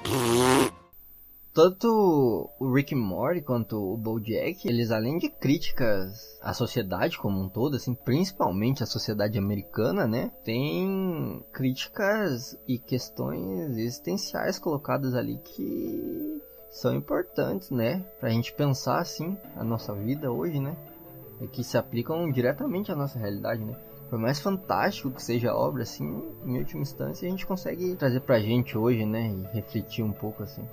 Tanto 1.63 2.49
o 2.59 2.73
Rick 2.73 2.95
Morty 2.95 3.43
quanto 3.43 3.77
o 3.77 3.95
BoJack, 3.95 4.67
eles 4.67 4.91
além 4.91 5.19
de 5.19 5.29
críticas 5.29 6.39
à 6.41 6.55
sociedade 6.55 7.19
como 7.19 7.39
um 7.39 7.51
todo, 7.51 7.77
assim, 7.77 7.93
principalmente 7.93 8.83
à 8.83 8.87
sociedade 8.87 9.37
americana, 9.37 10.07
né, 10.07 10.33
tem 10.43 11.45
críticas 11.53 12.59
e 12.67 12.79
questões 12.79 13.77
existenciais 13.77 14.59
colocadas 14.59 15.15
ali 15.15 15.37
que 15.37 16.41
são 16.71 16.95
importantes, 16.95 17.71
né, 17.71 18.07
pra 18.19 18.31
gente 18.31 18.55
pensar 18.55 18.99
assim 18.99 19.37
a 19.55 19.63
nossa 19.63 19.93
vida 19.95 20.33
hoje, 20.33 20.59
né, 20.59 20.75
e 21.43 21.47
que 21.47 21.63
se 21.63 21.77
aplicam 21.77 22.33
diretamente 22.33 22.91
à 22.91 22.97
nossa 22.97 23.19
realidade, 23.19 23.63
né. 23.63 23.77
Por 24.09 24.19
mais 24.19 24.41
fantástico 24.41 25.11
que 25.11 25.23
seja 25.23 25.51
a 25.51 25.57
obra, 25.59 25.83
assim, 25.83 26.23
em 26.43 26.57
última 26.57 26.81
instância 26.81 27.29
a 27.29 27.31
gente 27.31 27.45
consegue 27.45 27.95
trazer 27.97 28.21
pra 28.21 28.41
gente 28.41 28.79
hoje, 28.79 29.05
né, 29.05 29.29
e 29.31 29.55
refletir 29.55 30.03
um 30.03 30.11
pouco 30.11 30.43
assim. 30.43 30.67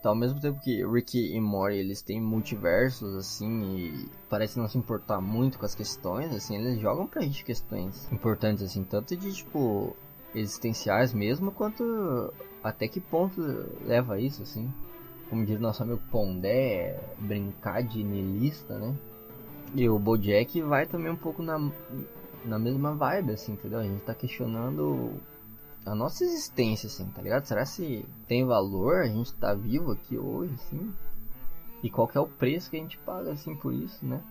Então, 0.00 0.12
ao 0.12 0.16
mesmo 0.16 0.40
tempo 0.40 0.58
que 0.58 0.82
Rick 0.82 1.18
e 1.18 1.38
Morty 1.38 1.76
eles 1.76 2.00
têm 2.00 2.18
multiversos 2.18 3.14
assim 3.16 3.76
e 3.76 4.08
parece 4.30 4.58
não 4.58 4.66
se 4.66 4.78
importar 4.78 5.20
muito 5.20 5.58
com 5.58 5.66
as 5.66 5.74
questões, 5.74 6.34
assim, 6.34 6.56
eles 6.56 6.80
jogam 6.80 7.06
pra 7.06 7.20
gente 7.20 7.44
questões 7.44 8.10
importantes 8.10 8.64
assim, 8.64 8.82
tanto 8.82 9.14
de 9.14 9.30
tipo 9.30 9.94
existenciais 10.34 11.12
mesmo, 11.12 11.52
quanto 11.52 12.32
até 12.64 12.88
que 12.88 12.98
ponto 12.98 13.42
leva 13.84 14.18
isso 14.18 14.42
assim. 14.42 14.72
Como 15.28 15.44
diz 15.44 15.60
nosso 15.60 15.82
amigo 15.82 16.00
Pondé, 16.10 16.98
brincar 17.18 17.82
de 17.82 18.02
niilista, 18.02 18.78
né? 18.78 18.96
E 19.74 19.88
o 19.88 19.98
Bojack 19.98 20.60
vai 20.62 20.86
também 20.86 21.12
um 21.12 21.16
pouco 21.16 21.42
na, 21.42 21.70
na 22.44 22.58
mesma 22.58 22.94
vibe, 22.94 23.32
assim, 23.32 23.52
entendeu? 23.52 23.78
A 23.78 23.84
gente 23.84 24.02
tá 24.02 24.14
questionando 24.14 25.12
a 25.84 25.94
nossa 25.94 26.24
existência, 26.24 26.86
assim, 26.86 27.06
tá 27.10 27.22
ligado? 27.22 27.44
Será 27.44 27.64
se 27.64 28.04
tem 28.26 28.44
valor 28.44 29.02
a 29.02 29.06
gente 29.06 29.34
tá 29.34 29.54
vivo 29.54 29.92
aqui 29.92 30.16
hoje, 30.16 30.52
assim? 30.54 30.92
E 31.82 31.90
qual 31.90 32.06
que 32.06 32.18
é 32.18 32.20
o 32.20 32.26
preço 32.26 32.70
que 32.70 32.76
a 32.76 32.80
gente 32.80 32.98
paga, 32.98 33.32
assim, 33.32 33.56
por 33.56 33.72
isso, 33.72 34.04
né? 34.04 34.22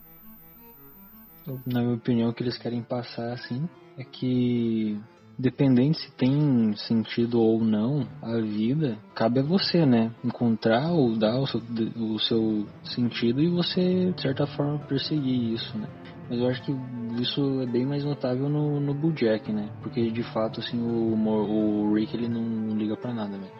Na 1.65 1.81
minha 1.81 1.95
opinião, 1.95 2.29
o 2.29 2.33
que 2.33 2.43
eles 2.43 2.57
querem 2.57 2.83
passar, 2.83 3.33
assim, 3.33 3.67
é 3.97 4.03
que 4.03 5.01
dependente 5.39 5.97
se 5.97 6.11
tem 6.11 6.75
sentido 6.75 7.39
ou 7.41 7.63
não 7.63 8.05
a 8.21 8.41
vida, 8.41 8.99
cabe 9.15 9.39
a 9.39 9.43
você, 9.43 9.85
né? 9.85 10.13
Encontrar 10.23 10.91
ou 10.91 11.17
dar 11.17 11.39
o 11.39 11.47
seu, 11.47 11.61
o 11.95 12.19
seu 12.19 12.67
sentido 12.83 13.41
e 13.41 13.49
você, 13.49 14.11
de 14.11 14.21
certa 14.21 14.45
forma, 14.45 14.79
perseguir 14.79 15.53
isso, 15.53 15.77
né? 15.77 15.87
Mas 16.29 16.39
eu 16.39 16.47
acho 16.47 16.61
que 16.63 16.71
isso 17.19 17.61
é 17.61 17.65
bem 17.65 17.85
mais 17.85 18.03
notável 18.03 18.49
no, 18.49 18.79
no 18.79 18.93
Bojack, 18.93 19.51
né? 19.51 19.69
Porque 19.81 20.09
de 20.11 20.23
fato, 20.23 20.59
assim, 20.59 20.79
o, 20.81 21.15
Mor- 21.15 21.49
o 21.49 21.93
Rick 21.93 22.15
ele 22.15 22.27
não 22.27 22.75
liga 22.77 22.95
pra 22.97 23.13
nada 23.13 23.37
mesmo. 23.37 23.57